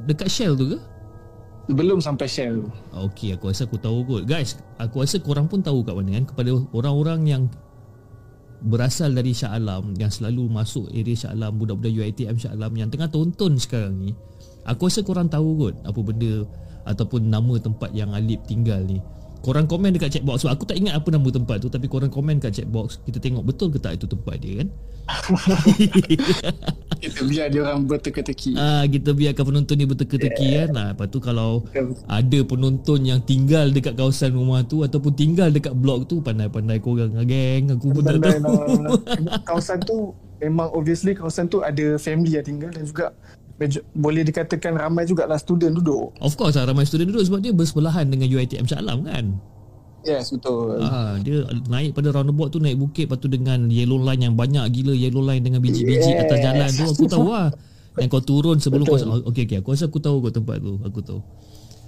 Dekat 0.05 0.25
Shell 0.25 0.53
tu 0.53 0.73
ke? 0.73 0.79
Belum 1.67 1.99
sampai 1.99 2.25
Shell. 2.25 2.65
Ah, 2.89 3.05
Okey 3.05 3.35
aku 3.35 3.51
rasa 3.51 3.67
aku 3.67 3.75
tahu 3.75 4.01
kot 4.03 4.23
Guys 4.23 4.55
Aku 4.79 5.03
rasa 5.03 5.19
korang 5.19 5.45
pun 5.45 5.59
tahu 5.59 5.83
kat 5.83 5.93
mana 5.93 6.15
kan 6.15 6.25
Kepada 6.25 6.49
orang-orang 6.71 7.21
yang 7.27 7.43
Berasal 8.57 9.13
dari 9.13 9.37
Shah 9.37 9.53
Alam 9.53 9.93
Yang 9.93 10.17
selalu 10.17 10.49
masuk 10.49 10.89
area 10.89 11.13
Shah 11.13 11.29
Alam 11.29 11.59
Budak-budak 11.59 11.93
UiTM 11.93 12.39
Shah 12.39 12.55
Alam 12.55 12.73
Yang 12.73 12.97
tengah 12.97 13.09
tonton 13.11 13.53
sekarang 13.59 13.93
ni 13.99 14.11
Aku 14.67 14.91
rasa 14.91 15.01
korang 15.01 15.31
tahu 15.31 15.67
kot 15.67 15.75
Apa 15.87 15.99
benda 16.03 16.43
Ataupun 16.87 17.27
nama 17.27 17.55
tempat 17.59 17.91
yang 17.95 18.11
Alip 18.11 18.43
tinggal 18.47 18.83
ni 18.83 18.99
Korang 19.43 19.69
komen 19.69 19.95
dekat 19.95 20.19
checkbox 20.19 20.43
Sebab 20.43 20.53
aku 20.59 20.65
tak 20.67 20.77
ingat 20.81 20.97
apa 20.97 21.07
nama 21.13 21.27
tempat 21.29 21.63
tu 21.63 21.71
Tapi 21.71 21.87
korang 21.87 22.11
komen 22.11 22.43
kat 22.43 22.51
checkbox 22.51 22.99
Kita 23.07 23.21
tengok 23.21 23.47
betul 23.47 23.71
ke 23.71 23.79
tak 23.79 23.95
itu 23.99 24.05
tempat 24.09 24.35
dia 24.43 24.63
kan 24.63 24.69
Kita 26.97 27.19
biar 27.29 27.47
dia 27.53 27.61
orang 27.61 27.85
berteka-teki. 27.85 28.57
Ah 28.57 28.83
kita 28.89 29.13
biarkan 29.13 29.43
penonton 29.53 29.75
ni 29.77 29.85
berteka-teki 29.85 30.47
kan. 30.57 30.69
Ah 30.73 30.89
lepas 30.93 31.07
tu 31.13 31.21
kalau 31.21 31.63
ada 32.09 32.39
penonton 32.41 32.99
yang 33.05 33.21
tinggal 33.21 33.69
dekat 33.69 33.93
kawasan 33.93 34.33
rumah 34.33 34.65
tu 34.65 34.81
ataupun 34.81 35.13
tinggal 35.13 35.53
dekat 35.53 35.77
blok 35.77 36.09
tu 36.09 36.19
pandai-pandai 36.25 36.81
korang 36.81 37.13
ah, 37.15 37.25
geng 37.25 37.69
aku 37.69 37.93
pun 37.93 38.01
tak 38.01 38.17
tahu. 38.17 38.41
uh, 38.41 38.97
kawasan 39.45 39.79
tu 39.85 40.11
memang 40.41 40.69
obviously 40.73 41.13
kawasan 41.13 41.45
tu 41.45 41.61
ada 41.61 41.97
family 42.01 42.37
yang 42.37 42.45
tinggal 42.45 42.69
dan 42.73 42.83
juga 42.85 43.13
boleh 43.91 44.21
dikatakan 44.21 44.73
ramai 44.73 45.03
jugalah 45.03 45.35
student 45.35 45.73
duduk. 45.73 46.13
Of 46.17 46.33
course 46.33 46.53
lah 46.53 46.65
ramai 46.65 46.83
student 46.83 47.09
duduk 47.09 47.25
sebab 47.25 47.39
dia 47.39 47.51
bersebelahan 47.51 48.05
dengan 48.05 48.27
UiTM 48.27 48.63
Shah 48.63 48.77
Alam 48.77 49.01
kan. 49.03 49.25
Yes, 50.01 50.29
betul. 50.29 50.77
Ah 50.79 51.17
dia 51.17 51.41
naik 51.67 51.91
pada 51.91 52.13
roundabout 52.13 52.47
tu 52.47 52.57
naik 52.57 52.77
bukit 52.77 53.05
lepas 53.05 53.17
tu 53.17 53.27
dengan 53.27 53.65
yellow 53.67 53.99
line 53.99 54.23
yang 54.23 54.35
banyak 54.35 54.63
gila 54.71 54.93
yellow 54.93 55.19
line 55.19 55.41
dengan 55.41 55.59
biji-biji 55.59 56.05
Yes. 56.07 56.21
atas 56.23 56.37
jalan 56.39 56.69
tu 56.71 56.83
aku 56.85 57.05
tahu 57.05 57.27
lah. 57.27 57.49
Dan 57.97 58.05
kau 58.07 58.21
turun 58.21 58.61
sebelum 58.61 58.85
kau 58.85 58.93
okey 59.27 59.43
okey 59.43 59.57
aku 59.57 59.73
rasa 59.73 59.89
aku 59.89 59.97
tahu 59.97 60.21
kau 60.21 60.29
tempat 60.29 60.61
tu 60.61 60.77
aku 60.79 61.01
tahu. 61.01 61.19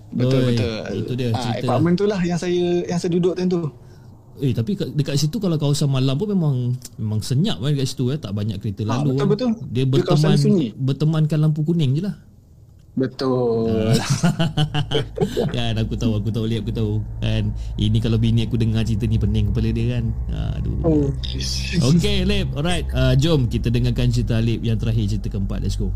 Oi, 0.09 0.17
Betul 0.17 0.41
betul. 0.49 0.69
Itu 0.97 1.11
dia 1.13 1.29
Ah, 1.29 1.37
cerita. 1.37 1.69
apartment 1.69 1.95
tu 1.95 2.05
lah 2.09 2.19
yang 2.19 2.35
saya 2.35 2.65
yang 2.83 2.97
saya 2.97 3.11
duduk 3.13 3.37
time 3.37 3.45
tu. 3.45 3.61
Eh 4.39 4.55
tapi 4.55 4.75
kat- 4.75 4.91
dekat 4.95 5.15
situ 5.15 5.37
kalau 5.37 5.59
kawasan 5.59 5.91
malam 5.91 6.15
pun 6.15 6.31
memang 6.31 6.55
memang 6.95 7.19
senyap 7.19 7.59
kan 7.59 7.75
dekat 7.75 7.87
situ 7.87 8.09
eh 8.09 8.19
tak 8.19 8.31
banyak 8.31 8.55
kereta 8.57 8.87
Ah, 8.87 9.03
lalu. 9.03 9.15
betul, 9.15 9.19
kan. 9.19 9.27
betul. 9.27 9.49
Dia 9.69 9.85
berteman 9.85 10.35
bertemankan 10.79 11.39
lampu 11.39 11.61
kuning 11.63 11.99
je 11.99 12.03
lah. 12.07 12.15
Betul. 12.97 13.95
kan 15.55 15.73
aku 15.77 15.95
tahu 15.95 16.19
aku 16.19 16.31
tahu 16.31 16.45
lihat 16.47 16.67
aku 16.67 16.73
tahu. 16.73 16.93
Kan 17.21 17.55
ini 17.75 17.99
kalau 17.99 18.19
bini 18.19 18.43
aku 18.43 18.59
dengar 18.59 18.83
cerita 18.83 19.07
ni 19.07 19.15
pening 19.15 19.51
kepala 19.51 19.69
dia 19.71 19.85
kan. 19.99 20.05
Aduh. 20.59 20.79
Oh. 20.83 21.07
Okay 21.91 22.23
Lip 22.23 22.47
Alright 22.55 22.87
uh, 22.91 23.11
Jom 23.15 23.47
kita 23.47 23.67
dengarkan 23.67 24.11
cerita 24.11 24.39
Lip 24.39 24.63
Yang 24.63 24.77
terakhir 24.87 25.03
cerita 25.11 25.27
keempat 25.27 25.59
Let's 25.59 25.75
go 25.75 25.91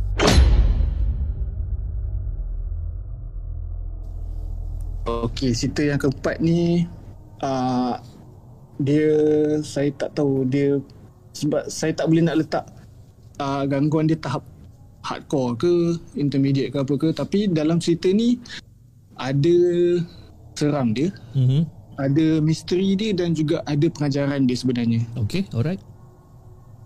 Okey, 5.04 5.52
cerita 5.52 5.84
yang 5.84 6.00
keempat 6.00 6.40
ni 6.40 6.88
uh, 7.44 8.00
dia 8.82 9.14
saya 9.62 9.94
tak 9.94 10.18
tahu 10.18 10.48
dia 10.50 10.82
sebab 11.34 11.66
saya 11.70 11.94
tak 11.94 12.10
boleh 12.10 12.24
nak 12.26 12.38
letak 12.42 12.66
uh, 13.42 13.66
gangguan 13.66 14.10
dia 14.10 14.18
tahap 14.18 14.46
hardcore 15.04 15.60
ke 15.60 15.74
intermediate 16.16 16.72
ke 16.72 16.78
apa 16.80 16.94
ke 16.96 17.08
tapi 17.12 17.52
dalam 17.52 17.78
cerita 17.78 18.08
ni 18.10 18.40
ada 19.20 19.56
seram 20.58 20.94
dia, 20.94 21.14
mm-hmm. 21.38 21.62
ada 22.02 22.42
misteri 22.42 22.98
dia 22.98 23.14
dan 23.14 23.38
juga 23.38 23.62
ada 23.70 23.86
pengajaran 23.90 24.50
dia 24.50 24.58
sebenarnya. 24.58 25.02
Okay 25.28 25.46
alright 25.54 25.82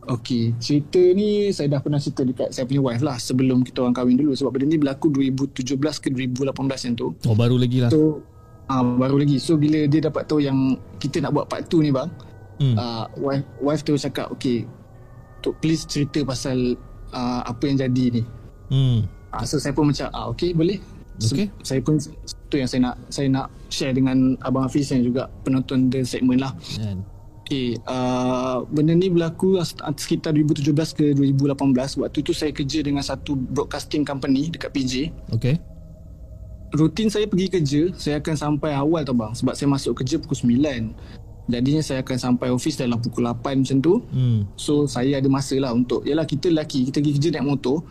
Okey, 0.07 0.55
cerita 0.63 1.03
ni 1.11 1.51
saya 1.51 1.67
dah 1.67 1.83
pernah 1.83 1.99
cerita 1.99 2.23
dekat 2.23 2.55
saya 2.55 2.63
punya 2.63 2.79
wife 2.79 3.03
lah 3.03 3.19
sebelum 3.19 3.59
kita 3.67 3.83
orang 3.83 3.91
kahwin 3.91 4.15
dulu 4.15 4.31
sebab 4.39 4.55
benda 4.55 4.71
ni 4.71 4.79
berlaku 4.79 5.11
2017 5.11 5.75
ke 5.75 6.07
2018 6.31 6.55
yang 6.87 6.95
tu. 6.95 7.11
Oh 7.27 7.35
baru 7.35 7.59
lagi 7.59 7.83
lah 7.83 7.91
So 7.91 8.23
uh, 8.69 8.83
baru 8.83 9.23
lagi. 9.23 9.37
So 9.39 9.55
bila 9.55 9.87
dia 9.87 10.03
dapat 10.03 10.27
tahu 10.27 10.43
yang 10.43 10.77
kita 10.99 11.23
nak 11.23 11.33
buat 11.33 11.45
part 11.47 11.67
2 11.67 11.85
ni 11.87 11.91
bang, 11.91 12.09
hmm. 12.61 12.75
uh, 12.75 13.05
wife 13.19 13.45
wife 13.63 13.81
tu 13.83 13.95
cakap 13.95 14.29
okay, 14.31 14.67
to 15.41 15.55
please 15.63 15.87
cerita 15.87 16.23
pasal 16.23 16.75
uh, 17.11 17.41
apa 17.47 17.63
yang 17.67 17.77
jadi 17.79 18.05
ni. 18.19 18.23
Hmm. 18.71 18.99
Uh, 19.31 19.43
so 19.47 19.59
saya 19.59 19.75
pun 19.75 19.89
macam 19.89 20.07
ah 20.11 20.27
okay 20.31 20.51
boleh. 20.51 20.79
So, 21.17 21.33
Okay. 21.33 21.49
saya 21.65 21.81
pun 21.81 21.97
tu 22.45 22.61
yang 22.61 22.69
saya 22.69 22.93
nak 22.93 22.95
saya 23.09 23.25
nak 23.25 23.49
share 23.73 23.89
dengan 23.89 24.37
abang 24.45 24.69
Hafiz 24.69 24.93
yang 24.93 25.01
juga 25.01 25.25
penonton 25.41 25.89
the 25.89 26.05
segment 26.05 26.45
lah. 26.45 26.53
Kan 26.77 27.01
Okay, 27.47 27.79
uh, 27.87 28.67
benda 28.67 28.91
ni 28.91 29.07
berlaku 29.07 29.55
sekitar 29.95 30.35
2017 30.35 30.67
ke 30.93 31.05
2018. 31.15 31.95
Waktu 31.95 32.19
tu 32.19 32.35
saya 32.35 32.51
kerja 32.51 32.83
dengan 32.83 32.99
satu 32.99 33.39
broadcasting 33.39 34.03
company 34.03 34.51
dekat 34.51 34.69
PJ. 34.75 34.93
Okay 35.31 35.55
rutin 36.75 37.07
saya 37.07 37.25
pergi 37.29 37.47
kerja, 37.47 37.81
saya 37.95 38.19
akan 38.19 38.35
sampai 38.35 38.71
awal 38.75 39.03
tau 39.07 39.15
bang. 39.15 39.31
Sebab 39.31 39.53
saya 39.55 39.67
masuk 39.71 40.03
kerja 40.03 40.19
pukul 40.19 40.57
9. 40.57 41.47
Jadinya 41.47 41.79
saya 41.79 42.03
akan 42.03 42.17
sampai 42.19 42.51
office 42.51 42.75
dalam 42.75 42.99
pukul 42.99 43.23
8 43.23 43.63
macam 43.63 43.77
tu. 43.79 43.93
hmm. 44.11 44.59
So 44.59 44.83
saya 44.83 45.23
ada 45.23 45.29
masa 45.31 45.55
lah 45.55 45.71
untuk, 45.71 46.03
yalah 46.03 46.27
kita 46.27 46.51
lelaki, 46.51 46.91
kita 46.91 46.99
pergi 46.99 47.13
kerja 47.19 47.29
naik 47.39 47.47
motor. 47.47 47.83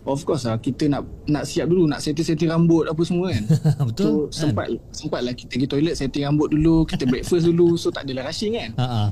Of 0.00 0.24
course 0.24 0.48
lah, 0.48 0.56
kita 0.56 0.88
nak 0.88 1.04
nak 1.28 1.44
siap 1.44 1.68
dulu, 1.68 1.84
nak 1.84 2.00
setting-setting 2.00 2.48
rambut 2.48 2.88
apa 2.88 3.02
semua 3.04 3.36
kan. 3.36 3.44
Betul 3.92 4.32
So 4.32 4.32
sempat 4.32 4.72
sempat 4.96 5.20
lah 5.20 5.36
kita 5.36 5.60
pergi 5.60 5.68
toilet, 5.68 5.94
setting 5.98 6.24
rambut 6.24 6.48
dulu, 6.48 6.88
kita 6.88 7.04
breakfast 7.04 7.44
dulu. 7.44 7.76
So 7.76 7.92
tak 7.92 8.08
adalah 8.08 8.32
rushing 8.32 8.56
kan. 8.56 8.70
Ha-ha. 8.80 9.04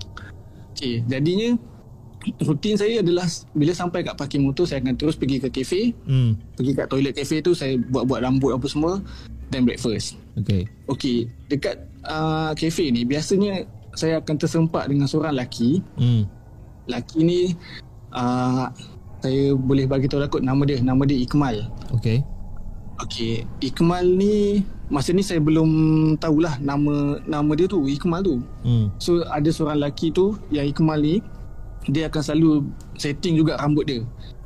Okay, 0.72 1.04
jadinya 1.04 1.58
rutin 2.42 2.76
saya 2.76 3.00
adalah 3.00 3.26
bila 3.52 3.72
sampai 3.72 4.04
kat 4.04 4.14
parking 4.16 4.44
motor, 4.44 4.64
saya 4.66 4.82
akan 4.82 4.94
terus 4.96 5.14
pergi 5.14 5.40
ke 5.40 5.48
kafe. 5.48 5.94
Hmm. 6.04 6.36
Pergi 6.54 6.72
kat 6.74 6.86
toilet 6.90 7.14
kafe 7.16 7.40
tu, 7.40 7.52
saya 7.52 7.76
buat-buat 7.78 8.20
rambut 8.24 8.56
apa 8.56 8.66
semua. 8.68 9.00
Then 9.48 9.64
breakfast. 9.64 10.20
Okay 10.36 10.68
Okey, 10.92 11.28
dekat 11.48 11.88
uh, 12.04 12.52
kafe 12.52 12.92
ni 12.92 13.08
biasanya 13.08 13.64
saya 13.96 14.20
akan 14.20 14.36
tersempak 14.36 14.84
dengan 14.86 15.08
seorang 15.08 15.34
lelaki. 15.34 15.80
hmm. 15.96 16.22
Lelaki 16.88 17.18
ni 17.24 17.40
uh, 18.12 18.68
saya 19.18 19.56
boleh 19.58 19.88
bagi 19.88 20.06
tahu 20.06 20.22
lah 20.22 20.30
kot 20.30 20.44
nama 20.44 20.62
dia, 20.68 20.78
nama 20.84 21.02
dia 21.08 21.18
Ikmal. 21.18 21.64
Okay 21.96 22.22
Okey, 22.98 23.46
Ikmal 23.62 24.04
ni 24.04 24.66
masa 24.90 25.14
ni 25.14 25.22
saya 25.22 25.38
belum 25.38 25.68
tahulah 26.18 26.58
nama 26.58 27.18
nama 27.24 27.50
dia 27.56 27.70
tu, 27.70 27.88
Ikmal 27.88 28.20
tu. 28.20 28.44
hmm. 28.68 29.00
So 29.00 29.24
ada 29.26 29.48
seorang 29.48 29.80
lelaki 29.80 30.12
tu 30.12 30.36
yang 30.52 30.68
Ikmal 30.68 31.00
ni 31.00 31.24
dia 31.86 32.10
akan 32.10 32.22
selalu 32.24 32.50
setting 32.98 33.38
juga 33.38 33.54
rambut 33.60 33.86
dia. 33.86 34.00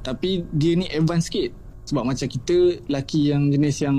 Tapi 0.05 0.45
dia 0.53 0.77
ni 0.77 0.87
advance 0.93 1.33
sikit. 1.33 1.55
Sebab 1.89 2.07
macam 2.07 2.27
kita 2.29 2.83
lelaki 2.87 3.33
yang 3.33 3.51
jenis 3.51 3.77
yang 3.83 3.97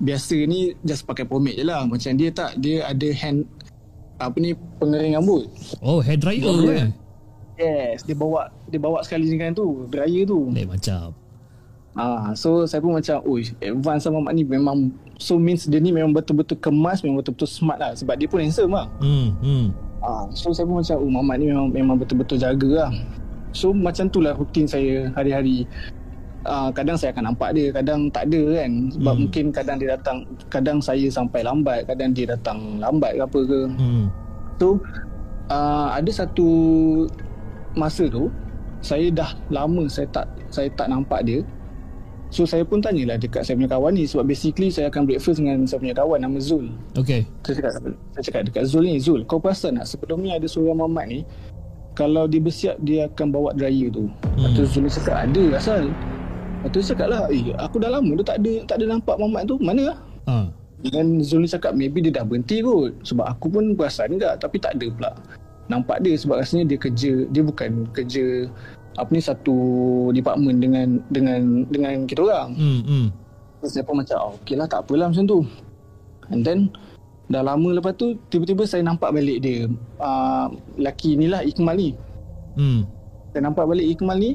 biasa 0.00 0.36
ni 0.48 0.72
just 0.82 1.04
pakai 1.04 1.28
pomade 1.28 1.60
je 1.60 1.64
lah. 1.66 1.84
Macam 1.84 2.16
dia 2.16 2.30
tak, 2.32 2.56
dia 2.58 2.88
ada 2.88 3.08
hand 3.14 3.44
apa 4.20 4.36
ni 4.36 4.52
pengering 4.80 5.16
rambut. 5.16 5.44
Oh 5.80 6.00
hair 6.00 6.20
dryer 6.20 6.44
Oh, 6.44 6.60
yeah. 6.64 6.88
eh 6.88 7.92
Yes, 7.92 8.08
dia 8.08 8.16
bawa 8.16 8.48
dia 8.72 8.80
bawa 8.80 9.04
sekali 9.04 9.28
dengan 9.28 9.52
tu, 9.52 9.84
dryer 9.92 10.24
tu. 10.24 10.48
Lain 10.48 10.64
macam 10.64 11.12
Ah, 11.90 12.30
so 12.38 12.70
saya 12.70 12.78
pun 12.78 12.94
macam, 12.94 13.18
oi, 13.26 13.50
advance 13.58 14.06
sama 14.06 14.22
mak 14.22 14.32
ni 14.38 14.46
memang 14.46 14.94
so 15.18 15.42
means 15.42 15.66
dia 15.66 15.82
ni 15.82 15.90
memang 15.90 16.14
betul-betul 16.14 16.54
kemas, 16.62 17.02
memang 17.02 17.18
betul-betul 17.18 17.50
smart 17.50 17.82
lah 17.82 17.92
sebab 17.98 18.14
dia 18.14 18.30
pun 18.30 18.38
handsome 18.38 18.70
lah. 18.70 18.86
hmm. 19.02 19.28
Hmm. 19.42 19.66
Ah, 20.00 20.24
so 20.32 20.52
saya 20.52 20.64
pun 20.64 20.80
macam, 20.80 20.96
oh 20.96 21.10
Mamat 21.12 21.36
ni 21.40 21.46
memang 21.52 21.68
memang 21.68 21.96
betul-betul 22.00 22.40
jaga 22.40 22.88
lah. 22.88 22.92
So 23.52 23.76
macam 23.76 24.08
tu 24.08 24.24
lah 24.24 24.32
rutin 24.32 24.64
saya 24.64 25.12
hari-hari. 25.12 25.68
Ah, 26.48 26.72
kadang 26.72 26.96
saya 26.96 27.12
akan 27.12 27.32
nampak 27.32 27.52
dia, 27.52 27.68
kadang 27.68 28.08
tak 28.08 28.32
ada 28.32 28.64
kan. 28.64 28.72
Sebab 28.96 29.12
Hmm. 29.12 29.20
mungkin 29.28 29.44
kadang 29.52 29.76
dia 29.76 29.88
datang, 29.92 30.24
kadang 30.48 30.78
saya 30.80 31.04
sampai 31.12 31.44
lambat, 31.44 31.84
kadang 31.84 32.16
dia 32.16 32.32
datang 32.32 32.80
lambat 32.80 33.12
ke 33.16 33.22
apa 33.28 33.40
ke. 33.44 33.60
Hmm. 33.76 34.04
So 34.56 34.80
uh, 35.52 35.88
ada 35.92 36.10
satu 36.12 36.48
masa 37.76 38.08
tu 38.08 38.32
saya 38.80 39.12
dah 39.12 39.36
lama 39.52 39.84
saya 39.88 40.08
tak 40.08 40.26
saya 40.48 40.68
tak 40.72 40.88
nampak 40.88 41.20
dia. 41.28 41.40
So 42.30 42.46
saya 42.46 42.62
pun 42.62 42.78
tanyalah 42.78 43.18
dekat 43.18 43.42
saya 43.42 43.58
punya 43.58 43.70
kawan 43.74 43.98
ni 43.98 44.06
sebab 44.06 44.22
basically 44.22 44.70
saya 44.70 44.86
akan 44.86 45.02
breakfast 45.02 45.42
dengan 45.42 45.66
saya 45.66 45.82
punya 45.82 45.94
kawan 45.98 46.22
nama 46.22 46.38
Zul. 46.38 46.70
Okay. 46.94 47.26
Saya 47.42 47.58
cakap, 47.58 47.72
saya 48.14 48.22
cakap 48.22 48.42
dekat 48.46 48.64
Zul 48.70 48.86
ni, 48.86 49.02
Zul 49.02 49.26
kau 49.26 49.42
perasan 49.42 49.82
tak 49.82 49.90
sebelum 49.90 50.22
ni 50.22 50.30
ada 50.30 50.46
seorang 50.46 50.78
mamat 50.78 51.10
ni 51.10 51.20
kalau 51.98 52.30
dia 52.30 52.38
bersiap 52.38 52.78
dia 52.86 53.10
akan 53.10 53.34
bawa 53.34 53.50
dryer 53.52 53.90
tu. 53.90 54.06
Hmm. 54.06 54.46
Lepas 54.46 54.50
tu 54.54 54.62
Zul 54.70 54.82
ni 54.86 54.90
cakap 54.94 55.16
ada 55.26 55.44
asal. 55.58 55.82
Lepas 55.90 56.68
tu 56.70 56.78
saya 56.78 56.88
cakap 56.94 57.06
lah, 57.10 57.20
eh 57.34 57.42
aku 57.58 57.76
dah 57.82 57.90
lama 57.90 58.10
dah 58.22 58.26
tak 58.30 58.36
ada 58.46 58.52
tak 58.70 58.76
ada 58.78 58.84
nampak 58.94 59.16
mamat 59.18 59.42
tu. 59.50 59.56
Mana 59.58 59.82
lah? 59.90 59.98
Ha. 60.30 60.34
Dan 60.86 61.18
Zul 61.26 61.42
ni 61.42 61.48
cakap 61.50 61.74
maybe 61.74 61.98
dia 61.98 62.14
dah 62.14 62.22
berhenti 62.22 62.62
kot. 62.62 62.94
Sebab 63.02 63.26
aku 63.26 63.50
pun 63.50 63.74
perasan 63.74 64.14
juga 64.14 64.38
tapi 64.38 64.62
tak 64.62 64.78
ada 64.78 64.86
pula. 64.86 65.10
Nampak 65.66 65.98
dia 66.06 66.14
sebab 66.14 66.38
rasanya 66.38 66.70
dia 66.70 66.78
kerja, 66.78 67.26
dia 67.26 67.42
bukan 67.42 67.90
kerja 67.90 68.46
apa 68.98 69.10
ni 69.14 69.22
satu 69.22 69.56
department 70.10 70.58
dengan 70.58 70.88
dengan 71.12 71.68
dengan 71.70 72.06
kita 72.08 72.26
orang. 72.26 72.50
Hmm. 72.58 72.80
Hmm. 72.82 73.06
Terus 73.60 73.70
saya 73.76 73.84
pun 73.84 73.96
macam 74.00 74.16
oh, 74.18 74.32
okey 74.40 74.56
lah 74.56 74.66
tak 74.66 74.88
apalah 74.88 75.12
macam 75.12 75.24
tu. 75.28 75.40
And 76.30 76.42
then 76.42 76.72
dah 77.30 77.46
lama 77.46 77.78
lepas 77.78 77.94
tu 77.94 78.18
tiba-tiba 78.26 78.66
saya 78.66 78.82
nampak 78.82 79.14
balik 79.14 79.38
dia 79.38 79.70
uh, 80.02 80.50
laki 80.80 81.14
ni 81.14 81.30
lah 81.30 81.46
Ikmal 81.46 81.78
ni. 81.78 81.90
Hmm. 82.58 82.82
Saya 83.30 83.46
nampak 83.46 83.70
balik 83.70 83.86
Ikmal 83.86 84.18
ni 84.18 84.34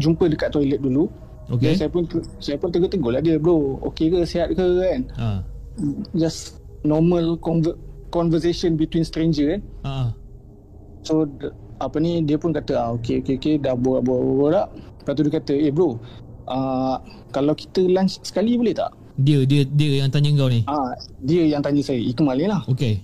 jumpa 0.00 0.30
dekat 0.30 0.54
toilet 0.54 0.80
dulu. 0.80 1.10
Okay. 1.50 1.74
Dan 1.74 1.84
saya 1.84 1.90
pun 1.90 2.02
saya 2.38 2.56
pun 2.56 2.70
tegur-tegur 2.72 3.12
lah 3.12 3.20
dia 3.20 3.36
bro 3.36 3.76
okey 3.92 4.08
ke 4.08 4.24
sihat 4.24 4.54
ke 4.54 4.64
kan. 4.64 5.00
Ha. 5.18 5.28
Just 6.16 6.62
normal 6.86 7.36
conver- 7.42 7.76
conversation 8.08 8.78
between 8.78 9.04
stranger 9.04 9.58
kan. 9.58 9.62
Ha. 9.84 9.94
So 11.02 11.26
apa 11.82 11.98
ni 11.98 12.22
dia 12.22 12.38
pun 12.38 12.54
kata 12.54 12.72
ah 12.78 12.88
okey 12.94 13.20
okey 13.20 13.34
okey 13.38 13.54
dah 13.58 13.74
borak-borak. 13.74 14.70
Lepas 15.02 15.12
tu 15.18 15.22
dia 15.26 15.32
kata 15.34 15.54
eh 15.58 15.72
bro 15.74 15.98
uh, 16.46 16.96
kalau 17.34 17.52
kita 17.58 17.82
lunch 17.82 18.22
sekali 18.22 18.54
boleh 18.54 18.74
tak? 18.74 18.94
Dia 19.18 19.44
dia 19.44 19.66
dia 19.66 20.02
yang 20.02 20.10
tanya 20.14 20.30
kau 20.38 20.48
ni. 20.48 20.64
Ah 20.70 20.94
dia 21.20 21.44
yang 21.44 21.60
tanya 21.60 21.82
saya 21.84 22.00
Ikmal 22.00 22.38
ni 22.38 22.46
lah. 22.48 22.62
Okay. 22.70 23.02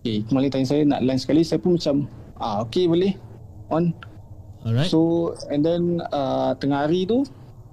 Okay, 0.00 0.24
Ikmal 0.24 0.46
ni 0.46 0.50
tanya 0.54 0.66
saya 0.70 0.82
nak 0.86 1.04
lunch 1.04 1.28
sekali 1.28 1.42
saya 1.44 1.58
pun 1.60 1.76
macam 1.76 2.08
ah 2.40 2.64
okey 2.64 2.86
boleh. 2.88 3.12
On. 3.68 3.92
Alright. 4.64 4.88
So 4.88 5.32
and 5.52 5.60
then 5.66 6.00
uh, 6.14 6.56
tengah 6.56 6.88
hari 6.88 7.04
tu 7.04 7.26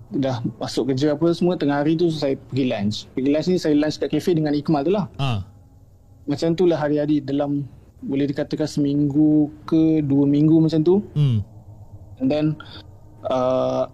dah 0.07 0.39
masuk 0.55 0.95
kerja 0.95 1.19
apa 1.19 1.35
semua 1.35 1.59
tengah 1.59 1.83
hari 1.83 1.99
tu 1.99 2.07
saya 2.11 2.39
pergi 2.51 2.65
lunch. 2.67 2.95
Pergi 3.11 3.29
lunch 3.31 3.47
ni 3.51 3.57
saya 3.59 3.75
lunch 3.75 3.99
kat 3.99 4.11
kafe 4.11 4.35
dengan 4.35 4.55
Ikmal 4.55 4.87
tu 4.87 4.91
lah. 4.91 5.07
ha. 5.19 5.43
Macam 6.27 6.51
tu 6.59 6.67
lah 6.67 6.75
hari-hari 6.75 7.23
dalam 7.23 7.63
boleh 8.01 8.29
dikatakan 8.29 8.69
seminggu 8.69 9.49
ke 9.65 10.05
dua 10.05 10.23
minggu 10.29 10.61
macam 10.61 10.79
tu. 10.85 11.01
Hmm. 11.17 11.41
And 12.21 12.27
then 12.29 12.45
uh, 13.25 13.89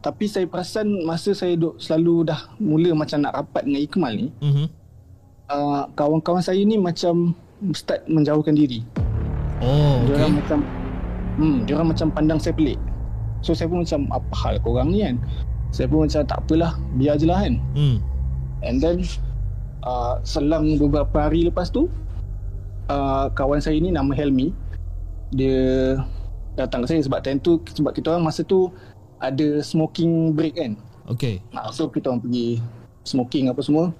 tapi 0.00 0.30
saya 0.30 0.46
perasan 0.46 1.02
masa 1.02 1.34
saya 1.34 1.58
duk 1.58 1.82
selalu 1.82 2.30
dah 2.30 2.54
mula 2.62 2.94
macam 2.94 3.26
nak 3.26 3.34
rapat 3.34 3.66
dengan 3.66 3.80
Ikmal 3.82 4.12
ni, 4.14 4.28
Mhm. 4.38 4.66
uh, 5.50 5.82
kawan-kawan 5.98 6.38
saya 6.38 6.62
ni 6.62 6.78
macam 6.78 7.34
start 7.74 8.06
menjauhkan 8.06 8.54
diri. 8.54 8.86
Oh, 9.58 10.04
Dia 10.06 10.14
okay. 10.14 10.16
orang 10.20 10.34
macam 10.38 10.58
hmm, 11.40 11.56
dia 11.66 11.72
orang 11.74 11.90
macam 11.90 12.06
pandang 12.12 12.38
saya 12.38 12.54
pelik. 12.54 12.78
So 13.42 13.52
saya 13.52 13.66
pun 13.66 13.82
macam 13.82 14.06
apa 14.14 14.34
hal 14.46 14.54
korang 14.62 14.94
ni 14.94 15.02
kan? 15.02 15.16
Saya 15.74 15.90
pun 15.90 16.06
macam 16.06 16.22
tak 16.22 16.38
apalah, 16.38 16.78
biar 16.96 17.18
je 17.18 17.26
lah 17.26 17.42
kan. 17.42 17.54
Hmm. 17.74 17.96
And 18.62 18.78
then 18.78 19.02
uh, 19.82 20.22
selang 20.22 20.78
beberapa 20.78 21.28
hari 21.28 21.50
lepas 21.50 21.68
tu 21.68 21.90
uh, 22.90 23.26
kawan 23.34 23.62
saya 23.62 23.78
ni 23.78 23.90
nama 23.90 24.10
Helmi 24.14 24.50
dia 25.34 25.98
datang 26.54 26.86
ke 26.86 26.96
saya 26.96 27.02
sebab 27.04 27.20
time 27.20 27.42
tu 27.42 27.60
sebab 27.68 27.92
kita 27.92 28.14
orang 28.14 28.30
masa 28.30 28.46
tu 28.46 28.70
ada 29.18 29.60
smoking 29.64 30.32
break 30.36 30.56
kan. 30.56 30.72
Okay. 31.06 31.42
So 31.72 31.88
kita 31.88 32.10
orang 32.10 32.22
pergi 32.24 32.62
smoking 33.06 33.50
apa 33.50 33.60
semua. 33.62 33.92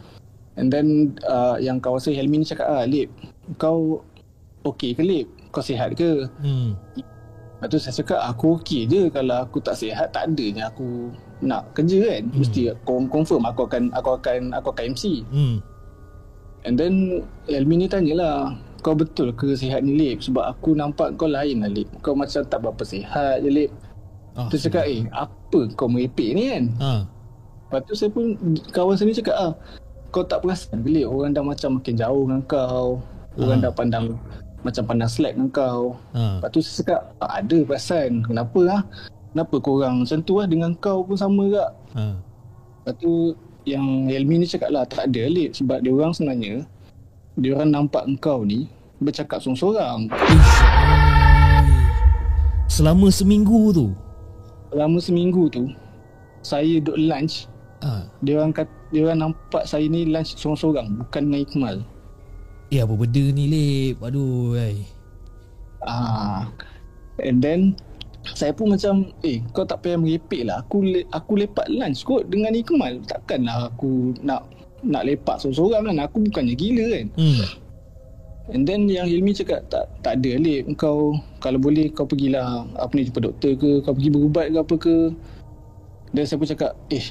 And 0.56 0.72
then 0.72 1.18
uh, 1.28 1.60
yang 1.60 1.82
kawan 1.82 2.00
saya 2.00 2.16
Helmi 2.16 2.40
ni 2.40 2.46
cakap 2.48 2.66
ah 2.66 2.84
Lip 2.88 3.12
kau 3.60 4.00
okey 4.64 4.96
ke 4.96 5.02
Lip? 5.04 5.26
Kau 5.52 5.62
sihat 5.62 5.94
ke? 5.94 6.26
Hmm. 6.40 6.74
Lepas 7.56 7.68
tu 7.72 7.78
saya 7.80 7.94
cakap 8.00 8.20
aku 8.24 8.60
okey 8.60 8.88
je 8.88 9.08
kalau 9.12 9.44
aku 9.44 9.60
tak 9.60 9.76
sihat 9.76 10.12
tak 10.12 10.32
adanya 10.32 10.72
aku 10.72 11.12
nak 11.44 11.68
kerja 11.76 12.16
kan. 12.16 12.22
Hmm. 12.32 12.38
Mesti 12.40 12.60
confirm 12.86 13.44
aku 13.44 13.68
akan 13.68 13.92
aku 13.92 14.10
akan 14.16 14.56
aku 14.56 14.68
akan 14.72 14.96
MC. 14.96 15.26
Hmm. 15.28 15.60
And 16.66 16.74
then 16.74 17.22
Helmi 17.46 17.84
ni 17.84 17.86
tanyalah 17.86 18.56
kau 18.86 18.94
betul 18.94 19.34
ke 19.34 19.50
sihat 19.58 19.82
ni 19.82 19.98
Lip? 19.98 20.22
Sebab 20.22 20.46
aku 20.46 20.78
nampak 20.78 21.18
kau 21.18 21.26
lain 21.26 21.66
lah 21.66 21.70
Lip. 21.74 21.90
Kau 22.06 22.14
macam 22.14 22.46
tak 22.46 22.62
berapa 22.62 22.82
sihat 22.86 23.42
je 23.42 23.50
Lip. 23.50 23.70
Ah. 24.38 24.46
Tu 24.46 24.62
cakap 24.62 24.86
eh 24.86 25.02
apa 25.10 25.66
kau 25.74 25.90
merepek 25.90 26.38
ni 26.38 26.54
kan? 26.54 26.64
Ha. 26.78 26.90
Lepas 27.66 27.80
tu 27.90 27.98
saya 27.98 28.14
pun 28.14 28.38
kawan 28.70 28.94
saya 28.94 29.10
ni 29.10 29.18
cakap 29.18 29.34
ah 29.34 29.52
kau 30.14 30.22
tak 30.22 30.46
perasan 30.46 30.86
ke 30.86 30.88
Lip? 30.94 31.10
Orang 31.10 31.34
dah 31.34 31.42
macam 31.42 31.82
makin 31.82 31.98
jauh 31.98 32.22
dengan 32.30 32.42
kau. 32.46 33.02
Orang 33.34 33.58
Ah. 33.58 33.62
dah 33.66 33.72
pandang 33.74 34.06
macam 34.62 34.82
pandang 34.86 35.10
slack 35.10 35.34
dengan 35.34 35.50
kau. 35.50 35.98
Ha. 36.14 36.38
Lepas 36.38 36.48
tu 36.54 36.62
saya 36.62 36.74
cakap 36.86 37.00
tak 37.18 37.32
ada 37.42 37.58
perasan. 37.66 38.10
Kenapa 38.22 38.60
ah? 38.70 38.82
Kenapa 39.34 39.54
korang 39.58 40.06
macam 40.06 40.18
tu 40.22 40.38
lah 40.38 40.46
dengan 40.46 40.70
kau 40.78 41.02
pun 41.02 41.18
sama 41.18 41.42
kak? 41.50 41.70
Ha. 41.98 42.04
Lepas 42.86 42.94
tu 43.02 43.34
yang 43.66 44.06
Helmi 44.06 44.38
ni 44.38 44.46
cakap 44.46 44.70
lah 44.70 44.86
tak 44.86 45.10
ada 45.10 45.26
Lip 45.26 45.58
sebab 45.58 45.82
dia 45.82 45.90
orang 45.90 46.14
sebenarnya 46.14 46.62
dia 47.34 47.50
orang 47.52 47.74
nampak 47.74 48.06
engkau 48.06 48.46
ni 48.46 48.70
bercakap 49.00 49.38
seorang-seorang. 49.42 50.08
Selama 52.66 53.08
seminggu 53.08 53.72
tu. 53.72 53.86
Selama 54.72 54.98
seminggu 55.00 55.48
tu 55.48 55.64
saya 56.46 56.78
duduk 56.78 56.98
lunch 57.00 57.50
Ha. 57.84 58.08
dia 58.24 58.40
orang 58.40 58.56
kat, 58.56 58.64
dia 58.88 59.04
orang 59.04 59.28
nampak 59.28 59.68
saya 59.68 59.84
ni 59.84 60.08
lunch 60.08 60.32
seorang-seorang 60.40 60.96
bukan 60.96 61.22
dengan 61.28 61.40
Ikmal. 61.44 61.76
Eh 62.72 62.80
apa 62.80 62.94
benda 62.96 63.24
ni 63.36 63.44
Lip? 63.52 64.00
Aduh, 64.00 64.56
ai. 64.56 64.80
Ah. 65.84 66.48
And 67.20 67.44
then 67.44 67.76
saya 68.34 68.56
pun 68.56 68.74
macam 68.74 69.12
eh 69.22 69.44
kau 69.52 69.62
tak 69.68 69.84
payah 69.84 70.00
merepek 70.00 70.48
lah 70.48 70.64
aku 70.64 70.82
le, 70.82 71.00
aku 71.14 71.36
lepak 71.38 71.68
lunch 71.70 72.02
kot 72.02 72.26
dengan 72.26 72.56
Ikmal 72.56 72.98
takkanlah 73.06 73.70
aku 73.70 74.16
nak 74.24 74.50
nak 74.82 75.06
lepak 75.06 75.38
seorang-seorang 75.38 75.94
kan 75.94 75.98
aku 76.02 76.18
bukannya 76.26 76.54
gila 76.58 76.84
kan 76.90 77.06
Hmm. 77.14 77.44
And 78.54 78.62
then 78.66 78.86
yang 78.86 79.06
Hilmi 79.10 79.34
cakap 79.34 79.66
tak 79.66 79.90
tak 80.02 80.22
ada 80.22 80.38
Lip 80.38 80.66
kau 80.78 81.18
kalau 81.42 81.58
boleh 81.58 81.90
kau 81.90 82.06
pergilah. 82.06 82.66
Apa 82.78 82.92
ni 82.94 83.06
jumpa 83.10 83.22
doktor 83.22 83.58
ke? 83.58 83.82
Kau 83.82 83.94
pergi 83.94 84.10
berubat 84.10 84.50
ke 84.50 84.58
apa 84.58 84.74
ke? 84.78 84.96
Dan 86.14 86.22
saya 86.26 86.38
pun 86.38 86.48
cakap 86.48 86.72
eh 86.90 87.06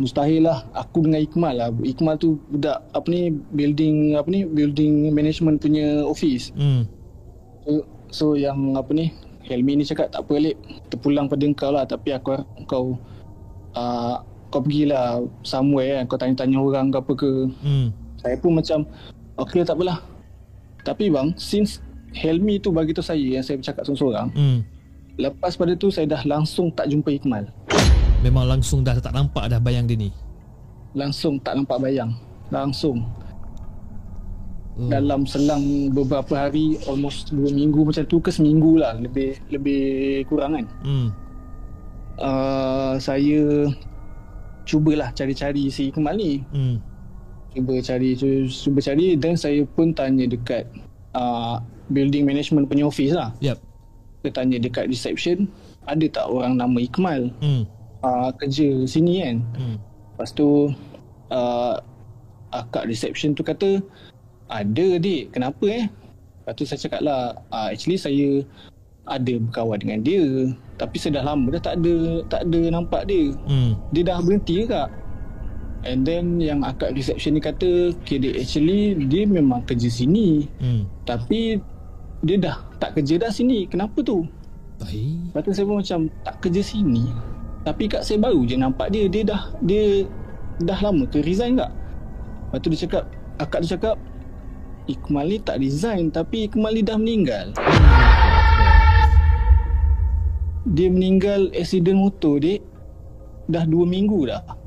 mustahil 0.00 0.46
lah. 0.46 0.66
Aku 0.74 1.06
dengan 1.06 1.22
Ikmal 1.22 1.54
lah. 1.58 1.68
Ikmal 1.86 2.18
tu 2.18 2.38
budak 2.50 2.82
apa 2.90 3.06
ni 3.06 3.30
building 3.54 4.18
apa 4.18 4.28
ni 4.30 4.46
building 4.46 5.14
management 5.14 5.62
punya 5.62 6.02
office. 6.02 6.50
Hmm. 6.58 6.86
So, 7.62 7.70
so 8.10 8.24
yang 8.34 8.74
apa 8.74 8.90
ni 8.94 9.14
Helmi 9.46 9.82
ni 9.82 9.84
cakap 9.86 10.14
tak 10.14 10.22
apa 10.22 10.36
Lip 10.38 10.56
Terpulang 10.90 11.30
pada 11.30 11.46
kau 11.54 11.70
lah. 11.70 11.86
Tapi 11.86 12.14
aku 12.14 12.38
kau 12.66 12.98
uh, 13.78 14.14
Kau 14.50 14.62
pergilah 14.62 15.22
Somewhere 15.46 16.02
kan. 16.02 16.04
Kau 16.10 16.18
tanya-tanya 16.18 16.58
orang 16.58 16.90
ke 16.90 16.96
apa 16.98 17.12
ke. 17.14 17.32
Hmm. 17.62 17.94
Saya 18.18 18.34
pun 18.42 18.58
macam 18.58 18.82
Okay 19.40 19.64
tak 19.64 19.78
apalah 19.78 20.19
Tapi 20.82 21.08
bang 21.08 21.32
Since 21.34 21.80
Helmi 22.12 22.58
tu 22.58 22.70
bagi 22.70 22.90
tu 22.90 23.00
saya 23.00 23.20
Yang 23.20 23.44
saya 23.44 23.56
bercakap 23.58 23.82
seorang-seorang 23.84 24.28
Hmm. 24.32 24.58
Lepas 25.14 25.54
pada 25.54 25.72
tu 25.74 25.88
Saya 25.88 26.06
dah 26.06 26.22
langsung 26.24 26.70
tak 26.70 26.88
jumpa 26.88 27.10
Ikmal 27.12 27.48
Memang 28.20 28.46
langsung 28.46 28.80
dah 28.80 28.96
tak 28.96 29.10
nampak 29.10 29.48
dah 29.48 29.56
bayang 29.56 29.84
dia 29.84 29.96
ni. 29.96 30.10
Langsung 30.92 31.38
tak 31.38 31.56
nampak 31.56 31.80
bayang 31.80 32.12
Langsung 32.48 33.04
Oh. 34.70 34.86
Dalam 34.86 35.26
selang 35.26 35.90
beberapa 35.90 36.40
hari 36.40 36.78
Almost 36.86 37.34
dua 37.34 37.50
minggu 37.50 37.84
macam 37.84 38.06
tu 38.06 38.16
ke 38.16 38.30
seminggu 38.30 38.78
lah 38.78 38.96
Lebih 38.96 39.36
lebih 39.50 39.82
kurang 40.24 40.56
kan 40.56 40.66
Hmm. 40.80 41.08
uh, 42.16 42.94
saya 42.96 43.66
cubalah 44.62 45.10
cari-cari 45.10 45.66
si 45.66 45.90
Ikmal 45.90 46.14
ni. 46.14 46.40
Hmm. 46.54 46.78
Cuba 47.50 47.74
cari 47.80 48.14
cu- 48.14 48.46
cuba 48.46 48.78
cari 48.78 49.14
dan 49.14 49.34
saya 49.34 49.66
pun 49.66 49.90
tanya 49.90 50.22
dekat 50.24 50.70
uh, 51.12 51.58
building 51.88 52.22
management 52.22 52.66
punya 52.66 52.86
office 52.86 53.10
lah. 53.10 53.34
Yep. 53.38 53.58
Saya 54.20 54.32
tanya 54.32 54.56
dekat 54.56 54.86
reception 54.86 55.50
ada 55.82 56.06
tak 56.06 56.26
orang 56.26 56.54
nama 56.54 56.78
Ikmal 56.78 57.32
Hmm. 57.40 57.64
uh, 58.00 58.30
kerja 58.34 58.84
sini 58.84 59.20
kan. 59.20 59.36
Hmm. 59.56 59.76
Lepas 60.14 60.30
tu 60.30 60.70
uh, 61.28 61.74
akak 62.50 62.86
reception 62.86 63.32
tu 63.32 63.42
kata 63.42 63.80
ada 64.46 64.86
dik 64.96 65.32
kenapa 65.32 65.64
eh? 65.66 65.84
Lepas 66.40 66.54
tu 66.54 66.64
saya 66.64 66.78
cakap 66.78 67.00
lah 67.00 67.20
uh, 67.48 67.68
actually 67.68 67.96
saya 67.96 68.42
ada 69.06 69.34
berkawan 69.40 69.80
dengan 69.80 70.00
dia 70.00 70.22
tapi 70.76 70.96
saya 70.96 71.18
dah 71.18 71.24
lama 71.26 71.50
dah 71.50 71.62
tak 71.64 71.74
ada 71.76 71.94
tak 72.28 72.40
ada 72.46 72.60
nampak 72.70 73.02
dia 73.04 73.34
Hmm. 73.42 73.74
dia 73.90 74.02
dah 74.04 74.20
berhenti 74.20 74.62
ke 74.62 74.70
kak? 74.70 74.88
And 75.80 76.04
then 76.04 76.44
yang 76.44 76.60
akak 76.60 76.92
reception 76.92 77.40
ni 77.40 77.42
kata 77.42 77.96
Okay 78.04 78.20
dia 78.20 78.36
actually 78.36 79.00
dia 79.08 79.24
memang 79.24 79.64
kerja 79.64 79.88
sini. 79.88 80.44
Hmm. 80.60 80.84
Tapi 81.08 81.56
dia 82.20 82.36
dah 82.36 82.56
tak 82.76 83.00
kerja 83.00 83.16
dah 83.16 83.32
sini. 83.32 83.64
Kenapa 83.64 83.96
tu? 84.04 84.28
Baik. 84.76 85.32
Lepas 85.32 85.40
tu 85.40 85.50
saya 85.56 85.64
pun 85.64 85.80
macam 85.80 86.00
tak 86.20 86.36
kerja 86.44 86.60
sini? 86.60 87.08
Tapi 87.64 87.88
kak 87.88 88.04
saya 88.04 88.20
baru 88.20 88.44
je 88.44 88.60
nampak 88.60 88.92
dia. 88.92 89.08
Dia 89.08 89.24
dah 89.24 89.42
Dia 89.64 90.04
dah 90.60 90.78
lama 90.84 91.08
ke 91.08 91.24
resign 91.24 91.56
tak? 91.56 91.72
Lepas 91.72 92.58
tu 92.60 92.68
dia 92.68 92.80
cakap 92.84 93.04
Akak 93.40 93.60
dia 93.64 93.72
cakap 93.76 93.96
Ikmal 94.84 95.32
ni 95.32 95.38
tak 95.40 95.64
resign 95.64 96.12
Tapi 96.12 96.52
Ikmal 96.52 96.76
ni 96.76 96.84
dah 96.84 97.00
meninggal. 97.00 97.56
Dia 100.76 100.88
meninggal 100.92 101.48
Accident 101.56 101.96
motor 101.96 102.36
dek. 102.36 102.60
Dah 103.48 103.64
2 103.64 103.88
minggu 103.88 104.28
dah 104.28 104.59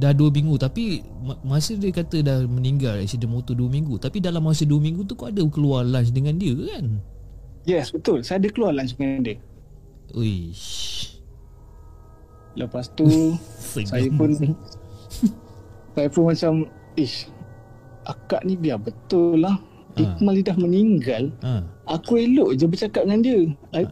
Dah 0.00 0.16
2 0.16 0.32
minggu 0.32 0.56
Tapi 0.56 1.04
ma- 1.20 1.36
Masa 1.46 1.76
dia 1.76 1.92
kata 1.92 2.24
dah 2.24 2.38
meninggal 2.42 2.96
Accident 2.96 3.28
motor 3.28 3.52
2 3.52 3.68
minggu 3.68 4.00
Tapi 4.00 4.16
dalam 4.18 4.40
masa 4.40 4.64
2 4.64 4.72
minggu 4.72 5.04
tu 5.04 5.12
Kau 5.12 5.28
ada 5.28 5.44
keluar 5.44 5.84
lunch 5.84 6.08
dengan 6.08 6.40
dia 6.40 6.56
kan? 6.56 7.04
Yes 7.68 7.92
betul. 7.92 8.24
Saya 8.24 8.40
ada 8.40 8.48
keluar 8.48 8.72
lunch 8.72 8.96
dengan 8.96 9.20
dia. 9.20 9.36
Uish. 10.16 11.20
Lepas 12.56 12.88
tu 12.90 13.36
Saya 13.84 14.08
pun 14.08 14.32
Saya 15.92 16.08
pun 16.08 16.24
macam 16.24 16.52
Ish 16.96 17.28
Akak 18.00 18.42
ni 18.42 18.56
biar 18.56 18.80
betul 18.80 19.44
lah. 19.44 19.60
Ha. 19.94 20.00
Ikmal 20.00 20.34
ni 20.34 20.42
dah 20.42 20.56
meninggal. 20.56 21.28
Ha. 21.44 21.60
Aku 21.84 22.16
elok 22.16 22.56
je 22.56 22.64
bercakap 22.64 23.04
dengan 23.04 23.20
dia. 23.20 23.40
I, 23.76 23.84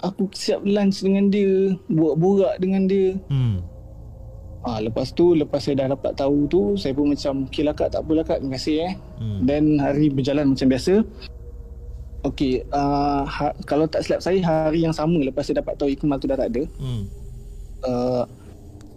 Aku 0.00 0.32
siap 0.32 0.64
lunch 0.64 1.04
dengan 1.04 1.28
dia 1.28 1.76
Borak-borak 1.86 2.56
dengan 2.56 2.88
dia. 2.88 3.20
Hmm 3.28 3.60
Ah 4.62 4.78
Lepas 4.78 5.10
tu 5.10 5.34
Lepas 5.34 5.66
saya 5.66 5.84
dah 5.84 5.94
dapat 5.94 6.14
tahu 6.14 6.46
tu 6.46 6.62
Saya 6.74 6.94
pun 6.94 7.10
macam 7.10 7.46
Okay 7.50 7.62
lah 7.62 7.74
kak 7.74 7.92
tak 7.92 8.06
apalah 8.06 8.22
kak 8.22 8.38
Terima 8.40 8.54
kasih 8.54 8.76
eh. 8.86 8.92
Hmm. 9.18 9.42
Dan 9.42 9.62
hari 9.78 10.06
berjalan 10.08 10.54
macam 10.54 10.66
biasa. 10.70 11.02
Okay 12.22 12.62
uh, 12.70 13.26
ha, 13.26 13.50
Kalau 13.66 13.90
tak 13.90 14.06
silap 14.06 14.22
saya 14.22 14.38
Hari 14.38 14.86
yang 14.86 14.94
sama 14.94 15.18
Lepas 15.18 15.50
saya 15.50 15.58
dapat 15.58 15.74
tahu 15.74 15.90
Ikmal 15.90 16.22
tu 16.22 16.30
dah 16.30 16.38
tak 16.38 16.54
ada 16.54 16.62
Hmm. 16.78 17.02
uh, 17.82 18.22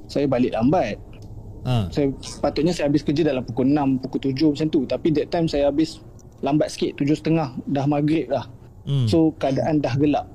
Saya 0.05 0.29
balik 0.29 0.53
lambat. 0.53 1.01
Ha. 1.65 1.89
saya 1.89 2.13
patutnya 2.45 2.69
saya 2.69 2.85
habis 2.85 3.01
kerja 3.01 3.25
dalam 3.25 3.41
pukul 3.41 3.65
6 3.65 3.97
pukul 4.05 4.29
7 4.29 4.53
macam 4.53 4.67
tu. 4.69 4.81
Tapi 4.85 5.07
that 5.17 5.33
time 5.33 5.49
saya 5.49 5.73
habis 5.73 5.97
lambat 6.45 6.69
sikit 6.69 6.93
7.30 7.01 7.33
dah 7.73 7.85
maghrib 7.89 8.29
dah 8.29 8.45
Hmm. 8.85 9.09
so 9.09 9.33
keadaan 9.41 9.81
dah 9.81 9.97
gelap. 9.97 10.29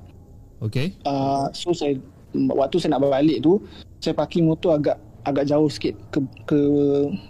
Okay. 0.59 0.91
Uh, 1.07 1.47
so 1.55 1.71
saya 1.71 1.95
waktu 2.35 2.83
saya 2.83 2.99
nak 2.99 3.07
balik 3.07 3.39
tu 3.39 3.63
saya 4.03 4.11
parking 4.11 4.43
motor 4.43 4.75
agak 4.75 4.99
agak 5.21 5.45
jauh 5.49 5.69
sikit 5.69 5.93
ke, 6.09 6.19
ke 6.49 6.59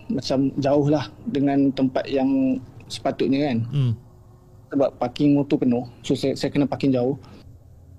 macam 0.07 0.51
jauh 0.59 0.87
lah 0.87 1.05
dengan 1.27 1.71
tempat 1.75 2.07
yang 2.07 2.59
sepatutnya 2.87 3.51
kan. 3.51 3.57
Hmm. 3.71 3.93
Sebab 4.71 4.89
parking 4.95 5.35
motor 5.35 5.59
penuh. 5.59 5.83
So 6.03 6.15
saya, 6.15 6.35
saya 6.39 6.49
kena 6.51 6.67
parking 6.67 6.95
jauh. 6.95 7.19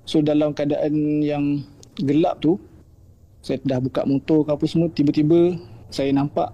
So 0.09 0.24
dalam 0.24 0.57
keadaan 0.57 1.20
yang 1.20 1.62
gelap 2.01 2.40
tu 2.40 2.57
saya 3.43 3.59
dah 3.66 3.82
buka 3.82 4.07
motor 4.07 4.47
ke 4.47 4.51
apa 4.55 4.64
semua 4.70 4.88
tiba-tiba 4.88 5.59
saya 5.93 6.14
nampak 6.14 6.51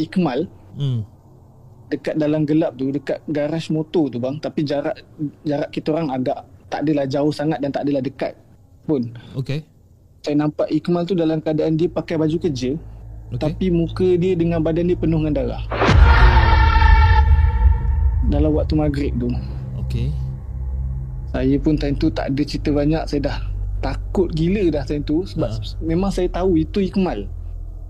Ikmal 0.00 0.48
Hmm. 0.72 1.04
dekat 1.92 2.16
dalam 2.16 2.48
gelap 2.48 2.72
tu 2.80 2.88
dekat 2.88 3.20
garaj 3.28 3.68
motor 3.68 4.08
tu 4.08 4.16
bang. 4.16 4.40
Tapi 4.40 4.64
jarak 4.64 4.96
jarak 5.44 5.68
kita 5.68 5.92
orang 5.92 6.08
agak 6.16 6.48
tak 6.72 6.88
adalah 6.88 7.04
jauh 7.04 7.28
sangat 7.28 7.60
dan 7.60 7.68
tak 7.68 7.84
adalah 7.84 8.00
dekat 8.00 8.32
pun. 8.88 9.12
Okay 9.36 9.68
saya 10.22 10.38
nampak 10.38 10.70
Ikmal 10.70 11.04
tu 11.04 11.18
dalam 11.18 11.42
keadaan 11.42 11.74
dia 11.74 11.90
pakai 11.90 12.16
baju 12.16 12.38
kerja 12.38 12.78
Okay 13.32 13.40
tapi 13.40 13.72
muka 13.72 14.04
dia 14.20 14.36
dengan 14.36 14.60
badan 14.60 14.92
dia 14.92 14.98
penuh 14.98 15.24
dengan 15.24 15.40
darah. 15.40 15.64
Dalam 18.28 18.52
waktu 18.52 18.76
maghrib 18.76 19.16
tu. 19.16 19.32
Okay 19.88 20.12
saya 21.32 21.56
pun 21.58 21.74
time 21.80 21.96
tu 21.96 22.12
tak 22.12 22.28
ada 22.28 22.42
cerita 22.44 22.70
banyak 22.70 23.02
saya 23.08 23.20
dah 23.32 23.36
takut 23.80 24.28
gila 24.36 24.68
dah 24.68 24.84
time 24.84 25.02
tu 25.02 25.24
sebab 25.24 25.48
Ha. 25.48 25.80
memang 25.80 26.12
saya 26.12 26.28
tahu 26.28 26.60
itu 26.60 26.78
Ikmal 26.84 27.26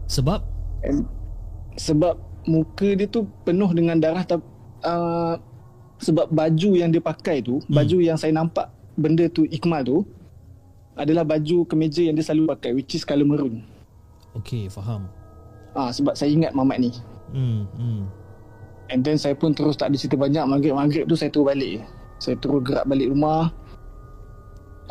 Sebab? 0.06 0.40
And 0.86 1.04
sebab 1.76 2.16
muka 2.46 2.94
dia 2.94 3.10
tu 3.10 3.26
penuh 3.42 3.70
dengan 3.74 3.98
darah 3.98 4.22
tapi 4.22 4.46
uh, 4.86 5.36
sebab 6.02 6.34
baju 6.34 6.70
yang 6.74 6.90
dia 6.90 6.98
pakai 6.98 7.38
tu, 7.46 7.62
hmm. 7.62 7.70
baju 7.70 7.96
yang 8.02 8.18
saya 8.18 8.34
nampak 8.34 8.70
benda 8.98 9.26
tu 9.30 9.46
Ikmal 9.50 9.86
tu 9.86 10.06
adalah 10.98 11.24
baju 11.24 11.64
kemeja 11.64 12.04
yang 12.04 12.14
dia 12.16 12.24
selalu 12.24 12.52
pakai 12.52 12.70
which 12.76 12.96
is 12.96 13.04
colour 13.06 13.24
maroon. 13.24 13.64
Okay 14.36 14.68
faham 14.68 15.08
Ah 15.72 15.88
sebab 15.88 16.12
saya 16.12 16.28
ingat 16.32 16.52
Mamat 16.52 16.78
ni. 16.80 16.90
Hmm 17.32 17.64
Hmm 17.76 18.04
And 18.92 19.00
then 19.00 19.16
saya 19.16 19.32
pun 19.32 19.56
terus 19.56 19.80
tak 19.80 19.88
ada 19.88 19.96
cerita 19.96 20.20
banyak 20.20 20.44
maghrib-maghrib 20.44 21.08
tu 21.08 21.16
saya 21.16 21.32
terus 21.32 21.48
balik. 21.48 21.80
Saya 22.20 22.36
terus 22.36 22.60
gerak 22.60 22.84
balik 22.84 23.08
rumah. 23.08 23.48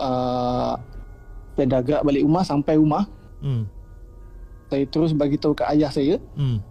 Uh, 0.01 0.73
saya 1.53 1.67
dah 1.77 1.81
gerak 1.85 2.01
balik 2.01 2.25
rumah 2.25 2.41
sampai 2.41 2.73
rumah 2.79 3.05
Hmm 3.43 3.69
saya 4.71 4.87
terus 4.87 5.11
bagi 5.11 5.35
tahu 5.35 5.51
kat 5.51 5.67
ayah 5.75 5.91
saya 5.91 6.15
Hmm 6.33 6.63